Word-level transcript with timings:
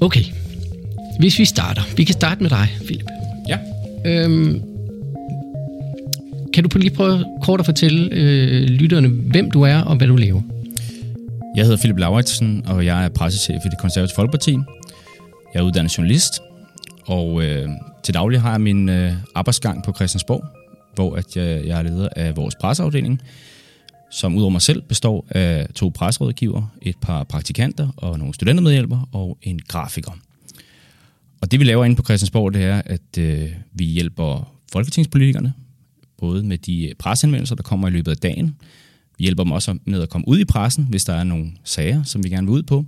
Okay. 0.00 0.24
Hvis 1.18 1.38
vi 1.38 1.44
starter. 1.44 1.82
Vi 1.96 2.04
kan 2.04 2.12
starte 2.12 2.42
med 2.42 2.50
dig, 2.50 2.68
Philip. 2.84 3.06
Ja. 3.48 3.58
Øhm, 4.04 4.62
kan 6.52 6.64
du 6.64 6.78
lige 6.78 6.94
prøve 6.94 7.24
kort 7.42 7.60
at 7.60 7.66
fortælle 7.66 8.08
øh, 8.12 8.62
lytterne, 8.62 9.08
hvem 9.08 9.50
du 9.50 9.62
er 9.62 9.78
og 9.78 9.96
hvad 9.96 10.06
du 10.06 10.16
laver? 10.16 10.40
Jeg 11.56 11.64
hedder 11.64 11.78
Philip 11.78 11.98
Lauritsen, 11.98 12.62
og 12.66 12.84
jeg 12.84 13.04
er 13.04 13.08
pressechef 13.08 13.64
i 13.66 13.68
det 13.68 13.78
konservative 13.78 14.14
Folkeparti. 14.14 14.52
Jeg 15.54 15.60
er 15.60 15.62
uddannet 15.62 15.98
journalist, 15.98 16.40
og 17.06 17.42
øh, 17.42 17.68
til 18.02 18.14
daglig 18.14 18.40
har 18.40 18.50
jeg 18.50 18.60
min 18.60 18.88
øh, 18.88 19.12
arbejdsgang 19.34 19.82
på 19.84 19.92
Christiansborg, 19.92 20.44
hvor 20.94 21.16
at 21.16 21.36
jeg, 21.36 21.66
jeg 21.66 21.78
er 21.78 21.82
leder 21.82 22.08
af 22.16 22.36
vores 22.36 22.54
presseafdeling, 22.54 23.20
som 24.10 24.36
udover 24.36 24.50
mig 24.50 24.62
selv 24.62 24.82
består 24.82 25.26
af 25.30 25.68
to 25.74 25.88
presrådgiver, 25.94 26.76
et 26.82 26.96
par 27.02 27.24
praktikanter 27.24 27.88
og 27.96 28.18
nogle 28.18 28.34
studentermedhjælpere 28.34 29.04
og 29.12 29.38
en 29.42 29.60
grafiker. 29.68 30.12
Og 31.40 31.50
det 31.50 31.60
vi 31.60 31.64
laver 31.64 31.84
inde 31.84 31.96
på 31.96 32.02
Christiansborg, 32.02 32.54
det 32.54 32.64
er, 32.64 32.82
at 32.86 33.18
øh, 33.18 33.48
vi 33.72 33.84
hjælper 33.84 34.52
folketingspolitikerne, 34.72 35.52
både 36.18 36.42
med 36.42 36.58
de 36.58 36.92
presseanmeldelser, 36.98 37.54
der 37.54 37.62
kommer 37.62 37.88
i 37.88 37.90
løbet 37.90 38.10
af 38.10 38.16
dagen. 38.16 38.56
Vi 39.18 39.22
hjælper 39.22 39.44
dem 39.44 39.52
også 39.52 39.78
med 39.84 40.02
at 40.02 40.08
komme 40.08 40.28
ud 40.28 40.38
i 40.38 40.44
pressen, 40.44 40.86
hvis 40.90 41.04
der 41.04 41.12
er 41.12 41.24
nogle 41.24 41.52
sager, 41.64 42.02
som 42.02 42.24
vi 42.24 42.28
gerne 42.28 42.46
vil 42.46 42.52
ud 42.52 42.62
på. 42.62 42.84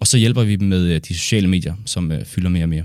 Og 0.00 0.06
så 0.06 0.18
hjælper 0.18 0.44
vi 0.44 0.56
dem 0.56 0.68
med 0.68 0.82
øh, 0.82 1.00
de 1.08 1.14
sociale 1.14 1.48
medier, 1.48 1.74
som 1.84 2.12
øh, 2.12 2.24
fylder 2.24 2.48
mere 2.48 2.64
og 2.64 2.68
mere. 2.68 2.84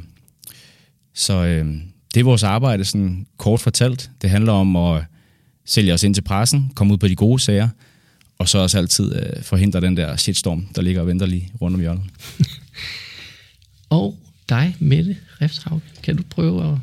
Så 1.13 1.33
øh, 1.33 1.65
det 2.13 2.19
er 2.19 2.23
vores 2.23 2.43
arbejde, 2.43 2.85
sådan 2.85 3.27
kort 3.37 3.59
fortalt. 3.59 4.11
Det 4.21 4.29
handler 4.29 4.51
om 4.51 4.75
at 4.75 5.03
sælge 5.71 5.93
os 5.93 6.03
ind 6.03 6.13
til 6.13 6.21
pressen, 6.21 6.71
komme 6.75 6.93
ud 6.93 6.97
på 6.97 7.07
de 7.07 7.15
gode 7.15 7.39
sager, 7.39 7.69
og 8.39 8.49
så 8.49 8.57
også 8.57 8.77
altid 8.77 9.15
øh, 9.15 9.43
forhindre 9.43 9.81
den 9.81 9.97
der 9.97 10.15
shitstorm, 10.15 10.67
der 10.75 10.81
ligger 10.81 11.01
og 11.01 11.07
venter 11.07 11.25
lige 11.25 11.51
rundt 11.61 11.75
om 11.75 11.81
hjørnet. 11.81 12.03
og 13.89 14.19
dig, 14.49 14.75
Mette 14.79 15.17
Refshauge, 15.41 15.81
kan 16.03 16.17
du 16.17 16.23
prøve 16.29 16.71
at 16.71 16.77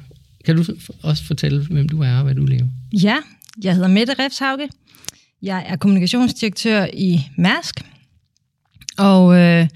kan 0.44 0.56
du 0.56 0.64
også 1.02 1.24
fortælle, 1.24 1.66
hvem 1.66 1.88
du 1.88 2.02
er 2.02 2.16
og 2.16 2.24
hvad 2.24 2.34
du 2.34 2.46
laver? 2.46 2.66
Ja, 2.92 3.16
jeg 3.62 3.74
hedder 3.74 3.88
Mette 3.88 4.14
Refshauge. 4.18 4.68
Jeg 5.42 5.64
er 5.66 5.76
kommunikationsdirektør 5.76 6.86
i 6.92 7.20
Mærsk. 7.36 7.80
Og 8.98 9.36
øh, 9.36 9.68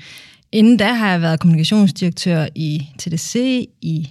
inden 0.52 0.76
da 0.76 0.92
har 0.92 1.10
jeg 1.10 1.22
været 1.22 1.40
kommunikationsdirektør 1.40 2.46
i 2.54 2.86
TDC, 2.98 3.34
i 3.82 4.08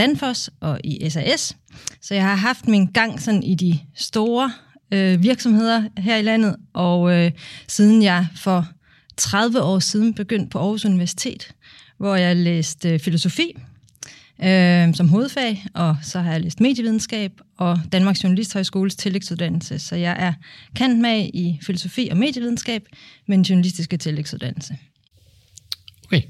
Danfoss 0.00 0.50
og 0.60 0.80
i 0.84 1.10
SAS. 1.10 1.56
Så 2.00 2.14
jeg 2.14 2.22
har 2.22 2.34
haft 2.34 2.68
min 2.68 2.86
gang 2.86 3.22
sådan 3.22 3.42
i 3.42 3.54
de 3.54 3.78
store 3.94 4.52
øh, 4.92 5.22
virksomheder 5.22 5.82
her 5.98 6.16
i 6.16 6.22
landet, 6.22 6.56
og 6.72 7.12
øh, 7.12 7.30
siden 7.68 8.02
jeg 8.02 8.26
for 8.36 8.68
30 9.16 9.62
år 9.62 9.78
siden 9.78 10.14
begyndte 10.14 10.50
på 10.50 10.58
Aarhus 10.58 10.84
Universitet, 10.84 11.54
hvor 11.98 12.14
jeg 12.14 12.36
læste 12.36 12.90
øh, 12.90 13.00
filosofi 13.00 13.56
øh, 14.44 14.94
som 14.94 15.08
hovedfag, 15.08 15.66
og 15.74 15.96
så 16.02 16.20
har 16.20 16.32
jeg 16.32 16.40
læst 16.40 16.60
medievidenskab 16.60 17.32
og 17.58 17.80
Danmarks 17.92 18.24
Journalisthøjskoles 18.24 18.96
tillægsuddannelse. 18.96 19.78
Så 19.78 19.96
jeg 19.96 20.16
er 20.18 20.32
kendt 20.76 21.00
med 21.00 21.30
i 21.34 21.58
filosofi 21.62 22.08
og 22.10 22.16
medievidenskab, 22.16 22.82
men 23.26 23.42
journalistiske 23.42 23.96
tillægsuddannelse. 23.96 24.76
Okay. 26.04 26.22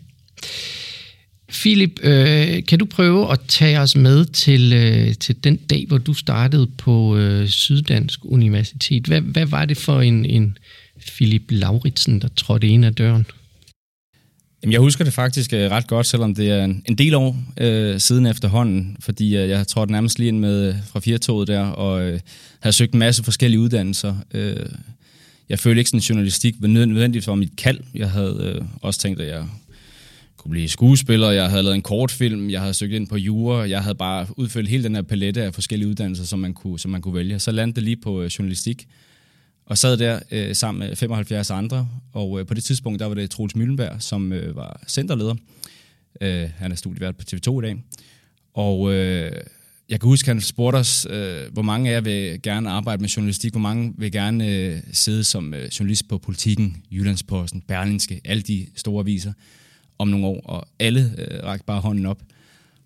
Philip, 1.52 2.00
øh, 2.02 2.64
kan 2.64 2.78
du 2.78 2.84
prøve 2.84 3.32
at 3.32 3.40
tage 3.48 3.80
os 3.80 3.96
med 3.96 4.24
til, 4.24 4.72
øh, 4.72 5.14
til 5.14 5.44
den 5.44 5.56
dag, 5.56 5.84
hvor 5.88 5.98
du 5.98 6.14
startede 6.14 6.66
på 6.66 7.16
øh, 7.16 7.48
Syddansk 7.48 8.20
Universitet? 8.24 9.06
Hvad, 9.06 9.20
hvad 9.20 9.46
var 9.46 9.64
det 9.64 9.76
for 9.76 10.00
en, 10.00 10.24
en 10.24 10.58
Philip 11.06 11.42
Lauritsen, 11.48 12.20
der 12.20 12.28
trådte 12.36 12.68
ind 12.68 12.84
ad 12.84 12.92
døren? 12.92 13.26
Jamen, 14.62 14.72
jeg 14.72 14.80
husker 14.80 15.04
det 15.04 15.12
faktisk 15.12 15.52
øh, 15.52 15.70
ret 15.70 15.86
godt, 15.86 16.06
selvom 16.06 16.34
det 16.34 16.50
er 16.50 16.64
en, 16.64 16.82
en 16.86 16.98
del 16.98 17.14
år 17.14 17.36
øh, 17.60 18.00
siden 18.00 18.26
efterhånden, 18.26 18.96
fordi 19.00 19.36
øh, 19.36 19.48
jeg 19.48 19.66
trådte 19.66 19.92
nærmest 19.92 20.18
lige 20.18 20.28
ind 20.28 20.38
med 20.38 20.68
øh, 20.68 20.74
fra 20.92 21.00
firetoget 21.00 21.48
der, 21.48 21.60
og 21.64 22.02
øh, 22.02 22.20
havde 22.60 22.76
søgt 22.76 22.92
en 22.92 22.98
masse 22.98 23.24
forskellige 23.24 23.60
uddannelser. 23.60 24.16
Øh, 24.34 24.66
jeg 25.48 25.58
følte 25.58 25.80
ikke 25.80 25.90
sådan, 25.90 26.00
journalistik 26.00 26.54
var 26.58 26.68
nødvendigt 26.68 27.24
for 27.24 27.34
mit 27.34 27.56
kald. 27.56 27.78
Jeg 27.94 28.10
havde 28.10 28.54
øh, 28.56 28.64
også 28.82 29.00
tænkt, 29.00 29.20
at 29.20 29.28
jeg 29.28 29.44
kunne 30.40 30.50
blive 30.50 30.68
skuespiller, 30.68 31.30
jeg 31.30 31.50
havde 31.50 31.62
lavet 31.62 31.74
en 31.74 31.82
kortfilm, 31.82 32.50
jeg 32.50 32.60
havde 32.60 32.74
søgt 32.74 32.92
ind 32.92 33.06
på 33.06 33.16
jura, 33.16 33.68
jeg 33.68 33.82
havde 33.82 33.94
bare 33.94 34.26
udfyldt 34.36 34.68
hele 34.68 34.84
den 34.84 34.94
her 34.94 35.02
palette 35.02 35.42
af 35.42 35.54
forskellige 35.54 35.88
uddannelser, 35.88 36.24
som 36.24 36.38
man 36.38 36.54
kunne, 36.54 36.78
som 36.78 36.90
man 36.90 37.02
kunne 37.02 37.14
vælge. 37.14 37.38
Så 37.38 37.52
landede 37.52 37.74
det 37.74 37.84
lige 37.84 37.96
på 37.96 38.22
øh, 38.22 38.26
journalistik, 38.26 38.88
og 39.66 39.78
sad 39.78 39.96
der 39.96 40.20
øh, 40.30 40.54
sammen 40.54 40.88
med 40.88 40.96
75 40.96 41.50
andre, 41.50 41.88
og 42.12 42.40
øh, 42.40 42.46
på 42.46 42.54
det 42.54 42.64
tidspunkt, 42.64 43.00
der 43.00 43.06
var 43.06 43.14
det 43.14 43.30
Troels 43.30 43.56
Møllenberg, 43.56 44.02
som 44.02 44.32
øh, 44.32 44.56
var 44.56 44.82
centerleder. 44.88 45.34
Øh, 46.20 46.48
han 46.56 46.72
er 46.72 46.76
studievært 46.76 47.16
på 47.16 47.24
TV2 47.32 47.58
i 47.58 47.62
dag. 47.62 47.82
Og 48.54 48.92
øh, 48.92 49.32
jeg 49.88 50.00
kan 50.00 50.08
huske, 50.08 50.28
han 50.28 50.40
spurgte 50.40 50.76
os, 50.76 51.06
øh, 51.10 51.52
hvor 51.52 51.62
mange 51.62 51.90
af 51.90 51.94
jer 51.94 52.00
vil 52.00 52.42
gerne 52.42 52.70
arbejde 52.70 53.00
med 53.00 53.08
journalistik, 53.08 53.52
hvor 53.52 53.60
mange 53.60 53.94
vil 53.98 54.12
gerne 54.12 54.48
øh, 54.48 54.80
sidde 54.92 55.24
som 55.24 55.54
øh, 55.54 55.64
journalist 55.66 56.08
på 56.08 56.18
Politiken, 56.18 56.82
Jyllandsposten, 56.90 57.62
Berlinske, 57.68 58.20
alle 58.24 58.42
de 58.42 58.66
store 58.76 59.00
aviser 59.00 59.32
om 60.00 60.08
nogle 60.08 60.26
år, 60.26 60.40
og 60.44 60.68
alle 60.78 61.14
øh, 61.18 61.44
rakte 61.44 61.66
bare 61.66 61.80
hånden 61.80 62.06
op. 62.06 62.22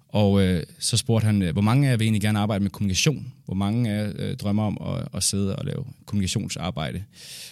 Og 0.08 0.42
øh, 0.42 0.62
så 0.78 0.96
spurgte 0.96 1.24
han, 1.26 1.42
øh, 1.42 1.52
hvor 1.52 1.62
mange 1.62 1.86
af 1.86 1.90
jer 1.90 1.96
vil 1.96 2.04
egentlig 2.04 2.22
gerne 2.22 2.38
arbejde 2.38 2.62
med 2.62 2.70
kommunikation? 2.70 3.32
Hvor 3.44 3.54
mange 3.54 3.90
af 3.90 4.04
jer 4.04 4.12
øh, 4.16 4.36
drømmer 4.36 4.62
om 4.62 4.78
at, 4.94 5.08
at 5.14 5.22
sidde 5.22 5.56
og 5.56 5.64
lave 5.64 5.84
kommunikationsarbejde 6.06 7.02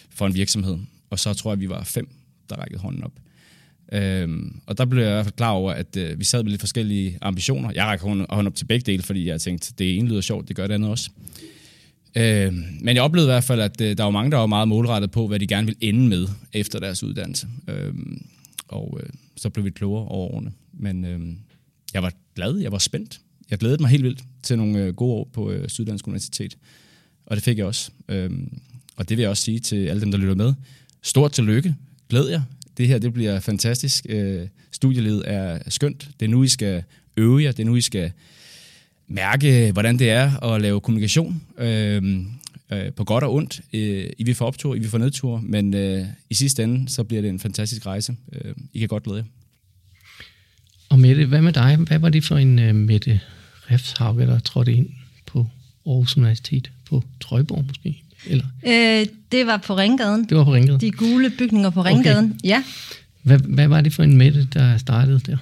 for 0.09 0.27
en 0.27 0.33
virksomhed? 0.33 0.77
Og 1.09 1.19
så 1.19 1.33
tror 1.33 1.51
jeg, 1.51 1.53
at 1.53 1.61
vi 1.61 1.69
var 1.69 1.83
fem, 1.83 2.07
der 2.49 2.55
rækkede 2.55 2.79
hånden 2.79 3.03
op. 3.03 3.11
Øhm, 3.91 4.61
og 4.65 4.77
der 4.77 4.85
blev 4.85 5.03
jeg 5.03 5.11
i 5.11 5.13
hvert 5.13 5.25
fald 5.25 5.35
klar 5.35 5.51
over, 5.51 5.71
at 5.71 5.97
øh, 5.97 6.19
vi 6.19 6.23
sad 6.23 6.43
med 6.43 6.51
lidt 6.51 6.61
forskellige 6.61 7.17
ambitioner. 7.21 7.71
Jeg 7.75 7.85
rækker 7.85 8.07
hånden, 8.07 8.25
hånden 8.29 8.47
op 8.47 8.55
til 8.55 8.65
begge 8.65 8.91
dele, 8.91 9.03
fordi 9.03 9.27
jeg 9.27 9.41
tænkte, 9.41 9.73
det 9.77 9.97
ene 9.97 10.09
lyder 10.09 10.21
sjovt, 10.21 10.47
det 10.47 10.55
gør 10.55 10.67
det 10.67 10.73
andet 10.73 10.89
også. 10.89 11.09
Øhm, 12.15 12.63
men 12.81 12.95
jeg 12.95 13.03
oplevede 13.03 13.27
i 13.27 13.33
hvert 13.33 13.43
fald, 13.43 13.61
at 13.61 13.81
øh, 13.81 13.97
der 13.97 14.03
var 14.03 14.11
mange, 14.11 14.31
der 14.31 14.37
var 14.37 14.45
meget 14.45 14.67
målrettet 14.67 15.11
på, 15.11 15.27
hvad 15.27 15.39
de 15.39 15.47
gerne 15.47 15.67
ville 15.67 15.83
ende 15.83 16.09
med 16.09 16.27
efter 16.53 16.79
deres 16.79 17.03
uddannelse. 17.03 17.47
Øhm, 17.67 18.25
og 18.67 18.99
øh, 19.03 19.09
så 19.35 19.49
blev 19.49 19.65
vi 19.65 19.69
klogere 19.69 20.07
over 20.07 20.33
årene. 20.33 20.51
Men 20.73 21.05
øh, 21.05 21.19
jeg 21.93 22.03
var 22.03 22.13
glad, 22.35 22.57
jeg 22.57 22.71
var 22.71 22.77
spændt. 22.77 23.21
Jeg 23.49 23.59
glædede 23.59 23.83
mig 23.83 23.89
helt 23.89 24.03
vildt 24.03 24.23
til 24.43 24.57
nogle 24.57 24.79
øh, 24.79 24.95
gode 24.95 25.13
år 25.13 25.29
på 25.33 25.51
øh, 25.51 25.69
Syddansk 25.69 26.07
Universitet. 26.07 26.57
Og 27.25 27.35
det 27.35 27.43
fik 27.43 27.57
jeg 27.57 27.65
også. 27.65 27.91
Øh, 28.09 28.31
og 28.95 29.09
det 29.09 29.17
vil 29.17 29.21
jeg 29.21 29.29
også 29.29 29.43
sige 29.43 29.59
til 29.59 29.87
alle 29.87 30.01
dem, 30.01 30.11
der 30.11 30.17
lytter 30.17 30.35
med. 30.35 30.53
Stort 31.01 31.31
tillykke. 31.31 31.75
Glæd 32.09 32.27
jer. 32.29 32.41
Det 32.77 32.87
her 32.87 32.97
det 32.97 33.13
bliver 33.13 33.39
fantastisk. 33.39 34.05
Øh, 34.09 34.47
studielivet 34.71 35.23
er 35.25 35.69
skønt. 35.69 36.09
Det 36.19 36.25
er 36.25 36.29
nu, 36.29 36.43
I 36.43 36.47
skal 36.47 36.83
øve 37.17 37.43
jer. 37.43 37.51
Det 37.51 37.59
er 37.59 37.65
nu, 37.65 37.75
I 37.75 37.81
skal 37.81 38.11
mærke, 39.07 39.71
hvordan 39.71 39.99
det 39.99 40.09
er 40.09 40.43
at 40.43 40.61
lave 40.61 40.81
kommunikation. 40.81 41.41
Øh, 41.57 42.25
øh, 42.71 42.93
på 42.93 43.03
godt 43.03 43.23
og 43.23 43.33
ondt. 43.33 43.61
Øh, 43.73 44.09
I 44.17 44.23
vil 44.23 44.35
få 44.35 44.45
optur, 44.45 44.75
I 44.75 44.79
vil 44.79 44.89
få 44.89 44.97
nedtur, 44.97 45.39
men 45.43 45.73
øh, 45.73 46.05
i 46.29 46.33
sidste 46.33 46.63
ende, 46.63 46.89
så 46.89 47.03
bliver 47.03 47.21
det 47.21 47.29
en 47.29 47.39
fantastisk 47.39 47.85
rejse. 47.85 48.15
Øh, 48.33 48.55
I 48.73 48.79
kan 48.79 48.87
godt 48.87 49.03
glæde 49.03 49.17
jer. 49.17 49.25
Og 50.89 50.99
Mette, 50.99 51.25
hvad 51.25 51.41
med 51.41 51.53
dig? 51.53 51.75
Hvad 51.75 51.99
var 51.99 52.09
det 52.09 52.23
for 52.23 52.37
en 52.37 52.59
uh, 52.59 52.75
Mette 52.75 53.19
Refshauge, 53.71 54.25
der 54.25 54.39
trådte 54.39 54.73
ind 54.73 54.89
på 55.25 55.47
Aarhus 55.87 56.17
Universitet? 56.17 56.71
På 56.89 57.03
Trøjborg 57.21 57.65
måske? 57.67 58.03
Eller? 58.25 58.45
Øh, 58.67 59.05
det 59.31 59.47
var 59.47 59.57
på 59.57 59.77
Ringgaden. 59.77 60.25
Det 60.29 60.37
var 60.37 60.43
på 60.43 60.53
Ringgaden? 60.53 60.81
De 60.81 60.91
gule 60.91 61.29
bygninger 61.29 61.69
på 61.69 61.81
Ringgaden, 61.81 62.25
okay. 62.25 62.49
ja. 62.49 62.63
Hvad, 63.21 63.39
hvad 63.39 63.67
var 63.67 63.81
det 63.81 63.93
for 63.93 64.03
en 64.03 64.17
Mette, 64.17 64.47
der 64.53 64.77
startede 64.77 65.19
der? 65.19 65.37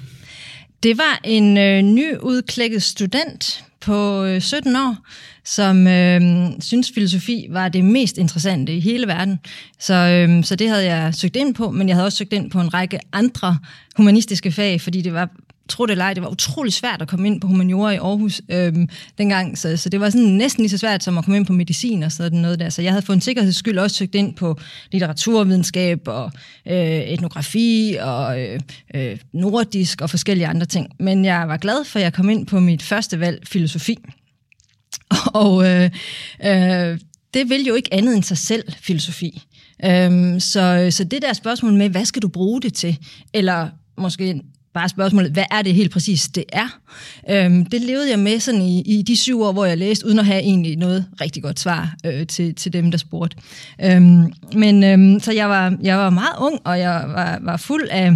Det 0.83 0.97
var 0.97 1.21
en 1.23 1.57
øh, 1.57 1.81
nyudklækket 1.81 2.83
student 2.83 3.63
på 3.81 4.23
øh, 4.23 4.41
17 4.41 4.75
år, 4.75 4.97
som 5.45 5.87
øh, 5.87 6.21
synes 6.59 6.91
filosofi 6.93 7.47
var 7.49 7.69
det 7.69 7.85
mest 7.85 8.17
interessante 8.17 8.75
i 8.75 8.79
hele 8.79 9.07
verden. 9.07 9.39
Så, 9.79 9.93
øh, 9.93 10.43
så 10.43 10.55
det 10.55 10.69
havde 10.69 10.85
jeg 10.85 11.15
søgt 11.15 11.35
ind 11.35 11.55
på, 11.55 11.71
men 11.71 11.87
jeg 11.87 11.95
havde 11.95 12.05
også 12.05 12.17
søgt 12.17 12.33
ind 12.33 12.51
på 12.51 12.59
en 12.59 12.73
række 12.73 12.99
andre 13.13 13.57
humanistiske 13.97 14.51
fag, 14.51 14.81
fordi 14.81 15.01
det 15.01 15.13
var 15.13 15.29
tro 15.71 15.85
det 15.85 15.91
eller 15.91 16.05
ej, 16.05 16.13
det 16.13 16.23
var 16.23 16.29
utrolig 16.29 16.73
svært 16.73 17.01
at 17.01 17.07
komme 17.07 17.27
ind 17.27 17.41
på 17.41 17.47
humaniora 17.47 17.91
i 17.91 17.95
Aarhus 17.95 18.41
øhm, 18.49 18.89
dengang, 19.17 19.57
så, 19.57 19.77
så 19.77 19.89
det 19.89 19.99
var 19.99 20.09
sådan 20.09 20.27
næsten 20.27 20.61
lige 20.61 20.69
så 20.69 20.77
svært 20.77 21.03
som 21.03 21.17
at 21.17 21.25
komme 21.25 21.37
ind 21.37 21.45
på 21.45 21.53
medicin 21.53 22.03
og 22.03 22.11
sådan 22.11 22.39
noget 22.39 22.59
der. 22.59 22.69
Så 22.69 22.81
jeg 22.81 22.91
havde 22.91 23.05
for 23.05 23.13
en 23.13 23.21
sikkerheds 23.21 23.55
skyld 23.55 23.77
også 23.77 23.95
søgt 23.95 24.15
ind 24.15 24.35
på 24.35 24.59
litteraturvidenskab 24.91 26.07
og 26.07 26.31
øh, 26.67 27.01
etnografi 27.01 27.97
og 28.01 28.41
øh, 28.41 28.59
øh, 28.95 29.17
nordisk 29.33 30.01
og 30.01 30.09
forskellige 30.09 30.47
andre 30.47 30.65
ting. 30.65 30.87
Men 30.99 31.25
jeg 31.25 31.47
var 31.47 31.57
glad 31.57 31.85
for, 31.85 31.99
at 31.99 32.03
jeg 32.03 32.13
kom 32.13 32.29
ind 32.29 32.47
på 32.47 32.59
mit 32.59 32.83
første 32.83 33.19
valg, 33.19 33.47
filosofi. 33.47 33.97
Og 35.33 35.67
øh, 35.67 35.89
øh, 36.45 36.99
det 37.33 37.49
vil 37.49 37.65
jo 37.65 37.75
ikke 37.75 37.93
andet 37.93 38.15
end 38.15 38.23
sig 38.23 38.37
selv, 38.37 38.63
filosofi. 38.79 39.43
Øhm, 39.85 40.39
så, 40.39 40.87
så 40.91 41.03
det 41.03 41.21
der 41.21 41.33
spørgsmål 41.33 41.73
med, 41.73 41.89
hvad 41.89 42.05
skal 42.05 42.21
du 42.21 42.27
bruge 42.27 42.61
det 42.61 42.73
til? 42.73 42.97
Eller 43.33 43.69
måske 43.97 44.41
bare 44.73 44.89
spørgsmålet, 44.89 45.31
hvad 45.31 45.43
er 45.51 45.61
det 45.61 45.73
helt 45.73 45.91
præcis, 45.91 46.27
det 46.27 46.43
er? 46.51 46.79
Øhm, 47.29 47.65
det 47.65 47.81
levede 47.81 48.09
jeg 48.09 48.19
med 48.19 48.39
sådan 48.39 48.61
i, 48.61 48.81
i 48.81 49.01
de 49.01 49.17
syv 49.17 49.41
år, 49.41 49.51
hvor 49.51 49.65
jeg 49.65 49.77
læste, 49.77 50.05
uden 50.05 50.19
at 50.19 50.25
have 50.25 50.41
egentlig 50.41 50.77
noget 50.77 51.05
rigtig 51.21 51.43
godt 51.43 51.59
svar 51.59 51.95
øh, 52.05 52.27
til, 52.27 52.55
til 52.55 52.73
dem, 52.73 52.91
der 52.91 52.97
spurgte. 52.97 53.37
Øhm, 53.83 54.33
men 54.53 54.83
øhm, 54.83 55.19
så 55.19 55.31
jeg 55.31 55.49
var, 55.49 55.77
jeg 55.81 55.97
var 55.97 56.09
meget 56.09 56.35
ung, 56.39 56.59
og 56.63 56.79
jeg 56.79 57.03
var, 57.07 57.39
var 57.41 57.57
fuld 57.57 57.87
af 57.91 58.11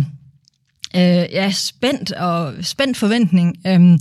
øh, 0.96 1.34
ja, 1.34 1.52
spændt 1.52 2.12
og 2.12 2.54
spændt 2.62 2.98
forventning. 2.98 3.56
Øhm, 3.68 4.00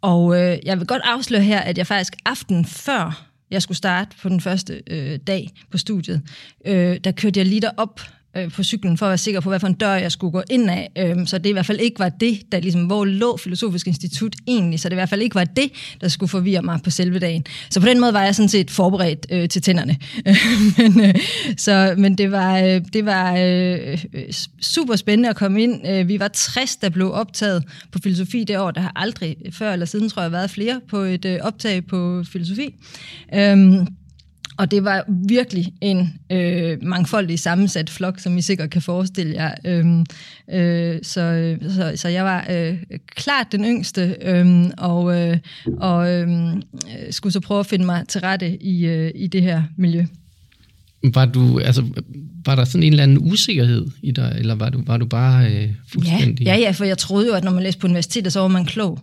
og 0.00 0.40
øh, 0.40 0.58
jeg 0.64 0.78
vil 0.78 0.86
godt 0.86 1.02
afsløre 1.04 1.42
her, 1.42 1.60
at 1.60 1.78
jeg 1.78 1.86
faktisk 1.86 2.16
aften 2.24 2.64
før 2.64 3.26
jeg 3.50 3.62
skulle 3.62 3.78
starte 3.78 4.16
på 4.22 4.28
den 4.28 4.40
første 4.40 4.82
øh, 4.86 5.18
dag 5.26 5.50
på 5.70 5.78
studiet, 5.78 6.22
øh, 6.66 6.96
der 7.04 7.12
kørte 7.12 7.40
jeg 7.40 7.46
lige 7.46 7.60
derop 7.60 8.00
øh, 8.36 8.50
på 8.52 8.62
cyklen, 8.62 8.98
for 8.98 9.06
at 9.06 9.10
være 9.10 9.18
sikker 9.18 9.40
på, 9.40 9.48
hvad 9.48 9.60
for 9.60 9.66
en 9.66 9.74
dør 9.74 9.94
jeg 9.94 10.12
skulle 10.12 10.30
gå 10.30 10.42
ind 10.50 10.70
af. 10.70 10.90
Øh, 10.98 11.26
så 11.26 11.38
det 11.38 11.46
i 11.46 11.52
hvert 11.52 11.66
fald 11.66 11.80
ikke 11.80 11.98
var 11.98 12.08
det, 12.08 12.52
der 12.52 12.60
ligesom, 12.60 12.84
hvor 12.84 13.04
lå 13.04 13.36
Filosofisk 13.36 13.86
Institut 13.86 14.36
egentlig, 14.46 14.80
så 14.80 14.88
det 14.88 14.92
i 14.92 14.96
hvert 14.96 15.08
fald 15.08 15.22
ikke 15.22 15.34
var 15.34 15.44
det, 15.44 15.70
der 16.00 16.08
skulle 16.08 16.30
forvirre 16.30 16.62
mig 16.62 16.80
på 16.84 16.90
selve 16.90 17.18
dagen. 17.18 17.44
Så 17.70 17.80
på 17.80 17.86
den 17.86 18.00
måde 18.00 18.12
var 18.12 18.22
jeg 18.22 18.34
sådan 18.34 18.48
set 18.48 18.70
forberedt 18.70 19.26
øh, 19.30 19.48
til 19.48 19.62
tænderne. 19.62 19.96
men, 20.78 21.00
øh, 21.00 21.14
så, 21.56 21.94
men 21.98 22.18
det 22.18 22.30
var, 22.30 22.58
øh, 22.58 22.80
det 22.92 23.06
var 23.06 23.36
øh, 23.38 23.98
super 24.60 24.96
spændende 24.96 25.28
at 25.28 25.36
komme 25.36 25.62
ind. 25.62 25.88
Øh, 25.88 26.08
vi 26.08 26.20
var 26.20 26.28
60, 26.28 26.76
der 26.76 26.88
blev 26.88 27.12
optaget 27.12 27.64
på 27.92 27.98
filosofi 28.02 28.44
det 28.44 28.58
år. 28.58 28.70
Der 28.70 28.80
har 28.80 28.92
aldrig 28.96 29.36
før 29.50 29.72
eller 29.72 29.86
siden, 29.86 30.08
tror 30.08 30.22
jeg, 30.22 30.32
været 30.32 30.50
flere 30.50 30.80
på 30.88 30.98
et 30.98 31.24
øh, 31.24 31.38
optag 31.42 31.86
på 31.86 32.24
filosofi. 32.32 32.74
Øh, 33.34 33.86
og 34.56 34.70
det 34.70 34.84
var 34.84 35.04
virkelig 35.28 35.72
en 35.80 36.14
øh, 36.32 36.78
mangfoldig 36.82 37.38
sammensat 37.38 37.90
flok, 37.90 38.20
som 38.20 38.38
I 38.38 38.42
sikkert 38.42 38.70
kan 38.70 38.82
forestille 38.82 39.34
jer. 39.34 39.54
Øhm, 39.64 40.06
øh, 40.52 40.98
så, 41.02 41.56
så, 41.68 41.92
så 41.96 42.08
jeg 42.08 42.24
var 42.24 42.46
øh, 42.50 42.78
klart 43.06 43.46
den 43.52 43.64
yngste, 43.64 44.16
øh, 44.22 44.64
og, 44.78 45.20
øh, 45.20 45.38
og 45.78 46.12
øh, 46.12 46.28
skulle 47.10 47.32
så 47.32 47.40
prøve 47.40 47.60
at 47.60 47.66
finde 47.66 47.86
mig 47.86 48.08
til 48.08 48.20
rette 48.20 48.62
i, 48.62 48.86
øh, 48.86 49.10
i 49.14 49.26
det 49.26 49.42
her 49.42 49.62
miljø. 49.76 50.04
Var, 51.14 51.24
du, 51.24 51.58
altså, 51.58 51.84
var 52.46 52.54
der 52.54 52.64
sådan 52.64 52.82
en 52.82 52.92
eller 52.92 53.02
anden 53.02 53.18
usikkerhed 53.32 53.86
i 54.02 54.10
dig, 54.10 54.36
eller 54.38 54.54
var 54.54 54.70
du, 54.70 54.82
var 54.86 54.96
du 54.96 55.06
bare 55.06 55.52
øh, 55.52 55.68
fuldstændig... 55.92 56.44
Ja, 56.44 56.54
ja, 56.54 56.60
ja, 56.60 56.70
for 56.70 56.84
jeg 56.84 56.98
troede 56.98 57.26
jo, 57.26 57.34
at 57.34 57.44
når 57.44 57.52
man 57.52 57.62
læste 57.62 57.80
på 57.80 57.86
universitetet, 57.86 58.32
så 58.32 58.40
var 58.40 58.48
man 58.48 58.64
klog. 58.64 58.98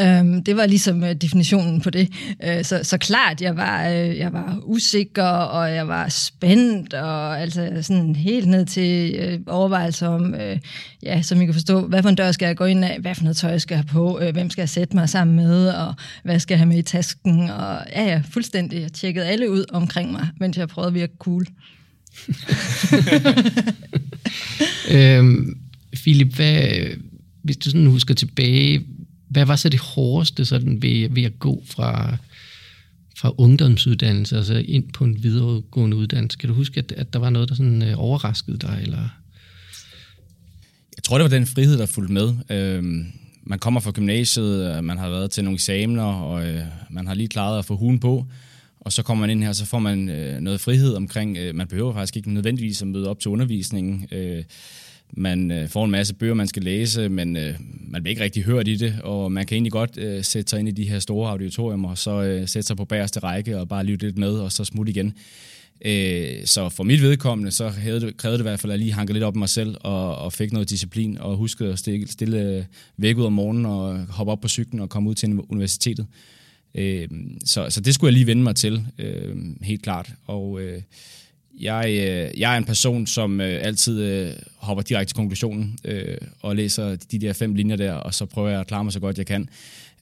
Øhm, 0.00 0.44
det 0.44 0.56
var 0.56 0.66
ligesom 0.66 1.04
øh, 1.04 1.14
definitionen 1.14 1.80
på 1.80 1.90
det. 1.90 2.08
Øh, 2.44 2.64
så, 2.64 2.80
så 2.82 2.98
klart, 2.98 3.40
jeg 3.40 3.56
var, 3.56 3.88
øh, 3.88 4.18
jeg 4.18 4.32
var 4.32 4.60
usikker, 4.64 5.22
og 5.24 5.74
jeg 5.74 5.88
var 5.88 6.08
spændt, 6.08 6.94
og 6.94 7.40
altså 7.40 7.78
sådan 7.82 8.16
helt 8.16 8.48
ned 8.48 8.66
til 8.66 9.14
øh, 9.18 9.40
overvejelser 9.46 10.08
om, 10.08 10.34
øh, 10.34 10.58
ja, 11.02 11.22
som 11.22 11.40
I 11.40 11.44
kan 11.44 11.54
forstå, 11.54 11.86
hvad 11.86 12.02
for 12.02 12.08
en 12.08 12.14
dør 12.14 12.32
skal 12.32 12.46
jeg 12.46 12.56
gå 12.56 12.64
ind 12.64 12.84
af, 12.84 12.98
hvad 13.00 13.14
for 13.14 13.22
noget 13.22 13.36
tøj 13.36 13.58
skal 13.58 13.74
jeg 13.74 13.84
have 13.84 13.92
på, 13.92 14.20
øh, 14.20 14.32
hvem 14.32 14.50
skal 14.50 14.62
jeg 14.62 14.68
sætte 14.68 14.96
mig 14.96 15.08
sammen 15.08 15.36
med, 15.36 15.68
og 15.68 15.94
hvad 16.24 16.38
skal 16.38 16.54
jeg 16.54 16.58
have 16.58 16.68
med 16.68 16.78
i 16.78 16.82
tasken, 16.82 17.50
og 17.50 17.78
ja, 17.92 18.04
ja, 18.04 18.22
fuldstændig. 18.30 18.80
Jeg 18.80 18.92
tjekkede 18.92 19.26
alle 19.26 19.50
ud 19.50 19.64
omkring 19.72 20.12
mig, 20.12 20.28
mens 20.40 20.56
jeg 20.56 20.68
prøvede 20.68 20.88
at 20.88 20.94
virke 20.94 21.12
cool. 21.18 21.46
øhm, 24.96 25.58
Philip, 25.94 26.34
hvad, 26.34 26.68
hvis 27.42 27.56
du 27.56 27.70
sådan 27.70 27.86
husker 27.86 28.14
tilbage, 28.14 28.82
hvad 29.30 29.44
var 29.44 29.56
så 29.56 29.68
det 29.68 29.80
hårdeste 29.80 30.44
sådan 30.44 30.82
ved, 30.82 31.08
ved 31.10 31.22
at 31.22 31.38
gå 31.38 31.62
fra, 31.66 32.16
fra 33.18 33.32
ungdomsuddannelse 33.38 34.36
altså 34.36 34.54
ind 34.54 34.92
på 34.92 35.04
en 35.04 35.22
videregående 35.22 35.96
uddannelse? 35.96 36.38
Kan 36.38 36.48
du 36.48 36.54
huske, 36.54 36.78
at, 36.78 36.92
at 36.92 37.12
der 37.12 37.18
var 37.18 37.30
noget, 37.30 37.48
der 37.48 37.54
sådan 37.54 37.82
øh, 37.82 37.94
overraskede 37.96 38.58
dig? 38.58 38.78
Eller? 38.82 39.08
Jeg 40.96 41.02
tror, 41.04 41.18
det 41.18 41.22
var 41.22 41.38
den 41.38 41.46
frihed, 41.46 41.78
der 41.78 41.86
fulgte 41.86 42.12
med. 42.12 42.34
Øhm, 42.50 43.06
man 43.42 43.58
kommer 43.58 43.80
fra 43.80 43.90
gymnasiet, 43.90 44.76
øh, 44.76 44.84
man 44.84 44.98
har 44.98 45.08
været 45.08 45.30
til 45.30 45.44
nogle 45.44 45.54
eksamener, 45.54 46.02
og 46.02 46.46
øh, 46.46 46.62
man 46.90 47.06
har 47.06 47.14
lige 47.14 47.28
klaret 47.28 47.58
at 47.58 47.64
få 47.64 47.76
huden 47.76 47.98
på. 47.98 48.26
Og 48.80 48.92
så 48.92 49.02
kommer 49.02 49.26
man 49.26 49.30
ind 49.30 49.44
her, 49.44 49.52
så 49.52 49.66
får 49.66 49.78
man 49.78 50.08
øh, 50.08 50.40
noget 50.40 50.60
frihed 50.60 50.94
omkring, 50.94 51.36
øh, 51.36 51.54
man 51.54 51.66
behøver 51.66 51.92
faktisk 51.92 52.16
ikke 52.16 52.32
nødvendigvis 52.32 52.82
at 52.82 52.88
møde 52.88 53.08
op 53.08 53.20
til 53.20 53.30
undervisningen. 53.30 54.08
Øh, 54.12 54.44
man 55.12 55.50
øh, 55.50 55.68
får 55.68 55.84
en 55.84 55.90
masse 55.90 56.14
bøger, 56.14 56.34
man 56.34 56.48
skal 56.48 56.62
læse, 56.62 57.08
men 57.08 57.36
øh, 57.36 57.54
man 57.80 58.02
bliver 58.02 58.12
ikke 58.12 58.24
rigtig 58.24 58.42
hørt 58.42 58.68
i 58.68 58.76
det, 58.76 58.94
og 59.02 59.32
man 59.32 59.46
kan 59.46 59.54
egentlig 59.54 59.72
godt 59.72 59.98
øh, 59.98 60.24
sætte 60.24 60.50
sig 60.50 60.58
ind 60.58 60.68
i 60.68 60.72
de 60.72 60.88
her 60.88 60.98
store 60.98 61.30
auditoriumer, 61.30 61.90
og 61.90 61.98
så 61.98 62.22
øh, 62.22 62.48
sætte 62.48 62.66
sig 62.66 62.76
på 62.76 62.84
bagerste 62.84 63.20
række 63.20 63.58
og 63.58 63.68
bare 63.68 63.84
lytte 63.84 64.06
lidt 64.06 64.18
med, 64.18 64.32
og 64.32 64.52
så 64.52 64.64
smutte 64.64 64.90
igen. 64.90 65.14
Øh, 65.84 66.46
så 66.46 66.68
for 66.68 66.84
mit 66.84 67.02
vedkommende, 67.02 67.50
så 67.50 67.68
havde 67.68 68.00
det, 68.00 68.16
krævede 68.16 68.38
det 68.38 68.42
i 68.42 68.48
hvert 68.48 68.60
fald, 68.60 68.72
at 68.72 68.78
jeg 68.78 68.84
lige 68.84 68.92
hankede 68.92 69.14
lidt 69.14 69.24
op 69.24 69.36
mig 69.36 69.48
selv, 69.48 69.76
og, 69.80 70.18
og 70.18 70.32
fik 70.32 70.52
noget 70.52 70.70
disciplin, 70.70 71.18
og 71.18 71.36
huskede 71.36 71.72
at 71.72 71.78
stille, 71.78 72.08
stille 72.08 72.42
øh, 72.42 72.64
væk 72.96 73.16
ud 73.16 73.24
om 73.24 73.32
morgenen, 73.32 73.66
og 73.66 74.06
hoppe 74.06 74.32
op 74.32 74.40
på 74.40 74.48
cyklen 74.48 74.80
og 74.80 74.88
komme 74.88 75.10
ud 75.10 75.14
til 75.14 75.40
universitetet. 75.48 76.06
Øh, 76.74 77.08
så, 77.44 77.66
så 77.70 77.80
det 77.80 77.94
skulle 77.94 78.08
jeg 78.08 78.12
lige 78.12 78.26
vende 78.26 78.42
mig 78.42 78.56
til, 78.56 78.86
øh, 78.98 79.36
helt 79.62 79.82
klart. 79.82 80.12
Og 80.26 80.60
øh, 80.60 80.82
jeg, 81.58 81.86
øh, 81.88 82.40
jeg 82.40 82.54
er 82.54 82.58
en 82.58 82.64
person, 82.64 83.06
som 83.06 83.40
øh, 83.40 83.64
altid 83.64 84.02
øh, 84.02 84.32
hopper 84.56 84.82
direkte 84.82 85.10
til 85.10 85.16
konklusionen 85.16 85.78
øh, 85.84 86.16
og 86.40 86.56
læser 86.56 86.96
de 86.96 87.18
der 87.18 87.32
fem 87.32 87.54
linjer 87.54 87.76
der, 87.76 87.92
og 87.92 88.14
så 88.14 88.26
prøver 88.26 88.48
jeg 88.48 88.60
at 88.60 88.66
klare 88.66 88.84
mig 88.84 88.92
så 88.92 89.00
godt 89.00 89.18
jeg 89.18 89.26
kan. 89.26 89.48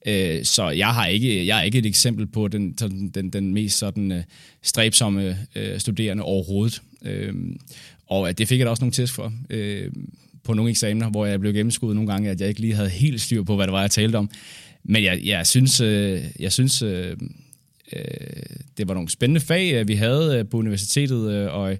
Øh, 0.06 0.44
så 0.44 0.70
jeg 0.70 0.88
har 0.88 1.06
ikke, 1.06 1.46
jeg 1.46 1.58
er 1.58 1.62
ikke 1.62 1.78
et 1.78 1.86
eksempel 1.86 2.26
på 2.26 2.48
den, 2.48 2.72
den, 2.72 3.08
den, 3.08 3.30
den 3.30 3.54
mest 3.54 3.78
sådan 3.78 4.12
øh, 4.12 4.22
stræbsomme 4.62 5.38
øh, 5.54 5.80
studerende 5.80 6.22
overhovedet. 6.22 6.82
Øh, 7.04 7.34
og 8.06 8.38
det 8.38 8.48
fik 8.48 8.58
jeg 8.58 8.66
da 8.66 8.70
også 8.70 8.82
nogle 8.82 8.92
tæsk 8.92 9.14
for 9.14 9.32
øh, 9.50 9.90
på 10.44 10.54
nogle 10.54 10.70
eksamener, 10.70 11.10
hvor 11.10 11.26
jeg 11.26 11.40
blev 11.40 11.52
gennemskuddet 11.52 11.96
nogle 11.96 12.12
gange, 12.12 12.30
at 12.30 12.40
jeg 12.40 12.48
ikke 12.48 12.60
lige 12.60 12.74
havde 12.74 12.88
helt 12.88 13.20
styr 13.20 13.42
på, 13.42 13.56
hvad 13.56 13.66
det 13.66 13.72
var, 13.72 13.80
jeg 13.80 13.90
talte 13.90 14.16
om. 14.16 14.30
Men 14.84 15.04
jeg, 15.04 15.20
jeg 15.24 15.46
synes, 15.46 15.80
øh, 15.80 16.24
jeg 16.40 16.52
synes 16.52 16.82
øh, 16.82 17.16
Øh, 17.92 18.02
det 18.78 18.88
var 18.88 18.94
nogle 18.94 19.08
spændende 19.08 19.40
fag, 19.40 19.72
øh, 19.74 19.88
vi 19.88 19.94
havde 19.94 20.38
øh, 20.38 20.48
på 20.48 20.56
universitetet, 20.56 21.48
og 21.48 21.78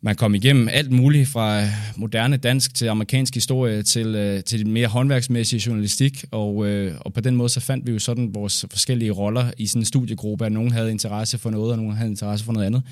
man 0.00 0.16
kom 0.16 0.34
igennem 0.34 0.68
alt 0.68 0.90
muligt 0.90 1.28
fra 1.28 1.62
moderne 1.96 2.36
dansk 2.36 2.74
til 2.74 2.86
amerikansk 2.86 3.34
historie 3.34 3.82
til, 3.82 4.42
til 4.46 4.66
mere 4.66 4.86
håndværksmæssig 4.86 5.66
journalistik, 5.66 6.24
og, 6.30 6.56
og 7.00 7.12
på 7.12 7.20
den 7.20 7.36
måde 7.36 7.48
så 7.48 7.60
fandt 7.60 7.86
vi 7.86 7.92
jo 7.92 7.98
sådan 7.98 8.34
vores 8.34 8.66
forskellige 8.70 9.10
roller 9.10 9.50
i 9.58 9.66
sådan 9.66 9.82
en 9.82 9.86
studiegruppe, 9.86 10.46
at 10.46 10.52
nogen 10.52 10.72
havde 10.72 10.90
interesse 10.90 11.38
for 11.38 11.50
noget, 11.50 11.72
og 11.72 11.76
nogen 11.76 11.96
havde 11.96 12.10
interesse 12.10 12.44
for 12.44 12.52
noget 12.52 12.66
andet. 12.66 12.82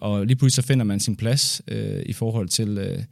Og 0.00 0.26
lige 0.26 0.36
pludselig 0.36 0.64
så 0.64 0.68
finder 0.68 0.84
man 0.84 1.00
sin 1.00 1.16
plads 1.16 1.62
i 2.06 2.12
forhold 2.12 2.48
til, 2.48 3.04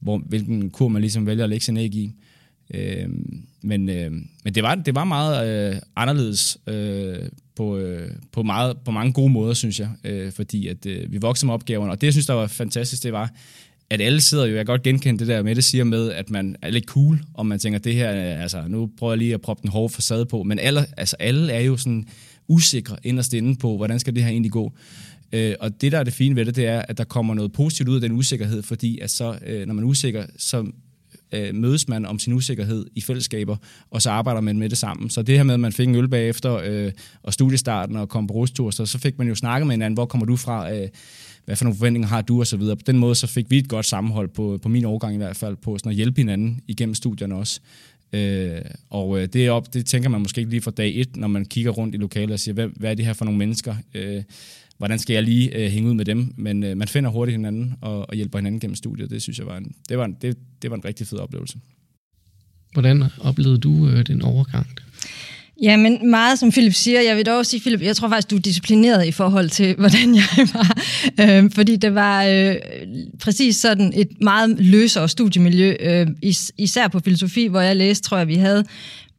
hvor, 0.00 0.18
hvilken 0.18 0.70
kur 0.70 0.88
man 0.88 1.02
ligesom 1.02 1.26
vælger 1.26 1.44
at 1.44 1.50
lægge 1.50 1.64
sin 1.64 1.76
æg 1.76 1.94
i. 1.94 2.12
Øh, 2.74 3.08
men 3.62 3.88
øh, 3.88 4.12
men 4.44 4.54
det, 4.54 4.62
var, 4.62 4.74
det 4.74 4.94
var 4.94 5.04
meget 5.04 5.48
øh, 5.48 5.80
anderledes 5.96 6.58
øh, 6.66 7.28
på, 7.56 7.78
øh, 7.78 8.10
på, 8.32 8.42
meget, 8.42 8.76
på 8.84 8.90
mange 8.90 9.12
gode 9.12 9.32
måder, 9.32 9.54
synes 9.54 9.80
jeg. 9.80 9.88
Øh, 10.04 10.32
fordi 10.32 10.68
at 10.68 10.86
øh, 10.86 11.12
vi 11.12 11.18
voksede 11.18 11.46
med 11.46 11.54
opgaverne, 11.54 11.92
og 11.92 12.00
det, 12.00 12.06
jeg 12.06 12.14
synes, 12.14 12.26
der 12.26 12.34
var 12.34 12.46
fantastisk, 12.46 13.02
det 13.02 13.12
var, 13.12 13.30
at 13.90 14.00
alle 14.00 14.20
sidder 14.20 14.46
jo, 14.46 14.50
jeg 14.50 14.66
kan 14.66 14.72
godt 14.72 14.82
genkende 14.82 15.18
det 15.18 15.28
der 15.28 15.42
med, 15.42 15.54
det 15.54 15.64
siger 15.64 15.84
med, 15.84 16.12
at 16.12 16.30
man 16.30 16.56
er 16.62 16.70
lidt 16.70 16.84
cool, 16.84 17.20
og 17.34 17.46
man 17.46 17.58
tænker, 17.58 17.78
det 17.78 17.94
her, 17.94 18.10
øh, 18.10 18.42
altså, 18.42 18.64
nu 18.68 18.90
prøver 18.98 19.12
jeg 19.12 19.18
lige 19.18 19.34
at 19.34 19.40
proppe 19.40 19.62
den 19.62 19.70
hårde 19.70 19.94
facade 19.94 20.26
på, 20.26 20.42
men 20.42 20.58
alle, 20.58 20.86
altså, 20.96 21.16
alle 21.18 21.52
er 21.52 21.60
jo 21.60 21.76
sådan 21.76 22.06
usikre 22.48 22.96
inderst 23.02 23.34
inde 23.34 23.56
på, 23.56 23.76
hvordan 23.76 24.00
skal 24.00 24.14
det 24.14 24.22
her 24.22 24.30
egentlig 24.30 24.52
gå. 24.52 24.72
Øh, 25.32 25.54
og 25.60 25.80
det, 25.80 25.92
der 25.92 25.98
er 25.98 26.04
det 26.04 26.12
fine 26.12 26.36
ved 26.36 26.44
det, 26.44 26.56
det 26.56 26.66
er, 26.66 26.82
at 26.88 26.98
der 26.98 27.04
kommer 27.04 27.34
noget 27.34 27.52
positivt 27.52 27.88
ud 27.88 27.94
af 27.94 28.00
den 28.00 28.12
usikkerhed, 28.12 28.62
fordi 28.62 28.98
at 28.98 29.10
så, 29.10 29.38
øh, 29.46 29.66
når 29.66 29.74
man 29.74 29.84
er 29.84 29.88
usikker, 29.88 30.26
så 30.38 30.66
øh, 31.34 31.54
mødes 31.54 31.88
man 31.88 32.06
om 32.06 32.18
sin 32.18 32.32
usikkerhed 32.32 32.86
i 32.94 33.00
fællesskaber, 33.00 33.56
og 33.90 34.02
så 34.02 34.10
arbejder 34.10 34.40
man 34.40 34.58
med 34.58 34.68
det 34.68 34.78
sammen. 34.78 35.10
Så 35.10 35.22
det 35.22 35.36
her 35.36 35.42
med, 35.42 35.54
at 35.54 35.60
man 35.60 35.72
fik 35.72 35.88
en 35.88 35.94
øl 35.94 36.08
bagefter, 36.08 36.60
øh, 36.64 36.92
og 37.22 37.32
studiestarten 37.32 37.96
og 37.96 38.08
kom 38.08 38.26
på 38.26 38.34
rustur, 38.34 38.70
så, 38.70 38.86
så 38.86 38.98
fik 38.98 39.18
man 39.18 39.28
jo 39.28 39.34
snakket 39.34 39.66
med 39.66 39.74
hinanden, 39.74 39.94
hvor 39.94 40.06
kommer 40.06 40.26
du 40.26 40.36
fra, 40.36 40.74
øh, 40.74 40.88
hvad 41.44 41.56
for 41.56 41.64
nogle 41.64 41.76
forventninger 41.76 42.08
har 42.08 42.22
du, 42.22 42.40
og 42.40 42.46
så 42.46 42.56
videre. 42.56 42.76
På 42.76 42.82
den 42.86 42.98
måde, 42.98 43.14
så 43.14 43.26
fik 43.26 43.50
vi 43.50 43.58
et 43.58 43.68
godt 43.68 43.86
sammenhold, 43.86 44.28
på, 44.28 44.58
på 44.62 44.68
min 44.68 44.84
overgang 44.84 45.14
i 45.14 45.16
hvert 45.16 45.36
fald, 45.36 45.56
på 45.56 45.78
sådan 45.78 45.90
at 45.90 45.96
hjælpe 45.96 46.20
hinanden 46.20 46.60
igennem 46.68 46.94
studierne 46.94 47.34
også. 47.34 47.60
Øh, 48.12 48.60
og 48.90 49.20
øh, 49.20 49.28
det, 49.28 49.46
er 49.46 49.50
op, 49.50 49.74
det 49.74 49.86
tænker 49.86 50.08
man 50.08 50.20
måske 50.20 50.38
ikke 50.38 50.50
lige 50.50 50.60
fra 50.60 50.70
dag 50.70 51.00
et, 51.00 51.16
når 51.16 51.28
man 51.28 51.44
kigger 51.44 51.70
rundt 51.70 51.94
i 51.94 51.98
lokalet 51.98 52.30
og 52.30 52.40
siger, 52.40 52.54
hvad, 52.54 52.68
hvad 52.76 52.90
er 52.90 52.94
det 52.94 53.06
her 53.06 53.12
for 53.12 53.24
nogle 53.24 53.38
mennesker? 53.38 53.74
Øh, 53.94 54.22
hvordan 54.84 54.98
skal 54.98 55.14
jeg 55.14 55.22
lige 55.22 55.56
øh, 55.56 55.70
hænge 55.70 55.88
ud 55.88 55.94
med 55.94 56.04
dem? 56.04 56.34
Men 56.36 56.62
øh, 56.62 56.76
man 56.76 56.88
finder 56.88 57.10
hurtigt 57.10 57.34
hinanden 57.34 57.74
og, 57.80 58.08
og 58.08 58.14
hjælper 58.14 58.38
hinanden 58.38 58.60
gennem 58.60 58.74
studiet. 58.74 59.10
Det 59.10 59.22
synes 59.22 59.38
jeg 59.38 59.46
var 59.46 59.56
en, 59.56 59.74
det 59.88 59.98
var 59.98 60.04
en, 60.04 60.16
det, 60.22 60.36
det 60.62 60.70
var 60.70 60.76
en 60.76 60.84
rigtig 60.84 61.06
fed 61.06 61.18
oplevelse. 61.18 61.58
Hvordan 62.72 63.04
oplevede 63.20 63.58
du 63.58 63.88
øh, 63.88 64.06
den 64.06 64.22
overgang? 64.22 64.66
Ja, 65.62 65.76
men 65.76 66.10
meget 66.10 66.38
som 66.38 66.50
Philip 66.50 66.72
siger, 66.72 67.00
jeg 67.00 67.16
vil 67.16 67.26
dog 67.26 67.46
sige, 67.46 67.60
Philip, 67.60 67.82
jeg 67.82 67.96
tror 67.96 68.08
faktisk, 68.08 68.30
du 68.30 68.36
er 68.36 68.40
disciplineret 68.40 69.06
i 69.06 69.12
forhold 69.12 69.48
til, 69.48 69.74
hvordan 69.80 70.14
jeg 70.14 70.48
var. 70.54 70.78
Øh, 71.20 71.50
fordi 71.50 71.76
det 71.76 71.94
var 71.94 72.24
øh, 72.24 72.56
præcis 73.20 73.56
sådan 73.56 73.92
et 73.96 74.08
meget 74.20 74.56
løsere 74.60 75.08
studiemiljø, 75.08 75.76
øh, 75.80 76.06
is, 76.22 76.52
især 76.58 76.88
på 76.88 77.00
filosofi, 77.00 77.46
hvor 77.46 77.60
jeg 77.60 77.76
læste, 77.76 78.08
tror 78.08 78.18
jeg, 78.18 78.28
vi 78.28 78.34
havde 78.34 78.64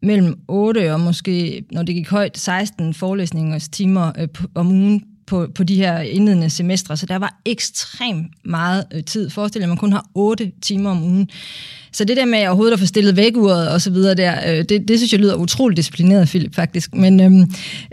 mellem 0.01 0.39
8 0.47 0.93
og 0.93 0.99
måske, 0.99 1.63
når 1.71 1.83
det 1.83 1.95
gik 1.95 2.09
højt, 2.09 2.37
16 2.37 2.93
forelæsningers 2.93 3.69
timer 3.69 4.11
øh, 4.19 4.27
om 4.55 4.67
ugen 4.67 5.03
på, 5.27 5.47
på 5.55 5.63
de 5.63 5.75
her 5.75 5.99
indledende 5.99 6.49
semestre, 6.49 6.97
så 6.97 7.05
der 7.05 7.15
var 7.15 7.41
ekstremt 7.45 8.27
meget 8.45 8.85
øh, 8.93 9.03
tid. 9.03 9.29
Forestil 9.29 9.61
dig, 9.61 9.65
at 9.65 9.69
man 9.69 9.77
kun 9.77 9.91
har 9.91 10.05
8 10.13 10.51
timer 10.61 10.91
om 10.91 11.03
ugen. 11.03 11.29
Så 11.91 12.03
det 12.03 12.17
der 12.17 12.25
med 12.25 12.47
overhovedet 12.47 12.73
at 12.73 12.79
få 12.79 12.85
stillet 12.85 13.15
vækkeuret 13.15 13.69
og 13.69 13.81
så 13.81 13.89
videre 13.89 14.15
der, 14.15 14.51
øh, 14.51 14.65
det, 14.69 14.87
det 14.87 14.99
synes 14.99 15.11
jeg 15.11 15.19
lyder 15.19 15.35
utroligt 15.35 15.77
disciplineret, 15.77 16.27
Philip, 16.27 16.55
faktisk. 16.55 16.95
Men 16.95 17.19
øhm, 17.19 17.41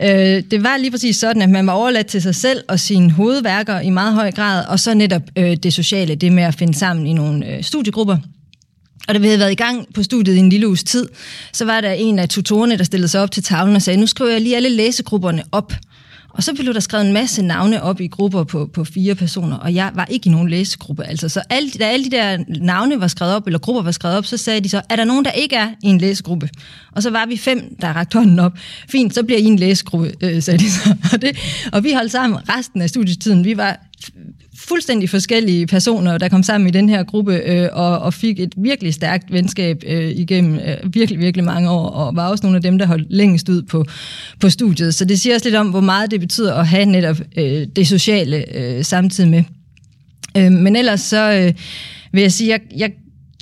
øh, 0.02 0.42
det 0.50 0.62
var 0.62 0.76
lige 0.76 0.90
præcis 0.90 1.16
sådan, 1.16 1.42
at 1.42 1.50
man 1.50 1.66
var 1.66 1.72
overladt 1.72 2.06
til 2.06 2.22
sig 2.22 2.34
selv 2.34 2.62
og 2.68 2.80
sine 2.80 3.10
hovedværker 3.10 3.80
i 3.80 3.90
meget 3.90 4.14
høj 4.14 4.30
grad, 4.30 4.64
og 4.66 4.80
så 4.80 4.94
netop 4.94 5.22
øh, 5.36 5.56
det 5.56 5.72
sociale, 5.72 6.14
det 6.14 6.32
med 6.32 6.42
at 6.42 6.54
finde 6.54 6.74
sammen 6.74 7.06
i 7.06 7.12
nogle 7.12 7.46
øh, 7.46 7.62
studiegrupper, 7.62 8.16
Og 9.08 9.14
da 9.14 9.18
vi 9.18 9.26
havde 9.26 9.38
været 9.38 9.52
i 9.52 9.54
gang 9.54 9.86
på 9.94 10.02
studiet 10.02 10.34
i 10.34 10.38
en 10.38 10.48
lille 10.48 10.68
uges 10.68 10.84
tid, 10.84 11.08
så 11.52 11.64
var 11.64 11.80
der 11.80 11.92
en 11.92 12.18
af 12.18 12.28
tutorerne, 12.28 12.78
der 12.78 12.84
stillede 12.84 13.08
sig 13.08 13.20
op 13.20 13.30
til 13.30 13.42
tavlen 13.42 13.76
og 13.76 13.82
sagde, 13.82 14.00
nu 14.00 14.06
skriver 14.06 14.30
jeg 14.30 14.40
lige 14.40 14.56
alle 14.56 14.68
læsegrupperne 14.68 15.42
op. 15.52 15.72
Og 16.34 16.42
så 16.42 16.54
blev 16.54 16.74
der 16.74 16.80
skrevet 16.80 17.06
en 17.06 17.12
masse 17.12 17.42
navne 17.42 17.82
op 17.82 18.00
i 18.00 18.06
grupper 18.06 18.44
på, 18.44 18.70
på 18.74 18.84
fire 18.84 19.14
personer, 19.14 19.56
og 19.56 19.74
jeg 19.74 19.90
var 19.94 20.04
ikke 20.04 20.28
i 20.28 20.32
nogen 20.32 20.48
læsegruppe. 20.48 21.04
Altså, 21.04 21.28
så 21.28 21.42
alle, 21.50 21.70
da 21.70 21.84
alle 21.84 22.04
de 22.04 22.10
der 22.10 22.44
navne 22.60 23.00
var 23.00 23.06
skrevet 23.06 23.34
op, 23.34 23.46
eller 23.46 23.58
grupper 23.58 23.82
var 23.82 23.90
skrevet 23.90 24.18
op, 24.18 24.26
så 24.26 24.36
sagde 24.36 24.60
de 24.60 24.68
så, 24.68 24.82
er 24.88 24.96
der 24.96 25.04
nogen, 25.04 25.24
der 25.24 25.30
ikke 25.30 25.56
er 25.56 25.70
i 25.82 25.88
en 25.88 25.98
læsegruppe? 25.98 26.48
Og 26.92 27.02
så 27.02 27.10
var 27.10 27.26
vi 27.26 27.36
fem, 27.36 27.76
der 27.80 27.88
rakte 27.92 28.18
hånden 28.18 28.38
op. 28.38 28.52
Fint, 28.88 29.14
så 29.14 29.22
bliver 29.22 29.38
I 29.38 29.44
en 29.44 29.58
læsegruppe, 29.58 30.12
øh, 30.20 30.42
sagde 30.42 30.58
de 30.58 30.70
så. 30.70 30.96
Og, 31.12 31.22
det, 31.22 31.36
og 31.72 31.84
vi 31.84 31.92
holdt 31.92 32.12
sammen 32.12 32.38
resten 32.48 32.82
af 32.82 32.88
studietiden. 32.88 33.44
Vi 33.44 33.56
var 33.56 33.80
fuldstændig 34.68 35.10
forskellige 35.10 35.66
personer, 35.66 36.18
der 36.18 36.28
kom 36.28 36.42
sammen 36.42 36.68
i 36.68 36.70
den 36.70 36.88
her 36.88 37.02
gruppe 37.02 37.34
øh, 37.34 37.68
og, 37.72 37.98
og 37.98 38.14
fik 38.14 38.40
et 38.40 38.54
virkelig 38.56 38.94
stærkt 38.94 39.32
venskab 39.32 39.82
øh, 39.86 40.10
igennem 40.10 40.54
øh, 40.54 40.94
virkelig, 40.94 41.20
virkelig 41.20 41.44
mange 41.44 41.70
år, 41.70 41.88
og 41.88 42.16
var 42.16 42.28
også 42.28 42.46
nogle 42.46 42.56
af 42.56 42.62
dem, 42.62 42.78
der 42.78 42.86
holdt 42.86 43.06
længst 43.10 43.48
ud 43.48 43.62
på, 43.62 43.84
på 44.40 44.50
studiet. 44.50 44.94
Så 44.94 45.04
det 45.04 45.20
siger 45.20 45.34
også 45.34 45.46
lidt 45.46 45.56
om, 45.56 45.68
hvor 45.68 45.80
meget 45.80 46.10
det 46.10 46.20
betyder 46.20 46.54
at 46.54 46.66
have 46.66 46.84
netop 46.84 47.20
øh, 47.36 47.66
det 47.76 47.88
sociale 47.88 48.56
øh, 48.56 48.84
samtidig 48.84 49.30
med. 49.30 49.44
Øh, 50.36 50.52
men 50.52 50.76
ellers 50.76 51.00
så 51.00 51.32
øh, 51.32 51.54
vil 52.12 52.22
jeg 52.22 52.32
sige, 52.32 52.50
jeg, 52.50 52.60
jeg 52.76 52.92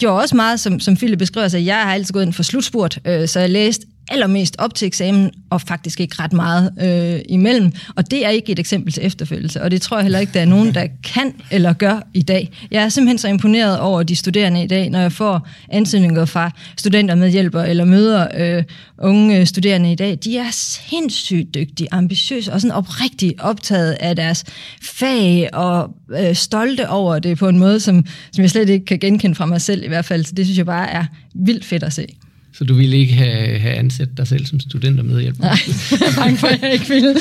gjorde 0.00 0.22
også 0.22 0.36
meget, 0.36 0.60
som, 0.60 0.80
som 0.80 0.96
Philip 0.96 1.18
beskriver 1.18 1.48
sig. 1.48 1.66
Jeg 1.66 1.76
har 1.76 1.94
altid 1.94 2.12
gået 2.12 2.22
ind 2.22 2.32
for 2.32 2.42
slutspurt, 2.42 2.98
øh, 3.04 3.28
så 3.28 3.40
jeg 3.40 3.50
læste 3.50 3.86
allermest 4.10 4.56
op 4.58 4.74
til 4.74 4.86
eksamen, 4.86 5.30
og 5.50 5.60
faktisk 5.60 6.00
ikke 6.00 6.16
ret 6.18 6.32
meget 6.32 6.72
øh, 6.80 7.20
imellem. 7.28 7.72
Og 7.96 8.10
det 8.10 8.26
er 8.26 8.28
ikke 8.28 8.52
et 8.52 8.58
eksempel 8.58 8.92
til 8.92 9.06
efterfølgelse, 9.06 9.62
og 9.62 9.70
det 9.70 9.82
tror 9.82 9.96
jeg 9.96 10.04
heller 10.04 10.18
ikke, 10.18 10.32
der 10.34 10.40
er 10.40 10.44
nogen, 10.44 10.74
der 10.74 10.86
kan 11.14 11.34
eller 11.50 11.72
gør 11.72 12.00
i 12.14 12.22
dag. 12.22 12.50
Jeg 12.70 12.82
er 12.82 12.88
simpelthen 12.88 13.18
så 13.18 13.28
imponeret 13.28 13.80
over 13.80 14.02
de 14.02 14.16
studerende 14.16 14.64
i 14.64 14.66
dag, 14.66 14.90
når 14.90 15.00
jeg 15.00 15.12
får 15.12 15.48
ansøgninger 15.68 16.24
fra 16.24 16.50
studenter 16.76 17.14
med 17.14 17.30
hjælper 17.30 17.62
eller 17.62 17.84
møder 17.84 18.26
øh, 18.36 18.64
unge 18.98 19.46
studerende 19.46 19.92
i 19.92 19.94
dag. 19.94 20.18
De 20.24 20.38
er 20.38 20.50
sindssygt 20.50 21.54
dygtige, 21.54 21.88
ambitiøse 21.90 22.52
og 22.52 22.60
sådan 22.60 22.76
oprigtigt 22.76 23.40
optaget 23.40 23.92
af 24.00 24.16
deres 24.16 24.44
fag 24.82 25.48
og 25.52 25.90
øh, 26.14 26.34
stolte 26.34 26.88
over 26.88 27.18
det 27.18 27.38
på 27.38 27.48
en 27.48 27.58
måde, 27.58 27.80
som, 27.80 28.06
som 28.32 28.42
jeg 28.42 28.50
slet 28.50 28.68
ikke 28.68 28.86
kan 28.86 28.98
genkende 28.98 29.34
fra 29.34 29.46
mig 29.46 29.60
selv 29.60 29.84
i 29.84 29.88
hvert 29.88 30.04
fald. 30.04 30.24
Så 30.24 30.32
det 30.34 30.46
synes 30.46 30.58
jeg 30.58 30.66
bare 30.66 30.90
er 30.90 31.04
vildt 31.34 31.64
fedt 31.64 31.82
at 31.82 31.92
se. 31.92 32.06
Så 32.52 32.64
du 32.64 32.74
ville 32.74 32.96
ikke 32.96 33.12
have, 33.12 33.58
have 33.58 33.74
ansat 33.74 34.08
dig 34.16 34.26
selv 34.28 34.46
som 34.46 34.60
studenter 34.60 35.02
medhjælper? 35.02 35.42
Nej, 35.42 35.58
jeg 36.00 36.08
er 36.08 36.14
bange 36.16 36.38
for, 36.38 36.46
at 36.46 36.62
jeg 36.62 36.72
ikke 36.72 36.88
ville. 36.88 37.14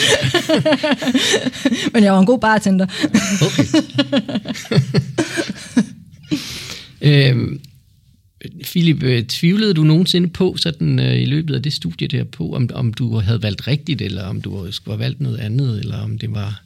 Men 1.94 2.04
jeg 2.04 2.14
var 2.14 2.20
en 2.20 2.26
god 2.26 2.40
bartender. 2.40 2.86
Okay. 3.42 3.64
øhm, 7.02 7.62
Philip, 8.64 9.04
øh, 9.04 9.26
tvivlede 9.26 9.74
du 9.74 9.84
nogensinde 9.84 10.30
på 10.30 10.58
sådan 10.58 11.00
øh, 11.00 11.22
i 11.22 11.26
løbet 11.26 11.56
af 11.56 11.64
det 11.64 11.74
studie 11.74 12.08
der 12.08 12.24
på, 12.24 12.54
om, 12.54 12.70
om 12.74 12.94
du 12.94 13.18
havde 13.18 13.44
valgt 13.44 13.68
rigtigt, 13.68 14.02
eller 14.02 14.24
om 14.24 14.42
du 14.42 14.72
skulle 14.72 14.98
have 14.98 15.04
valgt 15.04 15.22
noget 15.22 15.38
andet, 15.38 15.80
eller 15.80 15.98
om 15.98 16.18
det 16.18 16.32
var... 16.32 16.64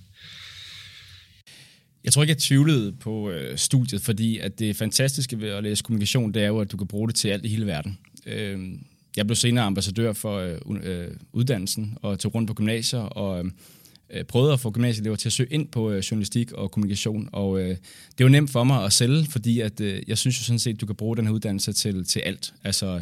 Jeg 2.03 2.13
tror 2.13 2.24
ikke, 2.24 2.32
jeg 2.32 2.38
tvivlede 2.38 2.91
på 2.91 3.29
øh, 3.29 3.58
studiet, 3.58 4.01
fordi 4.01 4.38
at 4.38 4.60
det 4.60 4.75
fantastiske 4.75 5.41
ved 5.41 5.50
at 5.50 5.63
læse 5.63 5.84
kommunikation, 5.84 6.34
det 6.34 6.43
er 6.43 6.48
jo, 6.48 6.60
at 6.60 6.72
du 6.72 6.77
kan 6.77 6.88
bruge 6.88 7.08
det 7.08 7.15
til 7.15 7.27
alt 7.27 7.46
i 7.46 7.48
hele 7.48 7.65
verden. 7.65 7.98
Øh, 8.25 8.60
jeg 9.18 9.27
blev 9.27 9.36
senere 9.36 9.65
ambassadør 9.65 10.13
for 10.13 10.38
øh, 10.38 10.58
øh, 10.84 11.08
uddannelsen 11.34 11.98
og 12.01 12.20
tog 12.20 12.36
rundt 12.36 12.48
på 12.48 12.53
gymnasier 12.53 13.00
og 13.00 13.46
øh, 13.46 13.51
øh, 14.13 14.24
prøvede 14.24 14.53
at 14.53 14.60
få 14.60 14.72
gymnasieelever 14.72 15.15
til 15.15 15.30
at 15.30 15.34
søge 15.34 15.53
ind 15.53 15.68
på 15.68 15.92
øh, 15.92 16.00
journalistik 16.00 16.51
og 16.51 16.72
kommunikation. 16.72 17.30
Og 17.32 17.60
øh, 17.60 17.77
det 18.18 18.24
var 18.24 18.30
nemt 18.30 18.50
for 18.50 18.63
mig 18.63 18.86
at 18.86 18.94
sælge, 18.94 19.25
fordi 19.25 19.60
at, 19.60 19.82
øh, 19.82 20.03
jeg 20.08 20.18
synes 20.18 20.39
jo 20.39 20.44
sådan 20.44 20.60
set, 20.60 20.74
at 20.74 20.82
du 20.82 20.86
kan 20.86 20.96
bruge 20.96 21.18
den 21.18 21.25
her 21.25 21.34
uddannelse 21.34 21.74
til, 21.74 22.06
til 22.06 22.20
alt. 22.20 22.53
Altså, 22.63 23.01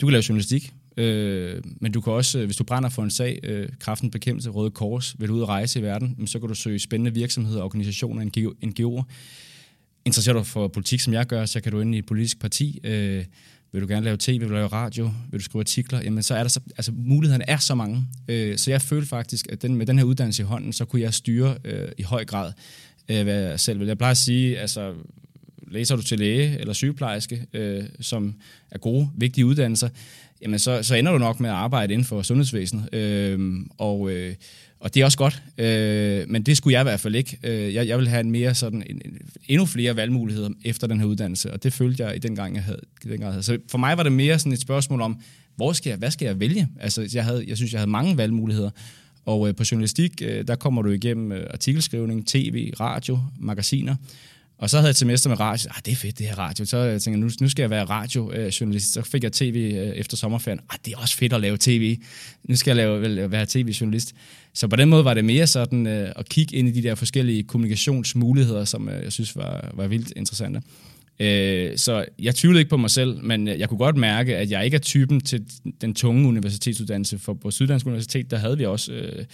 du 0.00 0.06
kan 0.06 0.12
lave 0.12 0.24
journalistik, 0.28 0.72
øh, 0.96 1.62
men 1.80 1.92
du 1.92 2.00
kan 2.00 2.12
også, 2.12 2.38
øh, 2.38 2.44
hvis 2.44 2.56
du 2.56 2.64
brænder 2.64 2.88
for 2.88 3.02
en 3.02 3.10
sag, 3.10 3.40
øh, 3.42 3.68
kraften 3.78 4.10
bekæmpelse, 4.10 4.50
Røde 4.50 4.70
Kors, 4.70 5.16
vil 5.18 5.28
du 5.28 5.34
ud 5.34 5.40
og 5.40 5.48
rejse 5.48 5.78
i 5.78 5.82
verden, 5.82 6.26
så 6.26 6.38
kan 6.38 6.48
du 6.48 6.54
søge 6.54 6.78
spændende 6.78 7.14
virksomheder, 7.14 7.62
organisationer, 7.62 8.54
NGO'er. 8.64 9.02
Interesserer 10.04 10.36
du 10.36 10.42
for 10.42 10.68
politik, 10.68 11.00
som 11.00 11.12
jeg 11.12 11.26
gør, 11.26 11.46
så 11.46 11.60
kan 11.60 11.72
du 11.72 11.80
ind 11.80 11.94
i 11.94 11.98
et 11.98 12.06
politisk 12.06 12.40
parti. 12.40 12.80
Øh, 12.84 13.24
vil 13.72 13.82
du 13.82 13.86
gerne 13.86 14.04
lave 14.04 14.16
tv, 14.20 14.40
vil 14.40 14.48
du 14.48 14.54
lave 14.54 14.66
radio, 14.66 15.10
vil 15.30 15.40
du 15.40 15.44
skrive 15.44 15.62
artikler, 15.62 16.02
jamen 16.02 16.22
så 16.22 16.34
er 16.34 16.42
der 16.42 16.48
så, 16.48 16.60
altså 16.76 16.92
mulighederne 16.96 17.44
er 17.48 17.56
så 17.56 17.74
mange. 17.74 18.06
Øh, 18.28 18.58
så 18.58 18.70
jeg 18.70 18.82
følte 18.82 19.08
faktisk, 19.08 19.46
at 19.52 19.62
den, 19.62 19.74
med 19.74 19.86
den 19.86 19.98
her 19.98 20.04
uddannelse 20.04 20.42
i 20.42 20.46
hånden, 20.46 20.72
så 20.72 20.84
kunne 20.84 21.02
jeg 21.02 21.14
styre 21.14 21.56
øh, 21.64 21.88
i 21.98 22.02
høj 22.02 22.24
grad, 22.24 22.52
øh, 23.08 23.22
hvad 23.22 23.40
jeg 23.40 23.60
selv 23.60 23.78
vil. 23.80 23.86
Jeg 23.86 23.98
plejer 23.98 24.10
at 24.10 24.16
sige, 24.16 24.58
altså 24.58 24.94
læser 25.70 25.96
du 25.96 26.02
til 26.02 26.18
læge 26.18 26.58
eller 26.58 26.72
sygeplejerske, 26.72 27.46
øh, 27.52 27.84
som 28.00 28.34
er 28.70 28.78
gode, 28.78 29.08
vigtige 29.16 29.46
uddannelser, 29.46 29.88
jamen 30.42 30.58
så, 30.58 30.82
så 30.82 30.94
ender 30.94 31.12
du 31.12 31.18
nok 31.18 31.40
med 31.40 31.50
at 31.50 31.56
arbejde 31.56 31.92
inden 31.92 32.04
for 32.04 32.22
sundhedsvæsenet. 32.22 32.94
Øh, 32.94 33.60
og, 33.78 34.10
øh, 34.10 34.34
og 34.80 34.94
det 34.94 35.00
er 35.00 35.04
også 35.04 35.18
godt, 35.18 35.42
øh, 35.58 36.28
men 36.28 36.42
det 36.42 36.56
skulle 36.56 36.72
jeg 36.72 36.80
i 36.80 36.84
hvert 36.84 37.00
fald 37.00 37.14
ikke. 37.14 37.38
Øh, 37.42 37.74
jeg, 37.74 37.88
jeg 37.88 37.98
vil 37.98 38.08
have 38.08 38.20
en 38.20 38.30
mere 38.30 38.54
sådan, 38.54 38.82
en, 38.86 39.02
en, 39.04 39.18
endnu 39.48 39.66
flere 39.66 39.96
valgmuligheder 39.96 40.48
efter 40.64 40.86
den 40.86 41.00
her 41.00 41.06
uddannelse, 41.06 41.52
og 41.52 41.62
det 41.62 41.72
følte 41.72 42.04
jeg 42.04 42.16
i 42.16 42.18
den 42.18 42.36
gang, 42.36 42.54
jeg 42.54 42.64
havde. 42.64 42.80
Den 43.02 43.20
gang, 43.20 43.32
havde. 43.32 43.42
Så 43.42 43.58
for 43.68 43.78
mig 43.78 43.96
var 43.96 44.02
det 44.02 44.12
mere 44.12 44.38
sådan 44.38 44.52
et 44.52 44.60
spørgsmål 44.60 45.00
om, 45.00 45.20
hvor 45.56 45.72
skal 45.72 45.90
jeg, 45.90 45.98
hvad 45.98 46.10
skal 46.10 46.26
jeg 46.26 46.40
vælge? 46.40 46.68
Altså, 46.80 47.10
jeg, 47.14 47.24
havde, 47.24 47.44
jeg 47.48 47.56
synes, 47.56 47.72
jeg 47.72 47.80
havde 47.80 47.90
mange 47.90 48.16
valgmuligheder, 48.16 48.70
og 49.24 49.48
øh, 49.48 49.54
på 49.54 49.64
journalistik, 49.70 50.22
øh, 50.22 50.46
der 50.46 50.54
kommer 50.54 50.82
du 50.82 50.90
igennem 50.90 51.32
øh, 51.32 51.46
artikelskrivning, 51.50 52.26
tv, 52.26 52.72
radio, 52.80 53.18
magasiner, 53.38 53.96
og 54.60 54.70
så 54.70 54.76
havde 54.76 54.86
jeg 54.86 54.90
et 54.90 54.96
semester 54.96 55.30
med 55.30 55.40
radio. 55.40 55.70
Ah, 55.70 55.82
det 55.84 55.92
er 55.92 55.96
fedt, 55.96 56.18
det 56.18 56.26
her 56.26 56.38
radio. 56.38 56.64
Så 56.64 56.76
jeg 56.76 57.02
tænkte 57.02 57.20
nu, 57.20 57.30
nu 57.40 57.48
skal 57.48 57.62
jeg 57.62 57.70
være 57.70 57.84
radiojournalist. 57.84 58.92
Så 58.92 59.02
fik 59.02 59.24
jeg 59.24 59.32
tv 59.32 59.72
øh, 59.74 59.88
efter 59.88 60.16
sommerferien. 60.16 60.60
Ah, 60.70 60.78
det 60.84 60.92
er 60.92 60.98
også 60.98 61.16
fedt 61.16 61.32
at 61.32 61.40
lave 61.40 61.56
tv. 61.60 61.98
Nu 62.44 62.56
skal 62.56 62.76
jeg 62.76 62.76
lave, 62.76 63.30
være 63.30 63.46
tv-journalist. 63.46 64.14
Så 64.54 64.68
på 64.68 64.76
den 64.76 64.88
måde 64.88 65.04
var 65.04 65.14
det 65.14 65.24
mere 65.24 65.46
sådan 65.46 65.86
øh, 65.86 66.12
at 66.16 66.28
kigge 66.28 66.56
ind 66.56 66.68
i 66.68 66.70
de 66.70 66.82
der 66.82 66.94
forskellige 66.94 67.42
kommunikationsmuligheder, 67.42 68.64
som 68.64 68.88
øh, 68.88 69.04
jeg 69.04 69.12
synes 69.12 69.36
var, 69.36 69.70
var 69.74 69.86
vildt 69.86 70.12
interessante. 70.16 70.62
Øh, 71.20 71.76
så 71.76 72.04
jeg 72.18 72.34
tvivlede 72.34 72.60
ikke 72.60 72.70
på 72.70 72.76
mig 72.76 72.90
selv, 72.90 73.24
men 73.24 73.48
øh, 73.48 73.58
jeg 73.58 73.68
kunne 73.68 73.78
godt 73.78 73.96
mærke, 73.96 74.36
at 74.36 74.50
jeg 74.50 74.64
ikke 74.64 74.74
er 74.74 74.78
typen 74.78 75.20
til 75.20 75.44
den 75.80 75.94
tunge 75.94 76.28
universitetsuddannelse. 76.28 77.18
For 77.18 77.34
på 77.34 77.50
Syddansk 77.50 77.86
Universitet, 77.86 78.30
der 78.30 78.36
havde 78.36 78.58
vi 78.58 78.64
også... 78.64 78.92
Øh, 78.92 79.24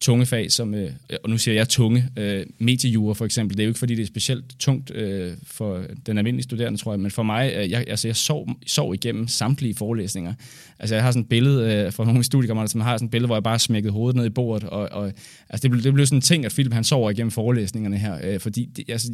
tunge 0.00 0.26
fag, 0.26 0.52
som, 0.52 0.74
øh, 0.74 0.90
øh, 1.10 1.16
og 1.24 1.30
nu 1.30 1.38
siger 1.38 1.54
jeg 1.54 1.68
tunge, 1.68 2.08
øh, 2.16 2.46
mediejura 2.58 3.14
for 3.14 3.24
eksempel, 3.24 3.56
det 3.56 3.62
er 3.62 3.66
jo 3.66 3.70
ikke 3.70 3.78
fordi, 3.78 3.94
det 3.94 4.02
er 4.02 4.06
specielt 4.06 4.44
tungt 4.58 4.90
øh, 4.94 5.32
for 5.46 5.82
den 6.06 6.18
almindelige 6.18 6.42
studerende, 6.42 6.78
tror 6.78 6.92
jeg, 6.92 7.00
men 7.00 7.10
for 7.10 7.22
mig, 7.22 7.52
øh, 7.56 7.70
jeg, 7.70 7.84
altså, 7.88 8.08
jeg 8.08 8.16
sov, 8.16 8.48
sov 8.66 8.94
igennem 8.94 9.28
samtlige 9.28 9.74
forelæsninger. 9.74 10.34
Altså 10.78 10.94
jeg 10.94 11.04
har 11.04 11.10
sådan 11.10 11.22
et 11.22 11.28
billede 11.28 11.74
øh, 11.74 11.92
fra 11.92 12.04
nogle 12.04 12.24
studiekammerater, 12.24 12.70
som 12.70 12.80
har 12.80 12.96
sådan 12.96 13.06
et 13.06 13.10
billede, 13.10 13.26
hvor 13.26 13.36
jeg 13.36 13.42
bare 13.42 13.58
smækkede 13.58 13.92
hovedet 13.92 14.16
ned 14.16 14.26
i 14.26 14.30
bordet, 14.30 14.68
og, 14.68 14.88
og 14.92 15.12
altså, 15.48 15.62
det, 15.62 15.70
blev, 15.70 15.82
det 15.82 15.94
blev 15.94 16.06
sådan 16.06 16.18
en 16.18 16.22
ting, 16.22 16.44
at 16.44 16.52
Philip 16.52 16.72
han 16.72 16.84
sover 16.84 17.10
igennem 17.10 17.30
forelæsningerne 17.30 17.98
her, 17.98 18.18
øh, 18.24 18.40
fordi 18.40 18.64
det, 18.76 18.84
altså, 18.88 19.08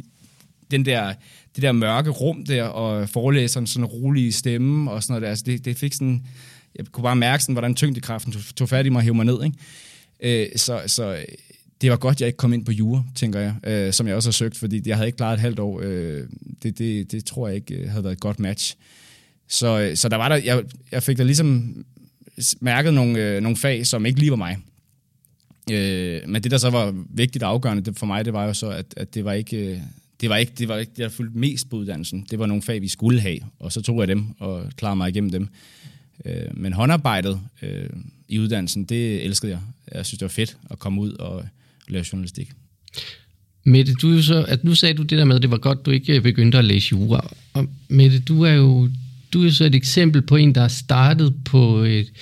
den 0.71 0.85
der, 0.85 1.13
det 1.55 1.63
der 1.63 1.73
mørke 1.73 2.11
rum 2.11 2.45
der, 2.45 2.65
og 2.65 3.09
forelæseren 3.09 3.67
sådan 3.67 3.85
rolige 3.85 4.33
stemme 4.33 4.91
og 4.91 5.03
sådan 5.03 5.13
noget 5.13 5.23
der, 5.23 5.29
altså 5.29 5.45
det, 5.47 5.65
det 5.65 5.77
fik 5.77 5.93
sådan, 5.93 6.27
jeg 6.77 6.87
kunne 6.87 7.03
bare 7.03 7.17
mærke 7.17 7.43
sådan, 7.43 7.55
hvordan 7.55 7.75
tyngdekraften 7.75 8.33
tog, 8.33 8.43
tog 8.57 8.69
fat 8.69 8.87
i 8.87 8.89
mig 8.89 8.99
og 8.99 9.03
hævde 9.03 9.17
mig 9.17 9.27
ned, 9.27 9.45
ikke? 9.45 9.57
Øh, 10.23 10.59
så, 10.59 10.83
så 10.87 11.19
det 11.81 11.91
var 11.91 11.97
godt, 11.97 12.21
jeg 12.21 12.27
ikke 12.27 12.37
kom 12.37 12.53
ind 12.53 12.65
på 12.65 12.73
jure, 12.73 13.05
tænker 13.15 13.41
jeg, 13.41 13.55
øh, 13.65 13.93
som 13.93 14.07
jeg 14.07 14.17
også 14.17 14.29
har 14.29 14.33
søgt, 14.33 14.57
fordi 14.57 14.83
jeg 14.87 14.97
havde 14.97 15.09
ikke 15.09 15.17
klaret 15.17 15.35
et 15.35 15.41
halvt 15.41 15.59
år. 15.59 15.81
Øh, 15.83 16.27
det, 16.63 16.79
det, 16.79 17.13
det 17.13 17.25
tror 17.25 17.49
jeg 17.49 17.57
ikke 17.57 17.75
øh, 17.75 17.91
havde 17.91 18.05
været 18.05 18.15
et 18.15 18.21
godt 18.21 18.41
match. 18.41 18.77
Så, 19.49 19.81
øh, 19.81 19.97
så 19.97 20.09
der 20.09 20.17
var 20.17 20.29
der, 20.29 20.37
jeg, 20.37 20.63
jeg 20.93 21.03
fik 21.03 21.19
da 21.19 21.23
ligesom 21.23 21.77
mærket 22.61 22.95
nogle, 22.95 23.19
øh, 23.19 23.43
nogle 23.43 23.57
fag, 23.57 23.87
som 23.87 24.07
ikke 24.07 24.19
lige 24.19 24.31
var 24.31 24.37
mig. 24.37 24.59
Øh, 25.71 26.21
men 26.29 26.43
det, 26.43 26.51
der 26.51 26.59
så 26.59 26.71
var 26.71 26.95
vigtigt 27.11 27.45
og 27.45 27.51
afgørende 27.51 27.95
for 27.95 28.07
mig, 28.07 28.25
det 28.25 28.33
var 28.33 28.45
jo 28.45 28.55
så, 28.55 28.71
at, 28.71 28.87
at 28.97 29.15
det 29.15 29.25
var 29.25 29.33
ikke... 29.33 29.57
Øh, 29.57 29.79
det 30.21 30.29
var 30.29 30.37
ikke 30.37 30.53
det, 30.59 30.69
var 30.69 30.77
ikke 30.77 30.91
det, 30.91 30.99
der 30.99 31.09
fulgte 31.09 31.39
mest 31.39 31.71
på 31.71 31.77
uddannelsen. 31.77 32.27
Det 32.31 32.39
var 32.39 32.47
nogle 32.47 32.63
fag, 32.63 32.83
vi 32.83 32.89
skulle 32.89 33.21
have, 33.21 33.39
og 33.59 33.73
så 33.73 33.83
tog 33.83 34.01
jeg 34.01 34.09
dem 34.09 34.27
og 34.39 34.65
klarede 34.77 34.97
mig 34.97 35.09
igennem 35.09 35.31
dem. 35.31 35.49
Øh, 36.25 36.35
men 36.55 36.73
håndarbejdet 36.73 37.41
øh, 37.63 37.89
i 38.29 38.39
uddannelsen, 38.39 38.85
det 38.85 39.25
elskede 39.25 39.53
jeg. 39.53 39.61
Jeg 39.95 40.07
synes, 40.07 40.19
det 40.19 40.25
var 40.25 40.29
fedt 40.29 40.57
at 40.71 40.79
komme 40.79 41.01
ud 41.01 41.13
og 41.13 41.45
lave 41.89 42.05
journalistik. 42.13 42.51
Mette, 43.65 43.95
du 43.95 44.23
så, 44.23 44.45
at 44.49 44.65
nu 44.65 44.75
sagde 44.75 44.95
du 44.95 45.03
det 45.03 45.19
der 45.19 45.25
med, 45.25 45.37
at 45.37 45.43
det 45.43 45.51
var 45.51 45.59
godt, 45.59 45.87
du 45.87 45.91
ikke 45.91 46.21
begyndte 46.21 46.59
at 46.59 46.65
læse 46.65 46.89
jura. 46.93 47.35
Og 47.53 47.69
Mette, 47.89 48.21
du 48.21 48.43
er 48.43 48.53
jo 48.53 48.91
du 49.33 49.47
er 49.47 49.51
så 49.51 49.65
et 49.65 49.75
eksempel 49.75 50.23
på 50.23 50.37
en, 50.37 50.55
der 50.55 50.61
er 50.61 50.69
startet 50.69 51.35
på 51.45 51.79
et, 51.79 52.13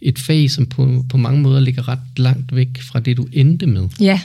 et 0.00 0.18
fag, 0.18 0.50
som 0.50 0.66
på, 0.66 1.04
på 1.08 1.16
mange 1.16 1.42
måder 1.42 1.60
ligger 1.60 1.88
ret 1.88 1.98
langt 2.16 2.56
væk 2.56 2.80
fra 2.80 3.00
det, 3.00 3.16
du 3.16 3.28
endte 3.32 3.66
med. 3.66 3.88
Ja. 4.00 4.20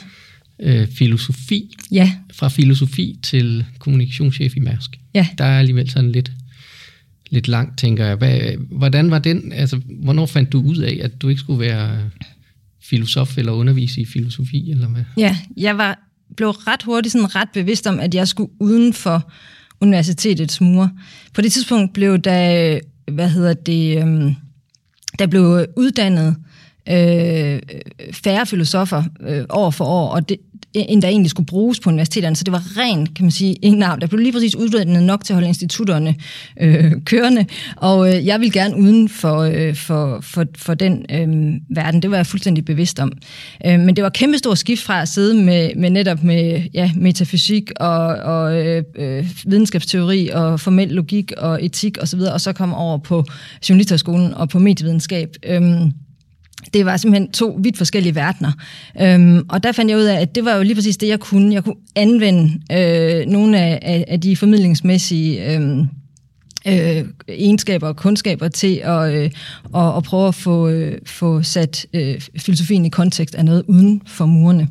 Øh, 0.62 0.88
filosofi. 0.88 1.76
Ja. 1.92 2.12
Fra 2.32 2.48
filosofi 2.48 3.18
til 3.22 3.64
kommunikationschef 3.78 4.56
i 4.56 4.60
Mærsk. 4.60 4.98
Ja. 5.14 5.26
Der 5.38 5.44
er 5.44 5.58
alligevel 5.58 5.90
sådan 5.90 6.12
lidt 6.12 6.32
lidt 7.30 7.48
langt, 7.48 7.78
tænker 7.78 8.06
jeg. 8.06 8.16
Hvad, 8.16 8.40
hvordan 8.70 9.10
var 9.10 9.18
den? 9.18 9.52
Altså, 9.52 9.80
hvornår 10.02 10.26
fandt 10.26 10.52
du 10.52 10.62
ud 10.62 10.76
af, 10.76 11.00
at 11.02 11.22
du 11.22 11.28
ikke 11.28 11.40
skulle 11.40 11.60
være 11.60 12.10
filosof 12.82 13.38
eller 13.38 13.52
undervise 13.52 14.00
i 14.00 14.04
filosofi? 14.04 14.70
Eller 14.70 14.88
hvad? 14.88 15.02
Ja, 15.16 15.36
jeg 15.56 15.78
var, 15.78 15.98
blev 16.36 16.48
ret 16.48 16.82
hurtigt 16.82 17.12
sådan 17.12 17.34
ret 17.34 17.48
bevidst 17.54 17.86
om, 17.86 18.00
at 18.00 18.14
jeg 18.14 18.28
skulle 18.28 18.50
uden 18.60 18.92
for 18.92 19.32
universitetets 19.80 20.60
mure. 20.60 20.90
På 21.34 21.40
det 21.40 21.52
tidspunkt 21.52 21.92
blev 21.92 22.18
der, 22.18 22.78
hvad 23.12 23.28
hedder 23.28 23.54
det, 23.54 24.02
øhm, 24.02 24.34
der 25.18 25.26
blev 25.26 25.66
uddannet 25.76 26.36
øh, 26.88 27.60
færre 28.12 28.46
filosofer 28.46 29.02
øh, 29.20 29.44
år 29.50 29.70
for 29.70 29.84
år, 29.84 30.08
og 30.08 30.28
det, 30.28 30.38
end 30.74 31.02
der 31.02 31.08
egentlig 31.08 31.30
skulle 31.30 31.46
bruges 31.46 31.80
på 31.80 31.90
universiteterne. 31.90 32.36
Så 32.36 32.44
det 32.44 32.52
var 32.52 32.62
rent, 32.78 33.14
kan 33.14 33.24
man 33.24 33.30
sige, 33.30 33.54
ingen 33.54 33.78
navn. 33.78 34.00
Der 34.00 34.06
blev 34.06 34.20
lige 34.20 34.32
præcis 34.32 34.54
uddannet 34.54 35.02
nok 35.02 35.24
til 35.24 35.32
at 35.32 35.34
holde 35.34 35.48
institutterne 35.48 36.14
øh, 36.60 36.92
kørende, 37.04 37.46
og 37.76 38.14
øh, 38.14 38.26
jeg 38.26 38.40
vil 38.40 38.52
gerne 38.52 38.76
uden 38.76 39.08
for, 39.08 39.38
øh, 39.38 39.74
for, 39.74 40.20
for, 40.20 40.44
for 40.56 40.74
den 40.74 41.06
øh, 41.10 41.60
verden. 41.76 42.02
Det 42.02 42.10
var 42.10 42.16
jeg 42.16 42.26
fuldstændig 42.26 42.64
bevidst 42.64 43.00
om. 43.00 43.12
Øh, 43.66 43.80
men 43.80 43.96
det 43.96 44.04
var 44.04 44.10
kæmpe 44.10 44.38
stor 44.38 44.54
skift 44.54 44.82
fra 44.82 45.02
at 45.02 45.08
sidde 45.08 45.34
med, 45.34 45.70
med 45.76 45.90
netop 45.90 46.22
med 46.22 46.62
ja, 46.74 46.90
metafysik 46.96 47.70
og, 47.80 48.06
og 48.06 48.66
øh, 48.66 48.82
øh 48.96 49.26
videnskabsteori 49.46 50.28
og 50.28 50.60
formel 50.60 50.88
logik 50.88 51.32
og 51.38 51.64
etik 51.64 51.98
osv., 52.02 52.20
og, 52.20 52.32
og 52.32 52.40
så 52.40 52.52
komme 52.52 52.76
over 52.76 52.98
på 52.98 53.24
journalisterskolen 53.68 54.34
og 54.34 54.48
på 54.48 54.58
medievidenskab. 54.58 55.28
Øh, 55.46 55.62
det 56.74 56.86
var 56.86 56.96
simpelthen 56.96 57.32
to 57.32 57.58
vidt 57.62 57.78
forskellige 57.78 58.14
verdener. 58.14 58.52
Øhm, 59.00 59.46
og 59.48 59.62
der 59.62 59.72
fandt 59.72 59.90
jeg 59.90 59.98
ud 59.98 60.04
af, 60.04 60.20
at 60.20 60.34
det 60.34 60.44
var 60.44 60.56
jo 60.56 60.62
lige 60.62 60.74
præcis 60.74 60.96
det, 60.96 61.08
jeg 61.08 61.20
kunne. 61.20 61.54
Jeg 61.54 61.64
kunne 61.64 61.76
anvende 61.96 62.60
øh, 62.72 63.26
nogle 63.26 63.58
af, 63.58 63.78
af, 63.82 64.04
af 64.08 64.20
de 64.20 64.36
formidlingsmæssige 64.36 65.52
øh, 65.52 65.86
øh, 66.66 67.04
egenskaber 67.28 67.88
og 67.88 67.96
kundskaber 67.96 68.48
til 68.48 68.80
at, 68.84 69.14
øh, 69.14 69.30
og, 69.72 69.94
og 69.94 70.02
prøve 70.02 70.28
at 70.28 70.34
få, 70.34 70.68
øh, 70.68 70.98
få 71.06 71.42
sat 71.42 71.86
øh, 71.94 72.20
filosofien 72.38 72.84
i 72.84 72.88
kontekst 72.88 73.34
af 73.34 73.44
noget 73.44 73.64
uden 73.68 74.02
for 74.06 74.26
murene. 74.26 74.68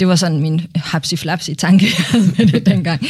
Det 0.00 0.08
var 0.08 0.16
sådan 0.16 0.40
min 0.40 0.60
hapsi-flapsi 0.76 1.54
tanke 1.54 1.86
med 2.38 2.46
det 2.46 2.66
dengang. 2.66 3.06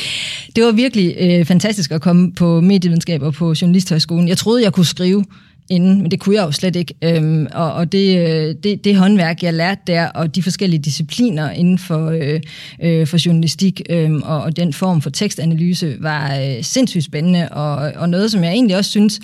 Det 0.57 0.65
var 0.65 0.73
virkelig 0.73 1.17
øh, 1.19 1.45
fantastisk 1.45 1.91
at 1.91 2.01
komme 2.01 2.33
på 2.33 2.61
medievidenskab 2.61 3.23
og 3.23 3.35
på 3.35 3.55
journalisthøjskolen. 3.61 4.29
Jeg 4.29 4.39
troede, 4.39 4.63
jeg 4.63 4.73
kunne 4.73 4.87
skrive 4.87 5.25
inden, 5.71 6.03
men 6.03 6.11
det 6.11 6.21
kunne 6.21 6.37
jeg 6.37 6.43
jo 6.43 6.53
slet 6.53 6.77
ikke. 6.77 6.95
Øhm, 7.03 7.47
og 7.53 7.73
og 7.73 7.93
det, 7.93 8.19
øh, 8.19 8.55
det, 8.63 8.85
det 8.85 8.97
håndværk, 8.97 9.43
jeg 9.43 9.55
lærte 9.55 9.81
der, 9.87 10.07
og 10.07 10.35
de 10.35 10.43
forskellige 10.43 10.83
discipliner 10.83 11.51
inden 11.51 11.79
for, 11.79 12.11
øh, 12.11 12.41
øh, 12.83 13.07
for 13.07 13.27
journalistik 13.27 13.81
øh, 13.91 14.13
og, 14.13 14.43
og 14.43 14.57
den 14.57 14.73
form 14.73 15.03
for 15.03 15.11
tekstanalyse, 15.11 15.97
var 16.01 16.37
øh, 16.37 16.63
sindssygt 16.63 17.05
spændende, 17.05 17.49
og, 17.49 17.93
og 17.97 18.09
noget, 18.09 18.31
som 18.31 18.45
jeg 18.45 18.53
egentlig 18.53 18.77
også 18.77 18.91
synes 18.91 19.21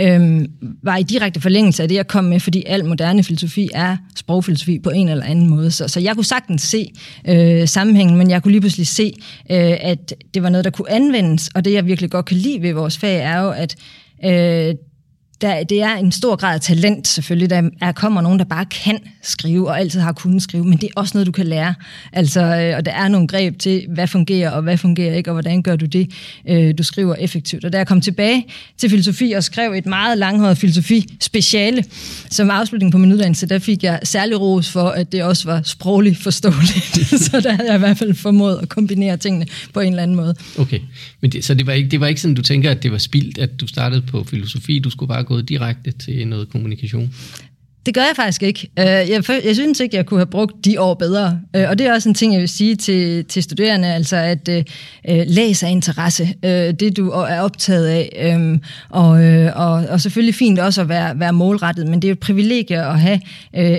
øh, 0.00 0.40
var 0.82 0.96
i 0.96 1.02
direkte 1.02 1.40
forlængelse 1.40 1.82
af 1.82 1.88
det, 1.88 1.96
jeg 1.96 2.06
kom 2.06 2.24
med, 2.24 2.40
fordi 2.40 2.62
al 2.66 2.84
moderne 2.84 3.24
filosofi 3.24 3.68
er 3.74 3.96
sprogfilosofi 4.16 4.78
på 4.78 4.90
en 4.90 5.08
eller 5.08 5.24
anden 5.24 5.50
måde. 5.50 5.70
Så, 5.70 5.88
så 5.88 6.00
jeg 6.00 6.14
kunne 6.14 6.24
sagtens 6.24 6.62
se 6.62 6.92
øh, 7.28 7.68
sammenhængen, 7.68 8.16
men 8.16 8.30
jeg 8.30 8.42
kunne 8.42 8.52
lige 8.52 8.60
pludselig 8.60 8.86
se, 8.86 9.12
øh, 9.50 9.76
at 9.80 10.14
det 10.34 10.42
var 10.42 10.48
noget, 10.48 10.64
der 10.64 10.70
kunne 10.70 10.90
anvendes, 10.90 11.50
og 11.54 11.64
det, 11.64 11.72
jeg 11.72 11.86
virkelig 11.86 12.10
godt 12.10 12.26
kan 12.26 12.36
lide 12.36 12.62
ved 12.62 12.72
vores 12.72 12.98
fag, 12.98 13.16
er 13.16 13.40
jo, 13.40 13.50
at 13.50 13.76
øh, 14.24 14.74
der, 15.42 15.64
det 15.64 15.82
er 15.82 15.94
en 15.94 16.12
stor 16.12 16.36
grad 16.36 16.54
af 16.54 16.60
talent 16.60 17.08
selvfølgelig. 17.08 17.50
Der 17.50 17.70
er, 17.80 17.92
kommer 17.92 18.20
nogen, 18.20 18.38
der 18.38 18.44
bare 18.44 18.64
kan 18.64 18.98
skrive 19.22 19.68
og 19.68 19.80
altid 19.80 20.00
har 20.00 20.12
kunnet 20.12 20.42
skrive, 20.42 20.64
men 20.64 20.78
det 20.78 20.84
er 20.84 20.92
også 20.96 21.12
noget, 21.14 21.26
du 21.26 21.32
kan 21.32 21.46
lære. 21.46 21.74
Altså, 22.12 22.40
øh, 22.40 22.76
og 22.76 22.84
der 22.84 22.92
er 22.92 23.08
nogle 23.08 23.28
greb 23.28 23.58
til, 23.58 23.86
hvad 23.88 24.06
fungerer 24.06 24.50
og 24.50 24.62
hvad 24.62 24.78
fungerer 24.78 25.14
ikke, 25.14 25.30
og 25.30 25.34
hvordan 25.34 25.62
gør 25.62 25.76
du 25.76 25.86
det, 25.86 26.10
øh, 26.48 26.74
du 26.78 26.82
skriver 26.82 27.14
effektivt. 27.14 27.64
Og 27.64 27.72
da 27.72 27.78
jeg 27.78 27.86
kom 27.86 28.00
tilbage 28.00 28.46
til 28.78 28.90
filosofi 28.90 29.32
og 29.32 29.44
skrev 29.44 29.72
et 29.72 29.86
meget 29.86 30.18
langhåret 30.18 30.58
filosofi-speciale, 30.58 31.84
som 32.30 32.50
afslutning 32.50 32.92
på 32.92 32.98
min 32.98 33.12
uddannelse, 33.12 33.46
der 33.46 33.58
fik 33.58 33.82
jeg 33.82 34.00
særlig 34.02 34.40
ros 34.40 34.70
for, 34.70 34.88
at 34.88 35.12
det 35.12 35.22
også 35.22 35.48
var 35.48 35.62
sprogligt 35.64 36.18
forståeligt. 36.18 36.96
så 37.30 37.40
der 37.40 37.52
havde 37.52 37.68
jeg 37.68 37.76
i 37.76 37.78
hvert 37.78 37.98
fald 37.98 38.14
formået 38.14 38.58
at 38.62 38.68
kombinere 38.68 39.16
tingene 39.16 39.46
på 39.72 39.80
en 39.80 39.88
eller 39.88 40.02
anden 40.02 40.16
måde. 40.16 40.34
Okay, 40.58 40.78
men 41.20 41.32
det, 41.32 41.44
så 41.44 41.54
det 41.54 41.66
var, 41.66 41.72
ikke, 41.72 41.90
det 41.90 42.00
var 42.00 42.06
ikke 42.06 42.20
sådan, 42.20 42.34
du 42.34 42.42
tænker, 42.42 42.70
at 42.70 42.82
det 42.82 42.92
var 42.92 42.98
spildt, 42.98 43.38
at 43.38 43.60
du 43.60 43.66
startede 43.66 44.02
på 44.02 44.24
filosofi, 44.24 44.78
du 44.78 44.90
skulle 44.90 45.08
bare 45.08 45.24
gået 45.32 45.48
direkte 45.48 45.92
til 45.92 46.28
noget 46.28 46.48
kommunikation? 46.48 47.14
Det 47.86 47.94
gør 47.94 48.00
jeg 48.00 48.12
faktisk 48.16 48.42
ikke. 48.42 48.70
Øh, 48.78 48.84
jeg, 48.86 49.24
jeg 49.44 49.54
synes 49.54 49.80
ikke, 49.80 49.96
jeg 49.96 50.06
kunne 50.06 50.20
have 50.20 50.26
brugt 50.26 50.64
de 50.64 50.80
år 50.80 50.94
bedre. 50.94 51.40
Øh, 51.56 51.68
og 51.68 51.78
det 51.78 51.86
er 51.86 51.92
også 51.92 52.08
en 52.08 52.14
ting, 52.14 52.32
jeg 52.32 52.40
vil 52.40 52.48
sige 52.48 52.76
til, 52.76 53.24
til 53.24 53.42
studerende, 53.42 53.94
altså 53.94 54.16
at 54.16 54.48
uh, 54.48 55.14
læs 55.26 55.62
af 55.62 55.70
interesse, 55.70 56.22
uh, 56.22 56.50
det 56.50 56.96
du 56.96 57.10
er 57.10 57.40
optaget 57.40 57.86
af. 57.86 58.32
Um, 58.36 58.60
og, 58.88 59.08
og, 59.54 59.72
og 59.72 60.00
selvfølgelig 60.00 60.34
fint 60.34 60.58
også 60.58 60.80
at 60.80 60.88
være, 60.88 61.20
være 61.20 61.32
målrettet, 61.32 61.86
men 61.86 62.02
det 62.02 62.08
er 62.08 62.12
et 62.12 62.18
privilegie 62.18 62.86
at 62.86 63.00
have 63.00 63.20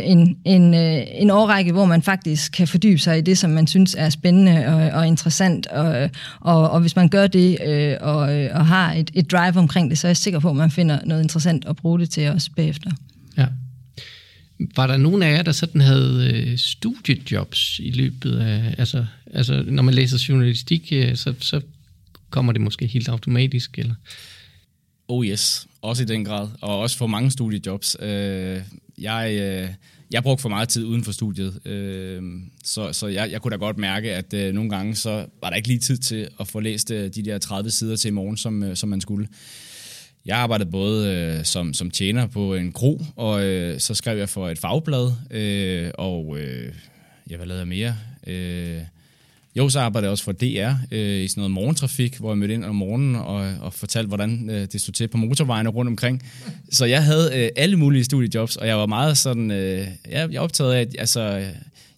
en, 0.05 0.37
en, 0.45 0.73
en 0.73 1.29
årrække, 1.29 1.71
hvor 1.71 1.85
man 1.85 2.01
faktisk 2.01 2.51
kan 2.51 2.67
fordybe 2.67 2.99
sig 2.99 3.17
i 3.17 3.21
det, 3.21 3.37
som 3.37 3.49
man 3.49 3.67
synes 3.67 3.95
er 3.97 4.09
spændende 4.09 4.65
og, 4.67 4.99
og 4.99 5.07
interessant. 5.07 5.67
Og, 5.67 6.09
og, 6.41 6.69
og 6.69 6.79
hvis 6.79 6.95
man 6.95 7.09
gør 7.09 7.27
det 7.27 7.57
og, 8.01 8.17
og 8.53 8.65
har 8.65 8.93
et, 8.93 9.11
et 9.13 9.31
drive 9.31 9.57
omkring 9.57 9.89
det, 9.89 9.97
så 9.97 10.07
er 10.07 10.09
jeg 10.09 10.17
sikker 10.17 10.39
på, 10.39 10.49
at 10.49 10.55
man 10.55 10.71
finder 10.71 10.99
noget 11.05 11.23
interessant 11.23 11.65
at 11.67 11.75
bruge 11.75 11.99
det 11.99 12.09
til 12.09 12.29
også 12.29 12.49
bagefter. 12.55 12.91
Ja. 13.37 13.45
Var 14.75 14.87
der 14.87 14.97
nogen 14.97 15.23
af 15.23 15.33
jer, 15.33 15.41
der 15.41 15.51
sådan 15.51 15.81
havde 15.81 16.31
øh, 16.33 16.57
studiejobs 16.57 17.79
i 17.79 17.91
løbet 17.91 18.39
af, 18.39 18.75
altså, 18.77 19.05
altså 19.33 19.63
når 19.67 19.83
man 19.83 19.93
læser 19.93 20.25
journalistik, 20.29 20.89
øh, 20.91 21.15
så, 21.15 21.33
så 21.39 21.61
kommer 22.29 22.51
det 22.51 22.61
måske 22.61 22.87
helt 22.87 23.09
automatisk, 23.09 23.79
eller? 23.79 23.95
Oh 25.07 25.25
yes, 25.25 25.67
også 25.81 26.03
i 26.03 26.05
den 26.05 26.25
grad, 26.25 26.47
og 26.61 26.79
også 26.79 26.97
for 26.97 27.07
mange 27.07 27.31
studiejobs. 27.31 27.97
Øh, 27.99 28.61
jeg, 28.97 29.37
øh, 29.41 29.69
jeg 30.11 30.23
brugte 30.23 30.41
for 30.41 30.49
meget 30.49 30.69
tid 30.69 30.85
uden 30.85 31.03
for 31.03 31.11
studiet, 31.11 31.67
øh, 31.67 32.21
så, 32.63 32.93
så 32.93 33.07
jeg, 33.07 33.31
jeg 33.31 33.41
kunne 33.41 33.51
da 33.51 33.55
godt 33.55 33.77
mærke, 33.77 34.13
at 34.13 34.33
øh, 34.33 34.53
nogle 34.53 34.69
gange 34.69 34.95
så 34.95 35.25
var 35.41 35.49
der 35.49 35.55
ikke 35.55 35.67
lige 35.67 35.79
tid 35.79 35.97
til 35.97 36.27
at 36.39 36.47
få 36.47 36.59
læst 36.59 36.91
øh, 36.91 37.09
de 37.15 37.25
der 37.25 37.37
30 37.37 37.71
sider 37.71 37.95
til 37.95 38.07
i 38.07 38.11
morgen, 38.11 38.37
som, 38.37 38.63
øh, 38.63 38.75
som 38.75 38.89
man 38.89 39.01
skulle. 39.01 39.27
Jeg 40.25 40.37
arbejdede 40.37 40.71
både 40.71 41.13
øh, 41.13 41.45
som, 41.45 41.73
som 41.73 41.91
tjener 41.91 42.27
på 42.27 42.55
en 42.55 42.71
kro, 42.71 43.01
og 43.15 43.43
øh, 43.43 43.79
så 43.79 43.93
skrev 43.93 44.17
jeg 44.17 44.29
for 44.29 44.49
et 44.49 44.59
fagblad, 44.59 45.11
øh, 45.31 45.91
og 45.97 46.37
øh, 46.39 46.73
jeg 47.29 47.37
hvad 47.37 47.47
lavede 47.47 47.59
jeg 47.59 47.67
mere? 47.67 47.95
Øh, 48.27 48.81
jo, 49.55 49.69
så 49.69 49.79
arbejdede 49.79 50.07
jeg 50.07 50.11
også 50.11 50.23
for 50.23 50.31
DR 50.31 50.71
øh, 50.91 51.23
i 51.23 51.27
sådan 51.27 51.41
noget 51.41 51.51
morgentrafik, 51.51 52.17
hvor 52.17 52.31
jeg 52.31 52.37
mødte 52.37 52.53
ind 52.53 52.65
om 52.65 52.75
morgenen 52.75 53.15
og, 53.15 53.53
og 53.61 53.73
fortalte, 53.73 54.07
hvordan 54.07 54.49
øh, 54.49 54.67
det 54.71 54.81
stod 54.81 54.93
til 54.93 55.07
på 55.07 55.17
motorvejene 55.17 55.69
rundt 55.69 55.89
omkring. 55.89 56.23
Så 56.71 56.85
jeg 56.85 57.03
havde 57.03 57.31
øh, 57.33 57.49
alle 57.55 57.75
mulige 57.75 58.03
studiejobs, 58.03 58.55
og 58.55 58.67
jeg 58.67 58.77
var 58.77 58.85
meget 58.85 59.17
sådan, 59.17 59.51
øh, 59.51 59.87
jeg, 60.09 60.31
jeg 60.31 60.41
optaget 60.41 60.73
af, 60.73 60.81
at 60.81 60.95
altså, 60.99 61.47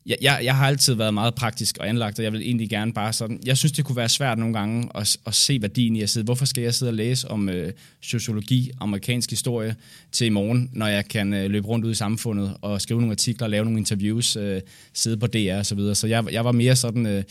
jeg, 0.06 0.18
jeg, 0.22 0.40
jeg 0.44 0.56
har 0.56 0.68
altid 0.68 0.94
været 0.94 1.14
meget 1.14 1.36
praktisk 1.36 1.78
og 1.78 1.90
anlagt, 1.90 2.20
og 2.20 2.26
jeg 2.26 2.34
vil 2.34 2.42
egentlig 2.42 2.70
gerne 2.70 2.94
bare 2.94 3.14
sådan... 3.14 3.40
Jeg 3.46 3.58
synes, 3.58 3.72
det 3.72 3.86
kunne 3.86 3.96
være 3.96 4.10
svært 4.10 4.38
nogle 4.38 4.54
gange 4.54 4.90
at, 4.96 5.18
at 5.26 5.36
se 5.36 5.62
værdien 5.62 5.96
i 5.96 6.02
at 6.02 6.10
sidde. 6.10 6.26
Hvorfor 6.26 6.46
skal 6.46 6.64
jeg 6.64 6.74
sidde 6.74 6.90
og 6.90 6.94
læse 6.94 7.32
om 7.32 7.50
øh, 7.50 7.74
sociologi, 8.02 8.72
amerikansk 8.80 9.30
historie 9.30 9.76
til 10.12 10.28
i 10.28 10.30
morgen, 10.30 10.70
når 10.74 10.88
jeg 10.88 11.08
kan 11.08 11.34
øh, 11.34 11.50
løbe 11.52 11.68
rundt 11.68 11.86
ud 11.86 11.92
i 11.92 11.96
samfundet 11.96 12.58
og 12.62 12.82
skrive 12.82 13.00
nogle 13.00 13.12
artikler, 13.12 13.48
lave 13.48 13.64
nogle 13.66 13.80
interviews, 13.80 14.36
øh, 14.36 14.62
sidde 14.94 15.18
på 15.18 15.28
DR 15.28 15.58
og 15.58 15.66
så 15.66 15.76
videre. 15.76 15.96
Så 15.96 16.08
jeg, 16.08 16.32
jeg 16.32 16.46
var 16.46 16.52
mere 16.52 16.76
sådan... 16.76 17.06
Øh, 17.06 17.24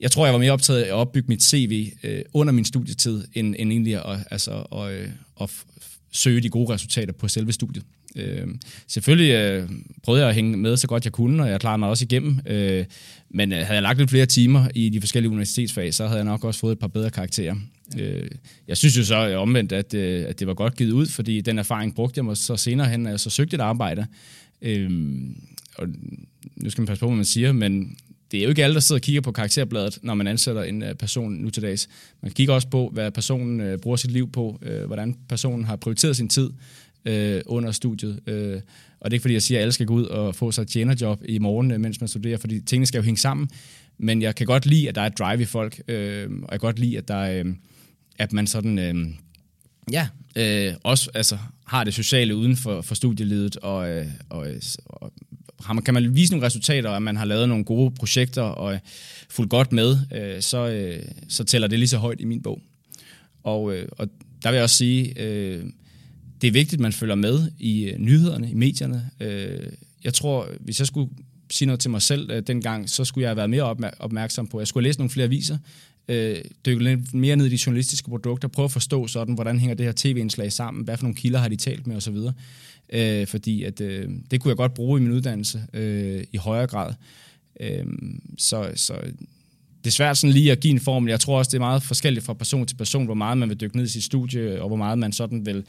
jeg 0.00 0.10
tror, 0.10 0.26
jeg 0.26 0.32
var 0.32 0.40
mere 0.40 0.52
optaget 0.52 0.82
af 0.82 0.86
at 0.86 0.92
opbygge 0.92 1.28
mit 1.28 1.42
CV 1.42 1.92
øh, 2.02 2.22
under 2.32 2.52
min 2.52 2.64
studietid, 2.64 3.24
end, 3.34 3.54
end 3.58 3.72
egentlig 3.72 4.06
at, 4.06 4.18
altså, 4.30 4.52
at, 4.52 4.92
øh, 4.92 5.08
at 5.40 5.50
søge 6.10 6.40
de 6.40 6.48
gode 6.48 6.72
resultater 6.72 7.12
på 7.12 7.28
selve 7.28 7.52
studiet. 7.52 7.84
Øh, 8.16 8.46
selvfølgelig 8.88 9.30
øh, 9.30 9.68
prøvede 10.02 10.22
jeg 10.22 10.28
at 10.28 10.34
hænge 10.34 10.56
med 10.56 10.76
så 10.76 10.86
godt 10.86 11.04
jeg 11.04 11.12
kunne, 11.12 11.42
og 11.42 11.50
jeg 11.50 11.60
klarede 11.60 11.78
mig 11.78 11.88
også 11.88 12.04
igennem. 12.04 12.38
Øh, 12.46 12.84
men 13.30 13.52
øh, 13.52 13.58
havde 13.58 13.74
jeg 13.74 13.82
lagt 13.82 13.98
lidt 13.98 14.10
flere 14.10 14.26
timer 14.26 14.68
i 14.74 14.88
de 14.88 15.00
forskellige 15.00 15.30
universitetsfag, 15.30 15.94
så 15.94 16.06
havde 16.06 16.18
jeg 16.18 16.24
nok 16.24 16.44
også 16.44 16.60
fået 16.60 16.72
et 16.72 16.78
par 16.78 16.86
bedre 16.86 17.10
karakterer. 17.10 17.54
Øh, 17.98 18.30
jeg 18.68 18.76
synes 18.76 18.98
jo 18.98 19.04
så 19.04 19.36
omvendt, 19.36 19.72
at, 19.72 19.94
øh, 19.94 20.24
at 20.28 20.40
det 20.40 20.46
var 20.46 20.54
godt 20.54 20.76
givet 20.76 20.92
ud, 20.92 21.06
fordi 21.06 21.40
den 21.40 21.58
erfaring 21.58 21.94
brugte 21.94 22.18
jeg 22.18 22.24
mig 22.24 22.36
så 22.36 22.56
senere 22.56 22.88
hen, 22.88 23.00
når 23.00 23.10
jeg 23.10 23.20
så 23.20 23.30
søgte 23.30 23.54
et 23.54 23.60
arbejde. 23.60 24.06
Øh, 24.62 24.90
og 25.78 25.88
nu 26.56 26.70
skal 26.70 26.82
man 26.82 26.86
passe 26.86 27.00
på, 27.00 27.06
hvad 27.06 27.16
man 27.16 27.24
siger, 27.24 27.52
men 27.52 27.96
det 28.30 28.40
er 28.40 28.44
jo 28.44 28.48
ikke 28.48 28.64
alle, 28.64 28.74
der 28.74 28.80
sidder 28.80 28.98
og 28.98 29.02
kigger 29.02 29.20
på 29.20 29.32
karakterbladet, 29.32 29.98
når 30.02 30.14
man 30.14 30.26
ansætter 30.26 30.62
en 30.62 30.82
uh, 30.82 30.88
person 30.98 31.32
nu 31.32 31.50
til 31.50 31.62
dags. 31.62 31.88
Man 32.22 32.32
kigger 32.32 32.54
også 32.54 32.68
på, 32.68 32.90
hvad 32.92 33.10
personen 33.10 33.72
uh, 33.72 33.80
bruger 33.80 33.96
sit 33.96 34.10
liv 34.10 34.32
på, 34.32 34.60
uh, 34.62 34.86
hvordan 34.86 35.16
personen 35.28 35.64
har 35.64 35.76
prioriteret 35.76 36.16
sin 36.16 36.28
tid, 36.28 36.50
øh, 37.04 37.42
under 37.46 37.72
studiet. 37.72 38.20
Øh, 38.26 38.60
og 39.00 39.10
det 39.10 39.12
er 39.12 39.16
ikke 39.16 39.22
fordi, 39.22 39.34
jeg 39.34 39.42
siger, 39.42 39.58
at 39.58 39.62
alle 39.62 39.72
skal 39.72 39.86
gå 39.86 39.94
ud 39.94 40.04
og 40.04 40.34
få 40.34 40.52
sig 40.52 40.62
et 40.62 40.68
tjenerjob 40.68 41.22
i 41.28 41.38
morgen, 41.38 41.70
øh, 41.70 41.80
mens 41.80 42.00
man 42.00 42.08
studerer, 42.08 42.38
fordi 42.38 42.60
tingene 42.60 42.86
skal 42.86 42.98
jo 42.98 43.04
hænge 43.04 43.18
sammen. 43.18 43.48
Men 43.98 44.22
jeg 44.22 44.34
kan 44.34 44.46
godt 44.46 44.66
lide, 44.66 44.88
at 44.88 44.94
der 44.94 45.00
er 45.00 45.06
et 45.06 45.18
drive 45.18 45.42
i 45.42 45.44
folk, 45.44 45.80
øh, 45.88 46.30
og 46.30 46.48
jeg 46.52 46.60
kan 46.60 46.66
godt 46.66 46.78
lide, 46.78 46.98
at, 46.98 47.08
der 47.08 47.20
øh, 47.20 47.54
at 48.18 48.32
man 48.32 48.46
sådan... 48.46 48.78
Øh, 48.78 48.94
ja, 49.92 50.08
øh, 50.36 50.74
også 50.82 51.10
altså, 51.14 51.38
har 51.66 51.84
det 51.84 51.94
sociale 51.94 52.36
uden 52.36 52.56
for, 52.56 52.82
for 52.82 52.94
studielivet, 52.94 53.56
og, 53.56 53.90
øh, 53.90 54.06
og, 54.28 54.46
og 54.86 55.12
har 55.64 55.74
man, 55.74 55.84
kan 55.84 55.94
man 55.94 56.14
vise 56.14 56.32
nogle 56.32 56.46
resultater, 56.46 56.90
at 56.90 57.02
man 57.02 57.16
har 57.16 57.24
lavet 57.24 57.48
nogle 57.48 57.64
gode 57.64 57.90
projekter 57.90 58.42
og 58.42 58.78
fuldt 59.30 59.50
godt 59.50 59.72
med, 59.72 59.98
øh, 60.14 60.42
så, 60.42 60.68
øh, 60.68 61.02
så 61.28 61.44
tæller 61.44 61.68
det 61.68 61.78
lige 61.78 61.88
så 61.88 61.98
højt 61.98 62.20
i 62.20 62.24
min 62.24 62.42
bog. 62.42 62.60
Og, 63.42 63.74
øh, 63.74 63.88
og 63.90 64.08
der 64.42 64.50
vil 64.50 64.56
jeg 64.56 64.62
også 64.62 64.76
sige, 64.76 65.20
øh, 65.20 65.64
det 66.40 66.48
er 66.48 66.52
vigtigt, 66.52 66.72
at 66.74 66.80
man 66.80 66.92
følger 66.92 67.14
med 67.14 67.50
i 67.58 67.84
øh, 67.84 67.98
nyhederne, 67.98 68.50
i 68.50 68.54
medierne. 68.54 69.10
Øh, 69.20 69.66
jeg 70.04 70.14
tror, 70.14 70.48
hvis 70.60 70.78
jeg 70.78 70.86
skulle 70.86 71.10
sige 71.50 71.66
noget 71.66 71.80
til 71.80 71.90
mig 71.90 72.02
selv 72.02 72.30
øh, 72.30 72.42
dengang, 72.46 72.90
så 72.90 73.04
skulle 73.04 73.22
jeg 73.22 73.28
have 73.28 73.36
været 73.36 73.50
mere 73.50 73.92
opmærksom 73.98 74.46
på, 74.46 74.60
jeg 74.60 74.66
skulle 74.66 74.88
læse 74.88 74.98
nogle 74.98 75.10
flere 75.10 75.24
aviser, 75.24 75.58
øh, 76.08 76.36
dykke 76.66 76.84
lidt 76.84 77.14
mere 77.14 77.36
ned 77.36 77.46
i 77.46 77.48
de 77.48 77.58
journalistiske 77.66 78.08
produkter, 78.08 78.48
prøve 78.48 78.64
at 78.64 78.72
forstå 78.72 79.06
sådan, 79.06 79.34
hvordan 79.34 79.58
hænger 79.58 79.74
det 79.74 79.86
her 79.86 79.92
tv-indslag 79.96 80.52
sammen, 80.52 80.84
hvad 80.84 80.96
for 80.96 81.04
nogle 81.04 81.16
kilder 81.16 81.38
har 81.38 81.48
de 81.48 81.56
talt 81.56 81.86
med 81.86 81.96
osv., 81.96 82.16
øh, 82.92 83.26
fordi 83.26 83.64
at, 83.64 83.80
øh, 83.80 84.08
det 84.30 84.40
kunne 84.40 84.48
jeg 84.48 84.56
godt 84.56 84.74
bruge 84.74 85.00
i 85.00 85.02
min 85.02 85.12
uddannelse 85.12 85.62
øh, 85.72 86.24
i 86.32 86.36
højere 86.36 86.66
grad. 86.66 86.94
Øh, 87.60 87.86
så, 88.38 88.70
så 88.74 88.94
det 89.84 89.90
er 89.90 89.92
svært 89.92 90.18
sådan 90.18 90.32
lige 90.32 90.52
at 90.52 90.60
give 90.60 90.70
en 90.70 90.80
formel. 90.80 91.10
Jeg 91.10 91.20
tror 91.20 91.38
også, 91.38 91.48
det 91.48 91.54
er 91.56 91.60
meget 91.60 91.82
forskelligt 91.82 92.24
fra 92.24 92.32
person 92.32 92.66
til 92.66 92.76
person, 92.76 93.04
hvor 93.04 93.14
meget 93.14 93.38
man 93.38 93.48
vil 93.48 93.60
dykke 93.60 93.76
ned 93.76 93.84
i 93.84 93.88
sit 93.88 94.04
studie, 94.04 94.62
og 94.62 94.68
hvor 94.68 94.76
meget 94.76 94.98
man 94.98 95.12
sådan 95.12 95.46
vil 95.46 95.64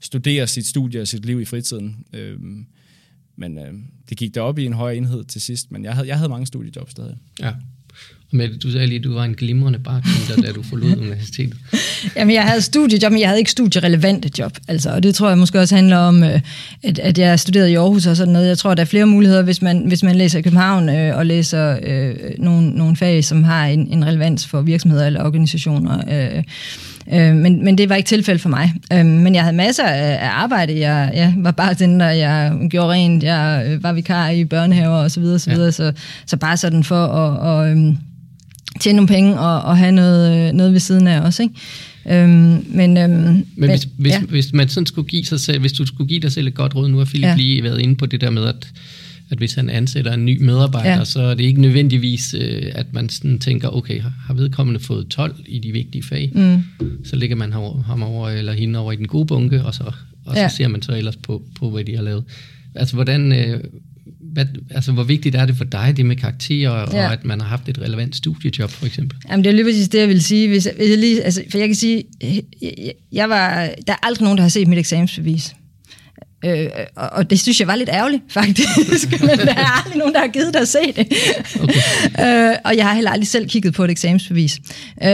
studere 0.00 0.46
sit 0.46 0.66
studie 0.66 1.00
og 1.00 1.08
sit 1.08 1.24
liv 1.24 1.40
i 1.40 1.44
fritiden. 1.44 2.04
Øhm, 2.12 2.66
men 3.36 3.58
øh, 3.58 3.74
det 4.08 4.18
gik 4.18 4.36
op 4.36 4.58
i 4.58 4.66
en 4.66 4.72
høj 4.72 4.92
enhed 4.92 5.24
til 5.24 5.40
sidst, 5.40 5.72
men 5.72 5.84
jeg 5.84 5.94
havde, 5.94 6.08
jeg 6.08 6.16
havde 6.16 6.28
mange 6.28 6.46
studiejobs 6.46 6.90
stadig. 6.90 7.16
Ja. 7.40 7.52
Mette, 8.32 8.56
du 8.56 8.70
sagde 8.70 8.86
lige, 8.86 8.98
at 8.98 9.04
du 9.04 9.14
var 9.14 9.24
en 9.24 9.34
glimrende 9.34 9.78
bartender, 9.78 10.42
da 10.42 10.52
du 10.52 10.62
forlod 10.62 10.96
universitetet. 11.02 11.56
Jamen, 12.16 12.34
jeg 12.34 12.42
havde 12.42 12.60
studiejob, 12.60 13.12
men 13.12 13.20
jeg 13.20 13.28
havde 13.28 13.38
ikke 13.38 13.50
studierelevante 13.50 14.30
job. 14.38 14.56
Altså, 14.68 14.90
og 14.90 15.02
det 15.02 15.14
tror 15.14 15.28
jeg 15.28 15.38
måske 15.38 15.60
også 15.60 15.74
handler 15.74 15.96
om, 15.96 16.22
øh, 16.22 16.40
at, 16.82 16.98
at 16.98 17.18
jeg 17.18 17.40
studerede 17.40 17.72
i 17.72 17.74
Aarhus 17.74 18.06
og 18.06 18.16
sådan 18.16 18.32
noget. 18.32 18.48
Jeg 18.48 18.58
tror, 18.58 18.74
der 18.74 18.82
er 18.82 18.86
flere 18.86 19.06
muligheder, 19.06 19.42
hvis 19.42 19.62
man, 19.62 19.84
hvis 19.86 20.02
man 20.02 20.16
læser 20.16 20.38
i 20.38 20.42
København 20.42 20.88
øh, 20.88 21.16
og 21.16 21.26
læser 21.26 21.78
øh, 21.82 22.14
nogle, 22.38 22.70
nogle 22.70 22.96
fag, 22.96 23.24
som 23.24 23.42
har 23.42 23.66
en, 23.66 23.88
en 23.92 24.06
relevans 24.06 24.46
for 24.46 24.60
virksomheder 24.60 25.06
eller 25.06 25.24
organisationer. 25.24 25.98
Øh, 26.36 26.42
Øh, 27.12 27.36
men, 27.36 27.64
men 27.64 27.78
det 27.78 27.88
var 27.88 27.94
ikke 27.94 28.06
tilfældet 28.06 28.42
for 28.42 28.48
mig. 28.48 28.72
Øh, 28.92 29.06
men 29.06 29.34
jeg 29.34 29.42
havde 29.42 29.56
masser 29.56 29.84
af, 29.84 30.28
arbejde. 30.32 30.80
Jeg, 30.80 31.10
jeg 31.14 31.34
var 31.36 31.50
bartender, 31.50 32.10
jeg 32.10 32.52
gjorde 32.70 32.90
rent, 32.92 33.22
jeg 33.22 33.78
var 33.80 33.92
vikar 33.92 34.28
i 34.28 34.44
børnehaver 34.44 34.96
osv. 34.96 35.08
Så, 35.08 35.20
videre, 35.20 35.38
så, 35.38 35.50
videre, 35.50 35.64
ja. 35.64 35.70
så, 35.70 35.92
så 36.26 36.36
bare 36.36 36.56
sådan 36.56 36.84
for 36.84 37.04
at... 37.04 37.38
Og, 37.38 37.76
tjene 38.80 38.96
nogle 38.96 39.08
penge 39.08 39.38
og, 39.38 39.62
og 39.62 39.78
have 39.78 39.92
noget, 39.92 40.48
øh, 40.48 40.52
noget 40.52 40.72
ved 40.72 40.80
siden 40.80 41.06
af 41.06 41.20
også, 41.20 41.42
ikke? 41.42 41.54
Øhm, 42.10 42.64
men 42.68 42.96
øhm, 42.96 43.46
men 43.56 43.70
hvis, 43.70 43.88
hvis, 43.98 44.12
ja. 44.12 44.20
hvis 44.20 44.52
man 44.52 44.68
sådan 44.68 44.86
skulle 44.86 45.08
give 45.08 45.24
sig 45.24 45.40
selv, 45.40 45.60
hvis 45.60 45.72
du 45.72 45.86
skulle 45.86 46.08
give 46.08 46.20
dig 46.20 46.32
selv 46.32 46.46
et 46.46 46.54
godt 46.54 46.74
råd, 46.74 46.88
nu 46.88 46.98
har 46.98 47.04
Philip 47.04 47.26
ja. 47.26 47.36
lige 47.36 47.62
været 47.62 47.80
inde 47.80 47.96
på 47.96 48.06
det 48.06 48.20
der 48.20 48.30
med, 48.30 48.44
at 48.44 48.72
at 49.30 49.38
hvis 49.38 49.54
han 49.54 49.70
ansætter 49.70 50.12
en 50.12 50.24
ny 50.24 50.42
medarbejder, 50.42 50.96
ja. 50.96 51.04
så 51.04 51.22
er 51.22 51.34
det 51.34 51.44
ikke 51.44 51.60
nødvendigvis, 51.60 52.34
øh, 52.34 52.62
at 52.74 52.86
man 52.92 53.08
sådan 53.08 53.38
tænker, 53.38 53.68
okay, 53.68 54.02
har 54.26 54.34
vedkommende 54.34 54.80
fået 54.80 55.08
12 55.08 55.34
i 55.46 55.58
de 55.58 55.72
vigtige 55.72 56.02
fag, 56.02 56.32
mm. 56.34 56.62
så 57.04 57.16
ligger 57.16 57.36
man 57.36 57.52
ham 57.86 58.02
over, 58.02 58.28
eller 58.28 58.52
hende 58.52 58.78
over 58.78 58.92
i 58.92 58.96
den 58.96 59.08
gode 59.08 59.26
bunke, 59.26 59.64
og 59.64 59.74
så, 59.74 59.84
og 60.26 60.34
så 60.34 60.40
ja. 60.40 60.48
ser 60.48 60.68
man 60.68 60.82
så 60.82 60.92
ellers 60.92 61.16
på, 61.16 61.42
på, 61.58 61.70
hvad 61.70 61.84
de 61.84 61.96
har 61.96 62.02
lavet. 62.02 62.24
Altså, 62.74 62.94
hvordan, 62.94 63.32
øh, 63.32 63.60
hvad, 64.22 64.46
altså, 64.70 64.92
hvor 64.92 65.02
vigtigt 65.02 65.34
er 65.36 65.46
det 65.46 65.56
for 65.56 65.64
dig, 65.64 65.94
det 65.96 66.06
med 66.06 66.16
karakterer, 66.16 66.70
ja. 66.72 67.06
og 67.06 67.12
at 67.12 67.24
man 67.24 67.40
har 67.40 67.48
haft 67.48 67.68
et 67.68 67.78
relevant 67.78 68.16
studiejob, 68.16 68.70
for 68.70 68.86
eksempel? 68.86 69.18
Jamen, 69.30 69.44
det 69.44 69.50
er 69.50 69.54
lige 69.54 69.64
præcis 69.64 69.88
det, 69.88 69.98
jeg 69.98 70.08
vil 70.08 70.22
sige. 70.22 70.48
Hvis, 70.48 70.68
hvis 70.76 70.90
jeg 70.90 70.98
lige, 70.98 71.22
altså, 71.22 71.42
for 71.50 71.58
jeg 71.58 71.68
kan 71.68 71.74
sige, 71.74 72.04
jeg, 72.62 72.92
jeg 73.12 73.28
var, 73.28 73.70
der 73.86 73.92
er 73.92 74.06
aldrig 74.06 74.22
nogen, 74.22 74.38
der 74.38 74.42
har 74.42 74.48
set 74.48 74.68
mit 74.68 74.78
eksamensbevis. 74.78 75.54
Øh, 76.44 76.66
og, 76.96 77.08
og 77.12 77.30
det 77.30 77.40
synes 77.40 77.60
jeg 77.60 77.68
var 77.68 77.74
lidt 77.74 77.88
ærgerligt, 77.88 78.22
faktisk. 78.38 79.10
Men 79.20 79.38
der 79.38 79.54
er 79.54 79.84
aldrig 79.84 79.98
nogen, 79.98 80.14
der 80.14 80.20
har 80.20 80.28
givet 80.28 80.54
dig 80.54 80.60
at 80.60 80.68
se 80.68 80.78
det. 80.96 81.12
Okay. 81.60 82.50
øh, 82.50 82.56
og 82.64 82.76
jeg 82.76 82.86
har 82.86 82.94
heller 82.94 83.10
aldrig 83.10 83.28
selv 83.28 83.48
kigget 83.48 83.74
på 83.74 83.84
et 83.84 83.90
eksamensbevis. 83.90 84.60
Øh, 85.04 85.08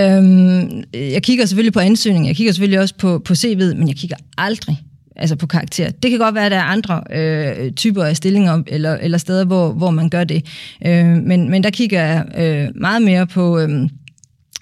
jeg 0.92 1.22
kigger 1.22 1.46
selvfølgelig 1.46 1.72
på 1.72 1.80
ansøgningen, 1.80 2.28
jeg 2.28 2.36
kigger 2.36 2.52
selvfølgelig 2.52 2.80
også 2.80 2.94
på, 2.94 3.18
på 3.18 3.32
CV'et, 3.32 3.74
men 3.74 3.88
jeg 3.88 3.96
kigger 3.96 4.16
aldrig 4.38 4.82
altså 5.16 5.36
på 5.36 5.46
karakter. 5.46 5.90
Det 5.90 6.10
kan 6.10 6.18
godt 6.18 6.34
være, 6.34 6.46
at 6.46 6.52
der 6.52 6.58
er 6.58 6.62
andre 6.62 7.02
øh, 7.12 7.72
typer 7.72 8.04
af 8.04 8.16
stillinger 8.16 8.62
eller, 8.66 8.94
eller 8.96 9.18
steder, 9.18 9.44
hvor, 9.44 9.72
hvor 9.72 9.90
man 9.90 10.08
gør 10.08 10.24
det. 10.24 10.46
Øh, 10.86 11.06
men, 11.06 11.50
men 11.50 11.64
der 11.64 11.70
kigger 11.70 12.02
jeg 12.02 12.24
øh, 12.38 12.80
meget 12.80 13.02
mere 13.02 13.26
på... 13.26 13.58
Øh, 13.58 13.88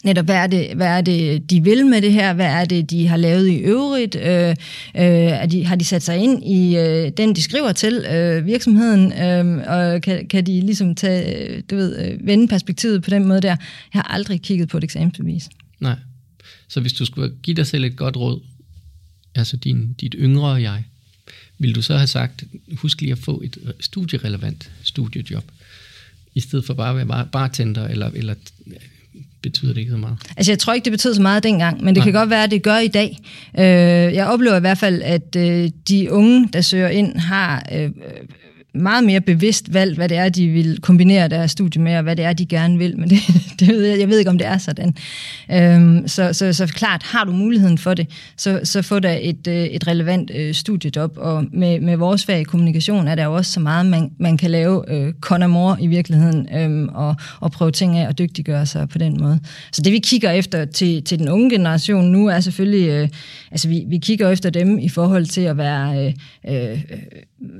netop, 0.04 0.24
hvad 0.24 0.36
er, 0.36 0.46
det, 0.46 0.66
hvad 0.76 0.86
er 0.86 1.00
det, 1.00 1.50
de 1.50 1.64
vil 1.64 1.86
med 1.86 2.02
det 2.02 2.12
her? 2.12 2.32
Hvad 2.32 2.46
er 2.46 2.64
det, 2.64 2.90
de 2.90 3.08
har 3.08 3.16
lavet 3.16 3.48
i 3.48 3.56
øvrigt? 3.56 4.16
Øh, 4.16 4.50
øh, 4.50 4.54
er 4.94 5.46
de, 5.46 5.64
har 5.64 5.76
de 5.76 5.84
sat 5.84 6.02
sig 6.02 6.18
ind 6.18 6.44
i 6.44 6.76
øh, 6.76 7.12
den, 7.16 7.36
de 7.36 7.42
skriver 7.42 7.72
til 7.72 8.06
øh, 8.12 8.46
virksomheden? 8.46 9.12
Øh, 9.12 9.62
og 9.66 10.02
kan, 10.02 10.28
kan 10.28 10.46
de 10.46 10.60
ligesom 10.60 10.94
tage, 10.94 11.60
du 11.60 11.76
ved, 11.76 12.06
øh, 12.06 12.26
vende 12.26 12.48
perspektivet 12.48 13.02
på 13.02 13.10
den 13.10 13.24
måde 13.24 13.40
der? 13.40 13.56
Jeg 13.94 14.02
har 14.02 14.12
aldrig 14.14 14.42
kigget 14.42 14.68
på 14.68 14.76
et 14.76 14.84
eksamensbevis. 14.84 15.48
Nej. 15.80 15.96
Så 16.68 16.80
hvis 16.80 16.92
du 16.92 17.04
skulle 17.04 17.32
give 17.42 17.56
dig 17.56 17.66
selv 17.66 17.84
et 17.84 17.96
godt 17.96 18.16
råd, 18.16 18.40
altså 19.34 19.56
din, 19.56 19.92
dit 20.00 20.14
yngre 20.18 20.48
jeg, 20.48 20.84
vil 21.58 21.74
du 21.74 21.82
så 21.82 21.96
have 21.96 22.06
sagt, 22.06 22.44
husk 22.76 23.00
lige 23.00 23.12
at 23.12 23.18
få 23.18 23.42
et 23.44 23.74
studierelevant 23.80 24.70
studiejob, 24.82 25.44
i 26.34 26.40
stedet 26.40 26.64
for 26.64 26.74
bare 26.74 27.00
at 27.00 27.08
være 27.08 27.28
bartender 27.32 27.88
eller, 27.88 28.10
eller 28.14 28.34
betyder 29.42 29.72
det 29.72 29.80
ikke 29.80 29.90
så 29.90 29.96
meget? 29.96 30.16
Altså, 30.36 30.52
jeg 30.52 30.58
tror 30.58 30.72
ikke, 30.72 30.84
det 30.84 30.92
betyder 30.92 31.14
så 31.14 31.22
meget 31.22 31.42
dengang, 31.42 31.84
men 31.84 31.94
det 31.94 32.00
Nej. 32.00 32.04
kan 32.04 32.12
godt 32.12 32.30
være, 32.30 32.44
at 32.44 32.50
det 32.50 32.62
gør 32.62 32.78
i 32.78 32.88
dag. 32.88 33.18
Øh, 33.58 34.14
jeg 34.14 34.26
oplever 34.26 34.56
i 34.56 34.60
hvert 34.60 34.78
fald, 34.78 35.02
at 35.02 35.36
øh, 35.36 35.70
de 35.88 36.12
unge, 36.12 36.48
der 36.52 36.60
søger 36.60 36.88
ind, 36.88 37.16
har 37.16 37.66
øh, 37.72 37.90
meget 38.74 39.04
mere 39.04 39.20
bevidst 39.20 39.74
valgt, 39.74 39.96
hvad 39.96 40.08
det 40.08 40.16
er, 40.16 40.28
de 40.28 40.48
vil 40.48 40.80
kombinere 40.80 41.28
deres 41.28 41.50
studie 41.50 41.82
med, 41.82 41.96
og 41.96 42.02
hvad 42.02 42.16
det 42.16 42.24
er, 42.24 42.32
de 42.32 42.46
gerne 42.46 42.78
vil. 42.78 42.98
Men 42.98 43.08
det, 43.10 43.18
det 43.60 43.68
ved 43.68 43.84
jeg, 43.84 43.98
jeg 43.98 44.08
ved 44.08 44.18
ikke, 44.18 44.30
om 44.30 44.38
det 44.38 44.46
er 44.46 44.58
sådan. 44.58 44.94
Øhm, 45.52 46.08
så, 46.08 46.32
så, 46.32 46.52
så 46.52 46.66
klart, 46.66 47.02
har 47.02 47.24
du 47.24 47.32
muligheden 47.32 47.78
for 47.78 47.94
det, 47.94 48.10
så, 48.36 48.60
så 48.64 48.82
få 48.82 48.98
da 48.98 49.18
et, 49.22 49.46
øh, 49.46 49.64
et 49.64 49.86
relevant 49.86 50.30
øh, 50.34 50.54
studiejob. 50.54 51.12
Og 51.16 51.44
med, 51.52 51.80
med 51.80 51.96
vores 51.96 52.24
fag 52.24 52.40
i 52.40 52.44
kommunikation 52.44 53.08
er 53.08 53.14
der 53.14 53.24
jo 53.24 53.34
også 53.34 53.52
så 53.52 53.60
meget, 53.60 53.86
man, 53.86 54.10
man 54.18 54.36
kan 54.36 54.50
lave 54.50 54.92
øh, 54.92 55.12
con 55.20 55.44
i 55.80 55.86
virkeligheden, 55.86 56.48
øhm, 56.56 56.88
og, 56.88 57.16
og 57.40 57.52
prøve 57.52 57.70
ting 57.70 57.98
af 57.98 58.08
og 58.08 58.18
dygtiggøre 58.18 58.66
sig 58.66 58.88
på 58.88 58.98
den 58.98 59.16
måde. 59.20 59.40
Så 59.72 59.82
det 59.82 59.92
vi 59.92 59.98
kigger 59.98 60.30
efter 60.30 60.64
til, 60.64 61.04
til 61.04 61.18
den 61.18 61.28
unge 61.28 61.50
generation 61.50 62.04
nu, 62.04 62.26
er 62.26 62.40
selvfølgelig, 62.40 62.88
øh, 62.88 63.08
altså 63.50 63.68
vi, 63.68 63.84
vi 63.88 63.98
kigger 63.98 64.30
efter 64.30 64.50
dem 64.50 64.78
i 64.78 64.88
forhold 64.88 65.26
til 65.26 65.40
at 65.40 65.56
være 65.56 66.14
øh, 66.48 66.72
øh, 66.72 66.82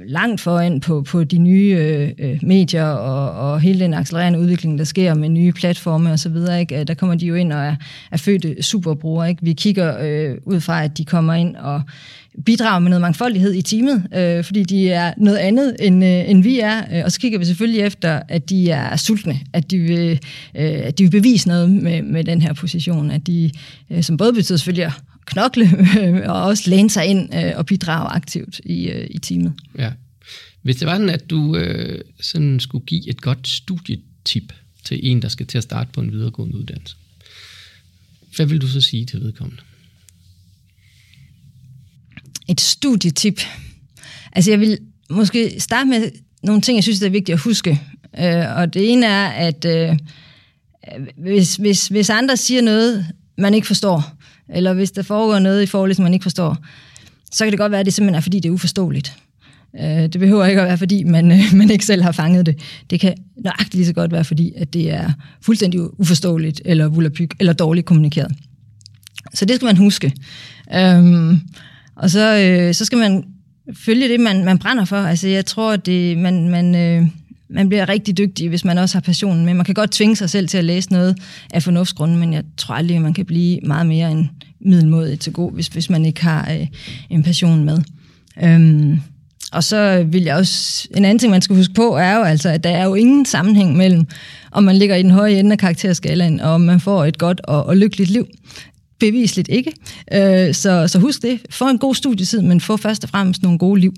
langt 0.07 0.40
foran 0.40 0.81
på, 0.81 1.03
på 1.03 1.25
de 1.25 1.38
nye 1.38 1.79
øh, 2.18 2.38
medier 2.42 2.85
og, 2.85 3.51
og 3.53 3.61
hele 3.61 3.81
den 3.81 3.94
accelererende 3.94 4.38
udvikling, 4.38 4.79
der 4.79 4.85
sker 4.85 5.14
med 5.14 5.29
nye 5.29 5.53
platforme 5.53 6.12
og 6.12 6.18
så 6.18 6.29
videre. 6.29 6.61
Ikke? 6.61 6.81
Øh, 6.81 6.87
der 6.87 6.94
kommer 6.94 7.16
de 7.16 7.27
jo 7.27 7.35
ind 7.35 7.53
og 7.53 7.61
er, 7.61 7.77
er 8.11 8.16
fødte 8.16 8.62
superbrugere. 8.62 9.29
Ikke? 9.29 9.42
Vi 9.42 9.53
kigger 9.53 9.97
øh, 10.01 10.37
ud 10.44 10.61
fra, 10.61 10.85
at 10.85 10.99
de 10.99 11.05
kommer 11.05 11.35
ind 11.35 11.57
og 11.57 11.83
bidrager 12.44 12.79
med 12.79 12.90
noget 12.90 13.01
mangfoldighed 13.01 13.55
i 13.55 13.62
teamet, 13.62 14.07
øh, 14.14 14.44
fordi 14.44 14.62
de 14.62 14.90
er 14.90 15.12
noget 15.16 15.37
andet, 15.37 15.77
end, 15.81 16.05
øh, 16.05 16.31
end 16.31 16.42
vi 16.42 16.61
er. 16.61 16.83
Øh, 16.92 17.03
og 17.05 17.12
så 17.12 17.20
kigger 17.20 17.38
vi 17.38 17.44
selvfølgelig 17.44 17.81
efter, 17.81 18.20
at 18.29 18.51
de 18.51 18.70
er 18.70 18.97
sultne, 18.97 19.40
at 19.53 19.70
de 19.70 19.79
vil, 19.79 20.11
øh, 20.55 20.81
at 20.85 20.99
de 20.99 21.05
vil 21.05 21.11
bevise 21.11 21.49
noget 21.49 21.70
med, 21.70 22.03
med 22.03 22.25
den 22.25 22.42
her 22.42 22.53
position, 22.53 23.11
at 23.11 23.27
de, 23.27 23.51
øh, 23.90 24.03
som 24.03 24.16
både 24.16 24.33
betyder 24.33 24.59
selvfølgelig 24.59 24.92
knokle 25.25 25.71
og 26.31 26.43
også 26.43 26.71
læne 26.71 26.91
sig 26.91 27.07
ind 27.07 27.35
øh, 27.35 27.53
og 27.57 27.67
bidrage 27.67 28.09
aktivt 28.09 28.61
i, 28.65 28.89
øh, 28.89 29.07
i 29.11 29.19
teamet. 29.19 29.53
Ja. 29.79 29.93
Hvis 30.63 30.77
det 30.77 30.87
var 30.87 30.95
sådan, 30.95 31.11
at 31.11 31.31
du 31.31 31.57
øh, 31.57 32.01
sådan 32.21 32.61
skulle 32.61 32.87
give 32.87 33.09
et 33.09 33.21
godt 33.21 33.49
studietip 33.49 34.53
til 34.85 35.01
en, 35.03 35.23
der 35.23 35.29
skal 35.29 35.47
til 35.47 35.59
at 35.59 35.65
starte 35.65 35.91
på 35.93 36.01
en 36.01 36.13
videregående 36.13 36.57
uddannelse, 36.57 36.97
hvad 38.37 38.47
vil 38.47 38.61
du 38.61 38.69
så 38.69 38.81
sige 38.81 39.07
til 39.07 39.21
vedkommende? 39.21 39.63
Et 42.49 42.61
studietip? 42.61 43.41
Altså 44.33 44.51
jeg 44.51 44.61
vil 44.61 44.79
måske 45.11 45.61
starte 45.61 45.91
med 45.91 46.11
nogle 46.43 46.61
ting, 46.63 46.77
jeg 46.77 46.83
synes, 46.83 46.99
det 46.99 47.07
er 47.07 47.11
vigtigt 47.11 47.35
at 47.35 47.41
huske. 47.41 47.81
Øh, 48.19 48.57
og 48.57 48.75
det 48.75 48.93
ene 48.93 49.07
er, 49.07 49.27
at 49.27 49.65
øh, 49.65 49.99
hvis, 51.17 51.57
hvis, 51.57 51.87
hvis 51.87 52.11
andre 52.11 52.37
siger 52.37 52.63
noget, 52.63 53.07
man 53.39 53.55
ikke 53.55 53.67
forstår, 53.67 54.17
eller 54.49 54.75
hvis 54.75 54.91
der 54.91 55.03
foregår 55.03 55.39
noget 55.39 55.63
i 55.63 55.67
forhold, 55.67 55.95
som 55.95 56.03
man 56.03 56.15
ikke 56.15 56.23
forstår, 56.23 56.57
så 57.33 57.45
kan 57.45 57.53
det 57.53 57.59
godt 57.59 57.73
være, 57.73 57.81
at 57.81 57.87
det 57.87 57.95
simpelthen 57.95 58.15
er, 58.15 58.21
fordi 58.21 58.41
det 58.41 58.49
er 58.49 58.53
uforståeligt. 58.53 59.17
Øh, 59.81 60.03
det 60.03 60.19
behøver 60.19 60.47
ikke 60.47 60.61
at 60.61 60.69
være, 60.69 60.79
fordi 60.79 61.05
man, 61.05 61.33
øh, 61.33 61.39
man 61.59 61.71
ikke 61.71 61.87
selv 61.87 62.03
har 62.03 62.13
fanget 62.13 62.47
det. 62.47 62.59
Det 62.91 63.01
kan 63.01 63.15
nøjagtigt 63.37 63.75
lige 63.75 63.87
så 63.87 63.93
godt 63.93 64.13
være, 64.13 64.25
fordi 64.25 64.53
at 64.57 64.75
det 64.75 64.91
er 64.91 65.13
fuldstændig 65.43 66.01
uforståeligt, 66.01 66.61
eller 66.65 66.89
vulapyg, 66.89 67.31
eller 67.41 67.53
dårligt 67.53 67.87
kommunikeret. 67.87 68.33
Så 69.35 69.45
det 69.45 69.57
skal 69.57 69.67
man 69.67 69.77
huske. 69.77 70.13
Øhm, 70.75 71.41
og 71.97 72.11
så, 72.11 72.37
øh, 72.39 72.75
så 72.75 72.85
skal 72.85 72.99
man 72.99 73.25
følge 73.75 74.09
det, 74.09 74.21
man, 74.21 74.45
man 74.45 74.59
brænder 74.59 74.85
for. 74.85 74.97
Altså, 74.97 75.29
jeg 75.29 75.47
tror, 75.47 75.73
at 75.73 75.87
det, 75.87 76.19
man, 76.19 76.49
man, 76.49 76.75
øh, 76.75 77.07
man 77.55 77.69
bliver 77.69 77.88
rigtig 77.88 78.19
dygtig, 78.19 78.49
hvis 78.49 78.64
man 78.64 78.79
også 78.79 78.95
har 78.95 79.01
passionen 79.01 79.45
med. 79.45 79.55
Man 79.55 79.64
kan 79.64 79.75
godt 79.75 79.90
tvinge 79.90 80.17
sig 80.17 80.31
selv 80.31 80.49
til 80.49 80.59
at 80.59 80.64
læse 80.64 80.93
noget 80.93 81.17
af 81.51 81.62
fornuftsgrunden, 81.62 82.19
men 82.19 82.33
jeg 82.33 82.43
tror 82.57 82.75
aldrig, 82.75 82.97
at 82.97 83.03
man 83.03 83.14
kan 83.14 83.27
blive 83.27 83.61
meget 83.61 83.87
mere 83.87 84.11
end 84.11 84.27
middelmodig 84.61 85.21
til 85.21 85.33
god, 85.33 85.53
hvis, 85.53 85.67
hvis 85.67 85.90
man 85.90 86.05
ikke 86.05 86.23
har 86.23 86.53
øh, 86.53 86.67
en 87.11 87.23
passion 87.23 87.64
med. 87.64 87.79
Øhm, 88.43 89.01
og 89.53 89.64
så 89.64 90.07
vil 90.09 90.23
jeg 90.23 90.37
også, 90.37 90.88
en 90.97 91.05
anden 91.05 91.19
ting, 91.19 91.31
man 91.31 91.43
skal 91.43 91.57
huske 91.57 91.75
på, 91.75 91.97
er 91.97 92.17
jo 92.17 92.23
altså, 92.23 92.49
at 92.49 92.64
der 92.64 92.71
er 92.71 92.85
jo 92.85 92.95
ingen 92.95 93.27
sammenhæng 93.27 93.77
mellem, 93.77 94.07
om 94.53 94.64
man 94.64 94.77
ligger 94.77 94.97
i 94.97 95.03
den 95.03 95.11
høje 95.11 95.38
ende 95.38 95.53
af 95.53 95.59
karakterskalaen, 95.59 96.40
og 96.40 96.51
om 96.51 96.61
man 96.61 96.81
får 96.81 97.05
et 97.05 97.19
godt 97.19 97.40
og, 97.45 97.67
og 97.67 97.77
lykkeligt 97.77 98.11
liv. 98.11 98.27
Bevisligt 99.01 99.49
ikke. 99.49 99.73
Øh, 100.12 100.55
så, 100.55 100.88
så 100.88 100.99
husk 100.99 101.23
det. 101.23 101.40
Få 101.51 101.69
en 101.69 101.79
god 101.79 101.95
studietid, 101.95 102.43
men 102.43 102.61
få 102.61 102.77
først 102.77 103.05
og 103.05 103.11
fremmest 103.11 103.43
nogle 103.43 103.59
gode 103.59 103.81
liv. 103.81 103.95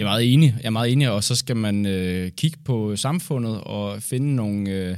Jeg 0.00 0.06
er 0.06 0.10
meget 0.10 0.32
enig, 0.32 0.54
jeg 0.58 0.66
er 0.66 0.70
meget 0.70 0.92
enig, 0.92 1.10
og 1.10 1.24
så 1.24 1.34
skal 1.34 1.56
man 1.56 1.86
øh, 1.86 2.30
kigge 2.30 2.58
på 2.64 2.96
samfundet 2.96 3.60
og 3.60 4.02
finde 4.02 4.34
nogle, 4.34 4.70
øh, 4.70 4.96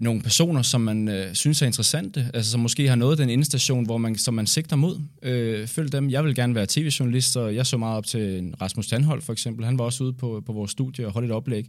nogle 0.00 0.22
personer, 0.22 0.62
som 0.62 0.80
man 0.80 1.08
øh, 1.08 1.34
synes 1.34 1.62
er 1.62 1.66
interessante, 1.66 2.30
altså 2.34 2.50
som 2.50 2.60
måske 2.60 2.88
har 2.88 2.96
nået 2.96 3.18
den 3.18 3.30
indstation, 3.30 3.84
hvor 3.84 3.98
man, 3.98 4.18
som 4.18 4.34
man 4.34 4.46
sigter 4.46 4.76
mod. 4.76 5.00
Øh, 5.22 5.66
følg 5.66 5.92
dem. 5.92 6.10
Jeg 6.10 6.24
vil 6.24 6.34
gerne 6.34 6.54
være 6.54 6.66
tv-journalist, 6.68 7.36
og 7.36 7.54
jeg 7.54 7.66
så 7.66 7.76
meget 7.76 7.96
op 7.96 8.06
til 8.06 8.54
Rasmus 8.60 8.86
Tandhold 8.86 9.22
for 9.22 9.32
eksempel. 9.32 9.64
Han 9.64 9.78
var 9.78 9.84
også 9.84 10.04
ude 10.04 10.12
på, 10.12 10.42
på 10.46 10.52
vores 10.52 10.70
studie 10.70 11.06
og 11.06 11.12
holdt 11.12 11.26
et 11.26 11.32
oplæg. 11.32 11.66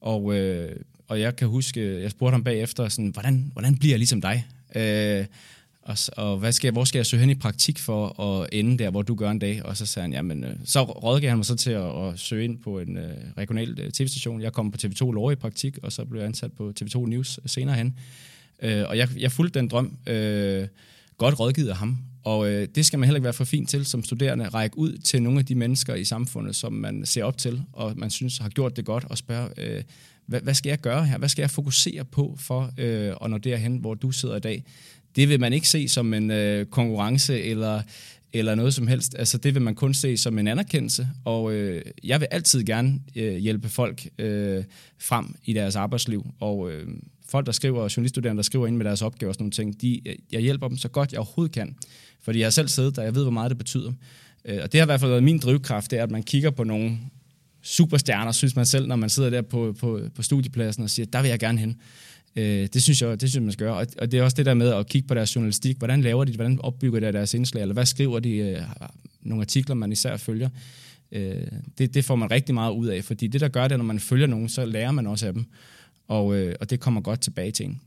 Og, 0.00 0.34
øh, 0.34 0.76
og 1.08 1.20
jeg 1.20 1.36
kan 1.36 1.48
huske, 1.48 2.02
jeg 2.02 2.10
spurgte 2.10 2.32
ham 2.32 2.44
bagefter, 2.44 2.88
sådan, 2.88 3.10
hvordan, 3.10 3.50
hvordan 3.52 3.76
bliver 3.76 3.92
jeg 3.92 3.98
ligesom 3.98 4.20
dig? 4.20 4.46
Øh, 4.76 5.26
og, 5.82 5.96
og 6.16 6.38
hvad 6.38 6.52
skal, 6.52 6.72
hvor 6.72 6.84
skal 6.84 6.98
jeg 6.98 7.06
søge 7.06 7.20
hen 7.20 7.30
i 7.30 7.34
praktik 7.34 7.78
for 7.78 8.20
at 8.20 8.48
ende 8.52 8.78
der, 8.78 8.90
hvor 8.90 9.02
du 9.02 9.14
gør 9.14 9.30
en 9.30 9.38
dag? 9.38 9.64
Og 9.64 9.76
så 9.76 9.86
sagde 9.86 10.04
han, 10.04 10.12
jamen, 10.12 10.44
øh, 10.44 10.56
så 10.64 10.82
rådgav 10.82 11.28
han 11.28 11.38
mig 11.38 11.46
så 11.46 11.56
til 11.56 11.70
at, 11.70 12.08
at 12.08 12.18
søge 12.18 12.44
ind 12.44 12.58
på 12.58 12.78
en 12.78 12.96
uh, 12.96 13.04
regional 13.38 13.70
uh, 13.70 13.90
tv-station. 13.90 14.42
Jeg 14.42 14.52
kom 14.52 14.70
på 14.70 14.78
TV2 14.84 15.12
Lore 15.12 15.32
i 15.32 15.36
praktik, 15.36 15.78
og 15.82 15.92
så 15.92 16.04
blev 16.04 16.20
jeg 16.20 16.28
ansat 16.28 16.52
på 16.52 16.72
TV2 16.80 17.06
News 17.06 17.40
senere 17.46 17.76
hen. 17.76 17.94
Uh, 18.64 18.88
og 18.88 18.98
jeg, 18.98 19.08
jeg 19.18 19.32
fulgte 19.32 19.58
den 19.58 19.68
drøm. 19.68 19.86
Uh, 19.86 20.68
godt 21.18 21.40
rådgivet 21.40 21.68
af 21.68 21.76
ham. 21.76 21.98
Og 22.24 22.38
uh, 22.38 22.46
det 22.74 22.86
skal 22.86 22.98
man 22.98 23.06
heller 23.06 23.16
ikke 23.16 23.24
være 23.24 23.32
for 23.32 23.44
fint 23.44 23.68
til 23.68 23.84
som 23.84 24.04
studerende. 24.04 24.48
Række 24.48 24.78
ud 24.78 24.96
til 24.96 25.22
nogle 25.22 25.38
af 25.38 25.46
de 25.46 25.54
mennesker 25.54 25.94
i 25.94 26.04
samfundet, 26.04 26.56
som 26.56 26.72
man 26.72 27.06
ser 27.06 27.24
op 27.24 27.38
til, 27.38 27.62
og 27.72 27.92
man 27.96 28.10
synes 28.10 28.38
har 28.38 28.48
gjort 28.48 28.76
det 28.76 28.84
godt, 28.84 29.04
og 29.04 29.18
spørge, 29.18 29.48
uh, 29.58 29.82
hvad, 30.26 30.40
hvad 30.40 30.54
skal 30.54 30.70
jeg 30.70 30.78
gøre 30.78 31.06
her? 31.06 31.18
Hvad 31.18 31.28
skal 31.28 31.42
jeg 31.42 31.50
fokusere 31.50 32.04
på 32.04 32.36
for 32.38 32.72
øh, 32.78 33.14
at 33.24 33.30
nå 33.30 33.38
derhen, 33.38 33.76
hvor 33.76 33.94
du 33.94 34.10
sidder 34.10 34.36
i 34.36 34.40
dag? 34.40 34.64
det 35.16 35.28
vil 35.28 35.40
man 35.40 35.52
ikke 35.52 35.68
se 35.68 35.88
som 35.88 36.14
en 36.14 36.30
øh, 36.30 36.66
konkurrence 36.66 37.42
eller, 37.42 37.82
eller 38.32 38.54
noget 38.54 38.74
som 38.74 38.86
helst. 38.86 39.14
Altså, 39.18 39.38
det 39.38 39.54
vil 39.54 39.62
man 39.62 39.74
kun 39.74 39.94
se 39.94 40.16
som 40.16 40.38
en 40.38 40.48
anerkendelse, 40.48 41.08
og 41.24 41.52
øh, 41.52 41.82
jeg 42.04 42.20
vil 42.20 42.28
altid 42.30 42.64
gerne 42.64 43.00
øh, 43.16 43.36
hjælpe 43.36 43.68
folk 43.68 44.08
øh, 44.18 44.64
frem 44.98 45.34
i 45.44 45.52
deres 45.52 45.76
arbejdsliv, 45.76 46.26
og 46.40 46.72
øh, 46.72 46.88
folk, 47.28 47.46
der 47.46 47.52
skriver, 47.52 47.88
journaliststuderende, 47.96 48.38
der 48.38 48.42
skriver 48.42 48.66
ind 48.66 48.76
med 48.76 48.84
deres 48.84 49.02
opgaver 49.02 49.28
og 49.30 49.34
sådan 49.34 49.42
nogle 49.42 49.52
ting, 49.52 49.80
de, 49.80 50.08
øh, 50.08 50.16
jeg 50.32 50.40
hjælper 50.40 50.68
dem 50.68 50.76
så 50.76 50.88
godt, 50.88 51.12
jeg 51.12 51.18
overhovedet 51.18 51.54
kan. 51.54 51.76
Fordi 52.20 52.38
jeg 52.38 52.46
har 52.46 52.50
selv 52.50 52.68
siddet 52.68 52.96
der, 52.96 53.02
jeg 53.02 53.14
ved, 53.14 53.22
hvor 53.22 53.30
meget 53.30 53.50
det 53.50 53.58
betyder. 53.58 53.92
Øh, 54.44 54.58
og 54.62 54.72
det 54.72 54.80
har 54.80 54.84
i 54.84 54.88
hvert 54.88 55.00
fald 55.00 55.10
været 55.10 55.24
min 55.24 55.38
drivkraft, 55.38 55.90
det 55.90 55.98
er, 55.98 56.02
at 56.02 56.10
man 56.10 56.22
kigger 56.22 56.50
på 56.50 56.64
nogen, 56.64 57.10
superstjerner, 57.62 58.32
synes 58.32 58.56
man 58.56 58.66
selv, 58.66 58.86
når 58.86 58.96
man 58.96 59.10
sidder 59.10 59.30
der 59.30 59.42
på, 59.42 59.74
på, 59.80 60.00
på 60.14 60.22
studiepladsen 60.22 60.82
og 60.82 60.90
siger, 60.90 61.06
der 61.06 61.22
vil 61.22 61.28
jeg 61.28 61.38
gerne 61.38 61.58
hen. 61.58 61.76
Øh, 62.36 62.68
det 62.72 62.82
synes 62.82 63.02
jeg, 63.02 63.10
det 63.10 63.20
synes 63.20 63.34
jeg, 63.34 63.42
man 63.42 63.52
skal 63.52 63.66
gøre. 63.66 63.76
Og, 63.76 63.86
og 63.98 64.12
det 64.12 64.18
er 64.18 64.22
også 64.22 64.34
det 64.34 64.46
der 64.46 64.54
med 64.54 64.68
at 64.68 64.88
kigge 64.88 65.08
på 65.08 65.14
deres 65.14 65.36
journalistik. 65.36 65.78
Hvordan 65.78 66.02
laver 66.02 66.24
de 66.24 66.32
Hvordan 66.32 66.60
opbygger 66.60 67.00
de 67.00 67.12
deres 67.12 67.34
indslag? 67.34 67.62
Eller 67.62 67.72
hvad 67.72 67.86
skriver 67.86 68.20
de? 68.20 68.30
Øh, 68.36 68.62
nogle 69.22 69.42
artikler, 69.42 69.74
man 69.74 69.92
især 69.92 70.16
følger. 70.16 70.48
Øh, 71.12 71.46
det, 71.78 71.94
det 71.94 72.04
får 72.04 72.16
man 72.16 72.30
rigtig 72.30 72.54
meget 72.54 72.72
ud 72.72 72.86
af, 72.86 73.04
fordi 73.04 73.26
det, 73.26 73.40
der 73.40 73.48
gør 73.48 73.68
det, 73.68 73.78
når 73.78 73.84
man 73.84 74.00
følger 74.00 74.26
nogen, 74.26 74.48
så 74.48 74.64
lærer 74.64 74.92
man 74.92 75.06
også 75.06 75.26
af 75.26 75.32
dem. 75.32 75.44
Og, 76.08 76.36
øh, 76.36 76.54
og 76.60 76.70
det 76.70 76.80
kommer 76.80 77.00
godt 77.00 77.20
tilbage 77.20 77.50
til 77.50 77.66
en. 77.66 77.80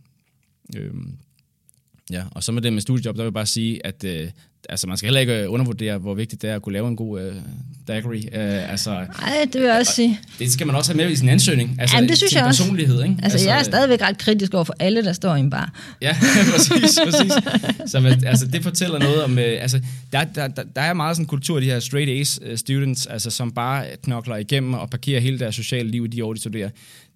Øh, 0.75 0.93
ja, 2.11 2.23
og 2.31 2.43
så 2.43 2.51
med 2.51 2.61
det 2.61 2.73
med 2.73 2.81
studiejob, 2.81 3.15
der 3.15 3.21
vil 3.21 3.27
jeg 3.27 3.33
bare 3.33 3.45
sige, 3.45 3.85
at 3.85 4.03
øh, 4.03 4.27
altså 4.69 4.87
man 4.87 4.97
skal 4.97 5.07
heller 5.07 5.19
ikke 5.19 5.49
undervurdere, 5.49 5.97
hvor 5.97 6.13
vigtigt 6.13 6.41
det 6.41 6.49
er 6.49 6.55
at 6.55 6.61
kunne 6.61 6.73
lave 6.73 6.87
en 6.87 6.95
god 6.95 7.27
uh, 7.27 7.35
daiquiri. 7.87 8.17
Uh, 8.17 8.71
altså, 8.71 8.89
Nej, 8.91 9.47
det 9.53 9.61
vil 9.61 9.67
jeg 9.67 9.77
også 9.79 9.93
sige. 9.93 10.19
Det 10.39 10.51
skal 10.51 10.67
man 10.67 10.75
også 10.75 10.93
have 10.93 11.03
med 11.03 11.11
i 11.11 11.15
sin 11.15 11.29
ansøgning. 11.29 11.77
Altså, 11.79 11.95
Jamen, 11.95 12.09
det 12.09 12.17
synes 12.17 12.35
jeg 12.35 12.45
også. 12.45 12.63
personlighed, 12.63 13.03
ikke? 13.03 13.15
Altså, 13.23 13.35
altså, 13.35 13.49
jeg 13.49 13.59
er 13.59 13.63
stadigvæk 13.63 14.01
ret 14.01 14.17
kritisk 14.17 14.53
over 14.53 14.63
for 14.63 14.75
alle, 14.79 15.03
der 15.03 15.13
står 15.13 15.35
i 15.35 15.39
en 15.39 15.49
bar. 15.49 15.73
Ja, 16.01 16.15
præcis, 16.53 16.99
præcis. 17.05 17.31
Så 17.91 18.17
altså, 18.25 18.47
det 18.47 18.63
fortæller 18.63 18.99
noget 18.99 19.23
om, 19.23 19.31
uh, 19.31 19.37
altså, 19.43 19.81
der, 20.11 20.23
der, 20.23 20.47
der, 20.47 20.63
der 20.75 20.81
er 20.81 20.93
meget 20.93 21.15
sådan 21.15 21.23
en 21.23 21.27
kultur 21.27 21.55
af 21.55 21.61
de 21.61 21.67
her 21.67 21.79
straight 21.79 22.21
A's 22.21 22.55
students, 22.55 23.05
altså, 23.05 23.31
som 23.31 23.51
bare 23.51 23.85
knokler 24.03 24.35
igennem 24.35 24.73
og 24.73 24.89
parkerer 24.89 25.19
hele 25.19 25.39
deres 25.39 25.55
sociale 25.55 25.89
liv 25.89 26.05
i 26.05 26.07
de 26.07 26.25
år, 26.25 26.33
de 26.33 26.39
studerer 26.39 26.69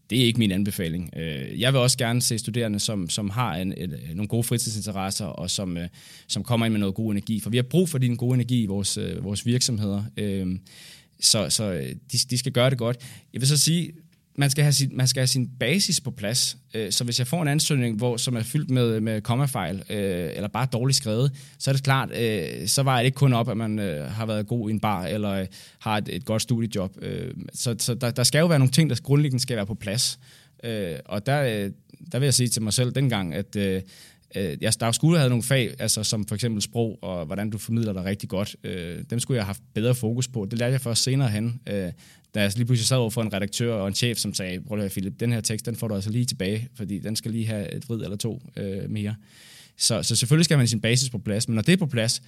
det 0.10 0.22
er 0.22 0.26
ikke 0.26 0.40
min 0.40 0.52
anbefaling. 0.52 1.10
Øh, 1.18 1.60
jeg 1.62 1.74
vil 1.74 1.82
også 1.82 1.98
gerne 1.98 2.22
se 2.22 2.38
studerende, 2.38 2.80
som, 2.80 3.10
som 3.10 3.30
har 3.30 3.56
en, 3.56 3.74
et, 3.78 3.94
øh, 3.94 4.16
nogle 4.16 4.28
gode 4.28 4.44
fritidsinteresser, 4.44 5.26
og 5.26 5.50
som, 5.50 5.78
øh, 5.78 5.88
som 6.28 6.44
kommer 6.44 6.66
ind 6.66 6.74
med 6.74 6.80
noget 6.80 6.96
god 6.96 7.12
energi. 7.12 7.40
For 7.40 7.50
vi 7.50 7.58
har 7.58 7.64
brug 7.64 7.90
for 7.90 7.98
din 7.98 8.16
gode 8.16 8.34
energi 8.34 8.64
i 8.64 8.66
vores, 8.66 9.00
vores 9.22 9.46
virksomheder. 9.46 10.04
Så, 11.20 11.50
så 11.50 11.72
de, 12.12 12.18
de 12.30 12.38
skal 12.38 12.52
gøre 12.52 12.70
det 12.70 12.78
godt. 12.78 12.98
Jeg 13.34 13.42
vil 13.42 13.48
så 13.48 13.58
sige, 13.58 13.92
man 14.40 14.50
skal 14.50 14.64
have 14.64 14.74
sin, 14.74 14.92
man 14.94 15.08
skal 15.08 15.20
have 15.20 15.28
sin 15.28 15.50
basis 15.60 16.02
på 16.02 16.12
plads. 16.12 16.58
Øh, 16.74 16.92
så 16.92 17.04
hvis 17.04 17.20
jeg 17.20 17.28
får 17.28 17.42
en 17.42 17.48
ansøgning, 17.48 17.98
hvor, 17.98 18.18
som 18.18 18.36
er 18.36 18.44
fyldt 18.44 18.70
med, 18.70 19.00
med 19.00 19.22
kommafejl, 19.22 19.84
øh, 19.90 20.30
eller 20.36 20.48
bare 20.48 20.68
dårligt 20.74 20.98
skrevet, 20.98 21.32
så 21.58 21.72
er 21.72 21.74
det 21.74 21.84
klart, 21.84 22.12
øh, 22.18 22.68
så 22.68 22.84
var 22.84 22.98
det 22.98 23.06
ikke 23.06 23.16
kun 23.16 23.34
op, 23.34 23.50
at 23.50 23.58
man 23.58 23.80
øh, 23.80 24.12
har 24.12 24.26
været 24.26 24.48
god 24.48 24.70
i 24.70 24.74
en 24.74 24.80
bar, 24.80 25.06
eller 25.06 25.32
øh, 25.32 25.48
har 25.80 25.98
et, 25.98 26.10
et 26.10 26.26
godt 26.26 26.42
studiejob. 26.42 26.98
Øh, 27.02 27.34
så 27.54 27.76
så 27.80 27.94
der, 27.94 28.12
der 28.12 28.24
skal 28.24 28.40
jo 28.40 28.46
være 28.48 28.60
nogle 28.60 28.72
ting, 28.72 28.90
der 28.90 28.96
grundlæggende 29.04 29.42
skal 29.42 29.56
være 29.56 29.66
på 29.66 29.76
plads. 29.76 30.20
Øh, 30.64 30.96
og 31.06 31.26
der, 31.26 31.42
øh, 31.42 31.72
der 32.12 32.20
vil 32.20 32.26
jeg 32.26 32.34
sige 32.34 32.50
til 32.50 32.62
mig 32.62 32.74
selv 32.74 32.92
dengang, 32.92 33.36
at 33.36 33.56
øh, 33.56 33.82
øh 34.36 34.58
jeg, 34.62 34.74
der 34.80 34.92
skulle 34.92 35.18
have 35.18 35.30
nogle 35.30 35.44
fag, 35.44 35.76
altså 35.80 36.04
som 36.04 36.26
for 36.26 36.36
eksempel 36.36 36.62
sprog, 36.62 37.00
og 37.02 37.26
hvordan 37.26 37.50
du 37.50 37.58
formidler 37.58 37.94
dig 37.94 38.04
rigtig 38.06 38.30
godt. 38.30 38.56
Øh, 38.64 39.04
dem 39.10 39.20
skulle 39.20 39.36
jeg 39.36 39.44
have 39.44 39.48
haft 39.48 39.62
bedre 39.74 39.96
fokus 39.96 40.28
på. 40.28 40.48
Det 40.52 40.60
lærte 40.60 40.72
jeg 40.72 40.82
først 40.82 41.04
senere 41.04 41.30
hen. 41.30 41.60
Øh, 41.68 41.92
da 42.36 42.42
jeg 42.42 42.52
lige 42.56 42.66
pludselig 42.66 42.88
sad 42.88 42.98
over 42.98 43.10
for 43.10 43.22
en 43.22 43.34
redaktør 43.34 43.74
og 43.74 43.88
en 43.88 43.94
chef, 43.94 44.18
som 44.18 44.34
sagde, 44.34 44.62
prøv 44.62 44.78
at 44.78 44.82
høre, 44.82 44.90
Philip, 44.90 45.20
den 45.20 45.32
her 45.32 45.42
tekst, 45.42 45.66
den 45.66 45.76
får 45.76 45.88
du 45.88 45.96
altså 45.96 46.10
lige 46.10 46.26
tilbage, 46.26 46.68
fordi 46.76 47.00
den 47.00 47.16
skal 47.16 47.32
lige 47.32 47.46
have 47.46 47.74
et 47.74 47.90
vrid 47.90 48.02
eller 48.02 48.18
to 48.18 48.42
øh, 48.58 48.90
mere. 48.90 49.16
Så, 49.78 50.04
så 50.04 50.16
selvfølgelig 50.16 50.46
skal 50.46 50.56
man 50.56 50.62
have 50.62 50.68
sin 50.68 50.82
basis 50.82 51.10
på 51.10 51.18
plads, 51.18 51.48
men 51.48 51.56
når 51.56 51.62
det 51.62 51.74
er 51.74 51.78
på 51.78 51.86
plads, 51.86 52.22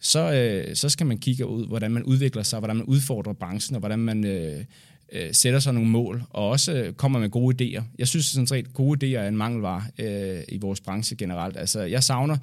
så, 0.00 0.32
øh, 0.32 0.76
så 0.76 0.88
skal 0.88 1.06
man 1.06 1.18
kigge 1.18 1.46
ud, 1.46 1.66
hvordan 1.66 1.90
man 1.90 2.02
udvikler 2.02 2.42
sig, 2.42 2.58
hvordan 2.58 2.76
man 2.76 2.86
udfordrer 2.86 3.32
branchen, 3.32 3.74
og 3.74 3.80
hvordan 3.80 3.98
man 3.98 4.24
øh, 4.24 4.64
øh, 5.12 5.28
sætter 5.32 5.58
sig 5.58 5.74
nogle 5.74 5.88
mål, 5.88 6.22
og 6.30 6.48
også 6.48 6.72
øh, 6.72 6.92
kommer 6.92 7.18
med 7.18 7.30
gode 7.30 7.64
idéer. 7.64 7.82
Jeg 7.98 8.08
synes 8.08 8.26
sådan 8.26 8.46
set, 8.46 8.72
gode 8.72 9.06
idéer 9.06 9.18
er 9.18 9.28
en 9.28 9.36
mangelvare 9.36 9.82
øh, 9.98 10.42
i 10.48 10.58
vores 10.58 10.80
branche 10.80 11.16
generelt. 11.16 11.56
Altså, 11.56 11.82
jeg 11.82 12.04
savner 12.04 12.36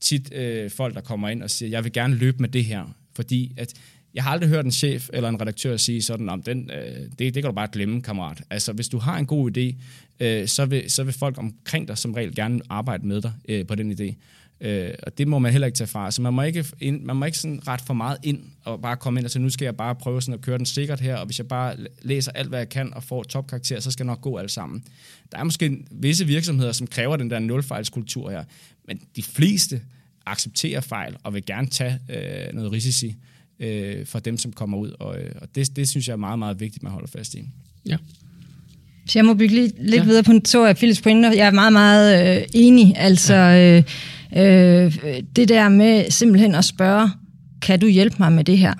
tit 0.00 0.34
øh, 0.34 0.70
folk, 0.70 0.94
der 0.94 1.00
kommer 1.00 1.28
ind 1.28 1.42
og 1.42 1.50
siger, 1.50 1.70
jeg 1.70 1.84
vil 1.84 1.92
gerne 1.92 2.14
løbe 2.14 2.38
med 2.38 2.48
det 2.48 2.64
her, 2.64 2.94
fordi 3.16 3.52
at 3.56 3.74
jeg 4.14 4.24
har 4.24 4.30
aldrig 4.30 4.48
hørt 4.48 4.64
en 4.64 4.72
chef 4.72 5.08
eller 5.12 5.28
en 5.28 5.40
redaktør 5.40 5.76
sige 5.76 6.02
sådan, 6.02 6.28
om 6.28 6.42
den, 6.42 6.70
øh, 6.70 7.00
det, 7.18 7.18
det 7.18 7.34
kan 7.34 7.44
du 7.44 7.52
bare 7.52 7.68
glemme, 7.72 8.02
kammerat. 8.02 8.42
Altså, 8.50 8.72
hvis 8.72 8.88
du 8.88 8.98
har 8.98 9.18
en 9.18 9.26
god 9.26 9.56
idé, 9.56 9.74
øh, 10.20 10.48
så, 10.48 10.66
vil, 10.66 10.90
så 10.90 11.04
vil 11.04 11.14
folk 11.14 11.38
omkring 11.38 11.88
dig 11.88 11.98
som 11.98 12.14
regel 12.14 12.34
gerne 12.34 12.60
arbejde 12.68 13.06
med 13.06 13.22
dig 13.22 13.32
øh, 13.48 13.66
på 13.66 13.74
den 13.74 13.92
idé. 13.92 14.14
Øh, 14.60 14.90
og 15.02 15.18
det 15.18 15.28
må 15.28 15.38
man 15.38 15.52
heller 15.52 15.66
ikke 15.66 15.76
tage 15.76 15.88
fra. 15.88 16.10
Så 16.10 16.22
man 16.22 16.34
må 16.34 16.42
ikke, 16.42 16.64
ind, 16.80 17.02
man 17.02 17.16
må 17.16 17.24
ikke 17.24 17.38
sådan 17.38 17.68
ret 17.68 17.80
for 17.80 17.94
meget 17.94 18.18
ind 18.22 18.40
og 18.64 18.80
bare 18.82 18.96
komme 18.96 19.20
ind 19.20 19.24
og 19.24 19.30
sige, 19.30 19.42
nu 19.42 19.50
skal 19.50 19.64
jeg 19.64 19.76
bare 19.76 19.94
prøve 19.94 20.22
sådan 20.22 20.34
at 20.34 20.40
køre 20.40 20.58
den 20.58 20.66
sikkert 20.66 21.00
her, 21.00 21.16
og 21.16 21.26
hvis 21.26 21.38
jeg 21.38 21.48
bare 21.48 21.76
læser 22.02 22.32
alt, 22.32 22.48
hvad 22.48 22.58
jeg 22.58 22.68
kan 22.68 22.94
og 22.94 23.02
får 23.02 23.22
topkarakter, 23.22 23.80
så 23.80 23.90
skal 23.90 24.04
det 24.04 24.06
nok 24.06 24.20
gå 24.20 24.36
alt 24.36 24.50
sammen. 24.50 24.84
Der 25.32 25.38
er 25.38 25.44
måske 25.44 25.78
visse 25.90 26.26
virksomheder, 26.26 26.72
som 26.72 26.86
kræver 26.86 27.16
den 27.16 27.30
der 27.30 27.38
nulfejlskultur 27.38 28.30
her, 28.30 28.44
men 28.84 29.00
de 29.16 29.22
fleste 29.22 29.80
accepterer 30.26 30.80
fejl 30.80 31.16
og 31.22 31.34
vil 31.34 31.46
gerne 31.46 31.66
tage 31.66 31.98
øh, 32.10 32.54
noget 32.54 32.72
risici 32.72 33.16
øh, 33.60 34.06
for 34.06 34.18
dem, 34.18 34.38
som 34.38 34.52
kommer 34.52 34.78
ud. 34.78 34.90
Og, 34.98 35.18
øh, 35.18 35.30
og 35.40 35.48
det, 35.54 35.76
det 35.76 35.88
synes 35.88 36.08
jeg 36.08 36.12
er 36.12 36.16
meget, 36.16 36.38
meget 36.38 36.60
vigtigt, 36.60 36.82
man 36.82 36.92
holder 36.92 37.08
fast 37.08 37.34
i. 37.34 37.48
Ja. 37.86 37.96
Så 39.06 39.18
jeg 39.18 39.24
må 39.24 39.34
bygge 39.34 39.54
lidt, 39.54 39.74
lidt 39.78 39.94
ja. 39.94 40.04
videre 40.04 40.22
på 40.22 40.32
to 40.44 40.64
af 40.64 40.76
Philips 40.76 41.00
pointer. 41.00 41.32
Jeg 41.32 41.46
er 41.46 41.50
meget, 41.50 41.72
meget 41.72 42.38
øh, 42.38 42.46
enig. 42.54 42.94
Altså, 42.96 43.34
ja. 43.34 43.76
øh, 43.76 43.82
øh, 44.36 44.92
det 45.36 45.48
der 45.48 45.68
med 45.68 46.10
simpelthen 46.10 46.54
at 46.54 46.64
spørge, 46.64 47.10
kan 47.62 47.80
du 47.80 47.86
hjælpe 47.86 48.16
mig 48.18 48.32
med 48.32 48.44
det 48.44 48.58
her? 48.58 48.74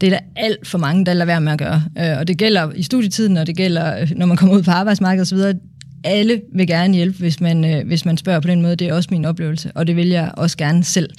Det 0.00 0.06
er 0.06 0.10
der 0.10 0.24
alt 0.36 0.66
for 0.66 0.78
mange, 0.78 1.06
der 1.06 1.12
lader 1.12 1.26
være 1.26 1.40
med 1.40 1.52
at 1.52 1.58
gøre. 1.58 1.82
Øh, 1.98 2.18
og 2.18 2.28
det 2.28 2.38
gælder 2.38 2.72
i 2.72 2.82
studietiden, 2.82 3.36
og 3.36 3.46
det 3.46 3.56
gælder, 3.56 4.00
øh, 4.00 4.10
når 4.16 4.26
man 4.26 4.36
kommer 4.36 4.56
ud 4.56 4.62
på 4.62 4.70
arbejdsmarkedet 4.70 5.32
osv. 5.32 5.58
Alle 6.04 6.40
vil 6.54 6.66
gerne 6.66 6.94
hjælpe, 6.94 7.18
hvis 7.18 7.40
man, 7.40 7.64
øh, 7.64 7.86
hvis 7.86 8.04
man 8.04 8.16
spørger 8.16 8.40
på 8.40 8.48
den 8.48 8.62
måde. 8.62 8.76
Det 8.76 8.88
er 8.88 8.94
også 8.94 9.08
min 9.12 9.24
oplevelse, 9.24 9.72
og 9.74 9.86
det 9.86 9.96
vil 9.96 10.08
jeg 10.08 10.30
også 10.36 10.56
gerne 10.56 10.84
selv. 10.84 11.10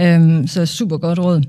Øh, 0.00 0.48
så 0.48 0.66
super 0.66 0.96
godt 0.96 1.18
råd. 1.18 1.42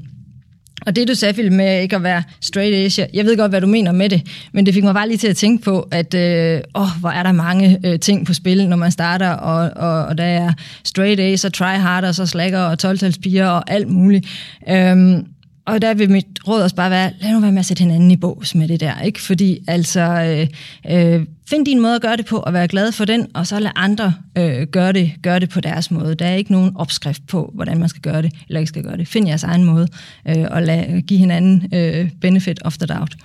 Og 0.86 0.96
det 0.96 1.08
du 1.08 1.16
sagde, 1.16 1.34
Philip, 1.34 1.54
med 1.54 1.82
ikke 1.82 1.96
at 1.96 2.04
være 2.04 2.24
straight 2.42 2.76
Asia, 2.76 3.08
jeg 3.14 3.26
ved 3.26 3.38
godt, 3.38 3.52
hvad 3.52 3.62
du 3.62 3.68
mener 3.68 3.92
med 3.92 4.10
det, 4.10 4.22
men 4.52 4.66
det 4.66 4.74
fik 4.74 4.84
mig 4.84 4.94
bare 4.94 5.08
lige 5.08 5.18
til 5.18 5.28
at 5.28 5.38
tænke 5.38 5.64
på, 5.64 5.88
at 5.92 6.14
øh, 6.14 6.62
åh, 6.76 7.00
hvor 7.00 7.10
er 7.10 7.24
der 7.24 7.32
mange 7.32 7.80
øh, 7.86 8.00
ting 8.00 8.26
på 8.26 8.34
spil, 8.34 8.70
når 8.70 8.78
man 8.78 8.92
starter, 8.92 9.30
og, 9.30 9.72
og, 9.76 10.06
og 10.06 10.18
der 10.18 10.24
er 10.24 10.54
straight 10.84 11.20
A's 11.20 11.46
og 11.46 11.54
try 11.54 11.76
harder, 11.78 12.12
så 12.12 12.26
slacker 12.26 12.60
og 12.60 12.80
12 12.80 13.00
og 13.44 13.72
alt 13.72 13.90
muligt. 13.90 14.28
Øhm, 14.70 15.26
og 15.66 15.82
der 15.82 15.94
vil 15.94 16.10
mit 16.10 16.26
råd 16.48 16.62
også 16.62 16.76
bare 16.76 16.92
være, 16.92 17.14
lad 17.22 17.32
nu 17.32 17.40
være 17.40 17.52
med 17.52 17.60
at 17.60 17.66
sætte 17.66 17.82
hinanden 17.82 18.12
i 18.12 18.16
bås 18.16 18.56
med 18.56 18.68
det 18.68 18.80
der, 18.80 19.02
ikke? 19.02 19.22
Fordi 19.22 19.58
altså, 19.68 20.02
øh, 20.02 21.18
øh, 21.18 21.26
find 21.50 21.66
din 21.66 21.82
måde 21.82 21.96
at 21.96 22.02
gøre 22.02 22.18
det 22.18 22.26
på, 22.26 22.38
og 22.38 22.54
være 22.54 22.68
glad 22.68 22.92
for 22.92 23.06
den, 23.06 23.28
og 23.34 23.48
så 23.48 23.60
lad 23.60 23.72
andre 23.76 24.14
øh, 24.38 24.68
gøre, 24.68 24.94
det, 24.94 25.14
gøre 25.24 25.40
det 25.40 25.50
på 25.50 25.62
deres 25.62 25.92
måde. 25.92 26.16
Der 26.16 26.26
er 26.26 26.36
ikke 26.36 26.52
nogen 26.52 26.72
opskrift 26.76 27.28
på, 27.28 27.52
hvordan 27.56 27.80
man 27.80 27.90
skal 27.90 28.02
gøre 28.02 28.22
det, 28.22 28.34
eller 28.48 28.60
ikke 28.60 28.70
skal 28.70 28.84
gøre 28.84 28.98
det. 28.98 29.08
Find 29.08 29.28
jeres 29.28 29.44
egen 29.44 29.64
måde, 29.64 29.88
øh, 30.28 30.46
og 30.52 30.62
lad, 30.62 30.90
øh, 30.90 31.04
give 31.04 31.20
hinanden 31.20 31.74
øh, 31.74 32.10
benefit 32.22 32.60
of 32.66 32.78
the 32.78 32.88
doubt. 32.88 33.16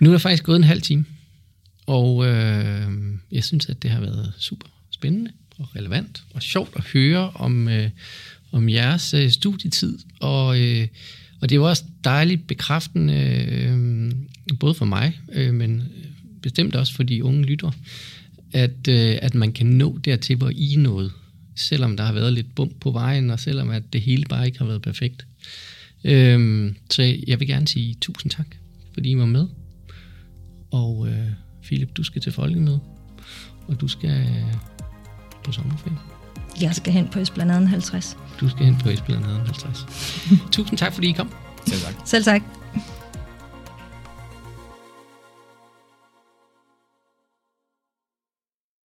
Nu 0.00 0.08
er 0.08 0.12
der 0.12 0.18
faktisk 0.18 0.44
gået 0.44 0.56
en 0.56 0.64
halv 0.64 0.82
time, 0.82 1.04
og 1.86 2.26
øh, 2.26 2.86
jeg 3.32 3.44
synes, 3.44 3.66
at 3.66 3.82
det 3.82 3.90
har 3.90 4.00
været 4.00 4.32
super 4.38 4.66
spændende 4.90 5.30
og 5.58 5.76
relevant 5.76 6.22
og 6.34 6.42
sjovt 6.42 6.76
at 6.76 6.84
høre 6.84 7.30
om, 7.34 7.68
øh, 7.68 7.90
om 8.52 8.68
jeres 8.68 9.14
øh, 9.14 9.30
studietid, 9.30 9.98
og 10.20 10.60
øh, 10.60 10.86
og 11.44 11.50
det 11.50 11.60
var 11.60 11.66
også 11.66 11.84
dejligt 12.04 12.46
bekræftende, 12.46 13.14
øh, 13.48 14.12
både 14.60 14.74
for 14.74 14.84
mig, 14.84 15.20
øh, 15.32 15.54
men 15.54 15.82
bestemt 16.42 16.74
også 16.74 16.94
for 16.94 17.02
de 17.02 17.24
unge 17.24 17.42
lytter, 17.42 17.70
at, 18.52 18.88
øh, 18.88 19.18
at 19.22 19.34
man 19.34 19.52
kan 19.52 19.66
nå 19.66 19.98
dertil, 19.98 20.36
hvor 20.36 20.50
I 20.54 20.74
er 20.74 21.10
selvom 21.56 21.96
der 21.96 22.04
har 22.04 22.12
været 22.12 22.32
lidt 22.32 22.54
bump 22.54 22.80
på 22.80 22.90
vejen, 22.90 23.30
og 23.30 23.40
selvom 23.40 23.70
at 23.70 23.82
det 23.92 24.00
hele 24.00 24.24
bare 24.28 24.46
ikke 24.46 24.58
har 24.58 24.66
været 24.66 24.82
perfekt. 24.82 25.26
Øh, 26.04 26.72
så 26.90 27.02
jeg 27.26 27.40
vil 27.40 27.48
gerne 27.48 27.68
sige 27.68 27.94
tusind 28.00 28.30
tak, 28.30 28.56
fordi 28.94 29.10
I 29.10 29.18
var 29.18 29.26
med. 29.26 29.46
Og 30.70 31.08
øh, 31.08 31.28
Philip, 31.62 31.96
du 31.96 32.02
skal 32.02 32.22
til 32.22 32.32
folkemøde, 32.32 32.80
og 33.66 33.80
du 33.80 33.88
skal 33.88 34.26
på 35.44 35.52
sommerferie. 35.52 36.13
Jeg 36.60 36.74
skal 36.74 36.92
hen 36.92 37.08
på 37.08 37.18
Esplanaden 37.18 37.68
50. 37.68 38.16
Du 38.40 38.48
skal 38.48 38.64
hen 38.64 38.76
på 38.76 38.88
Esplanaden 38.88 39.40
50. 39.46 39.86
tusind 40.52 40.78
tak, 40.78 40.92
fordi 40.92 41.08
I 41.08 41.12
kom. 41.12 41.30
Selv 41.66 41.80
tak. 41.80 41.94
Selv 42.04 42.24
tak. 42.24 42.42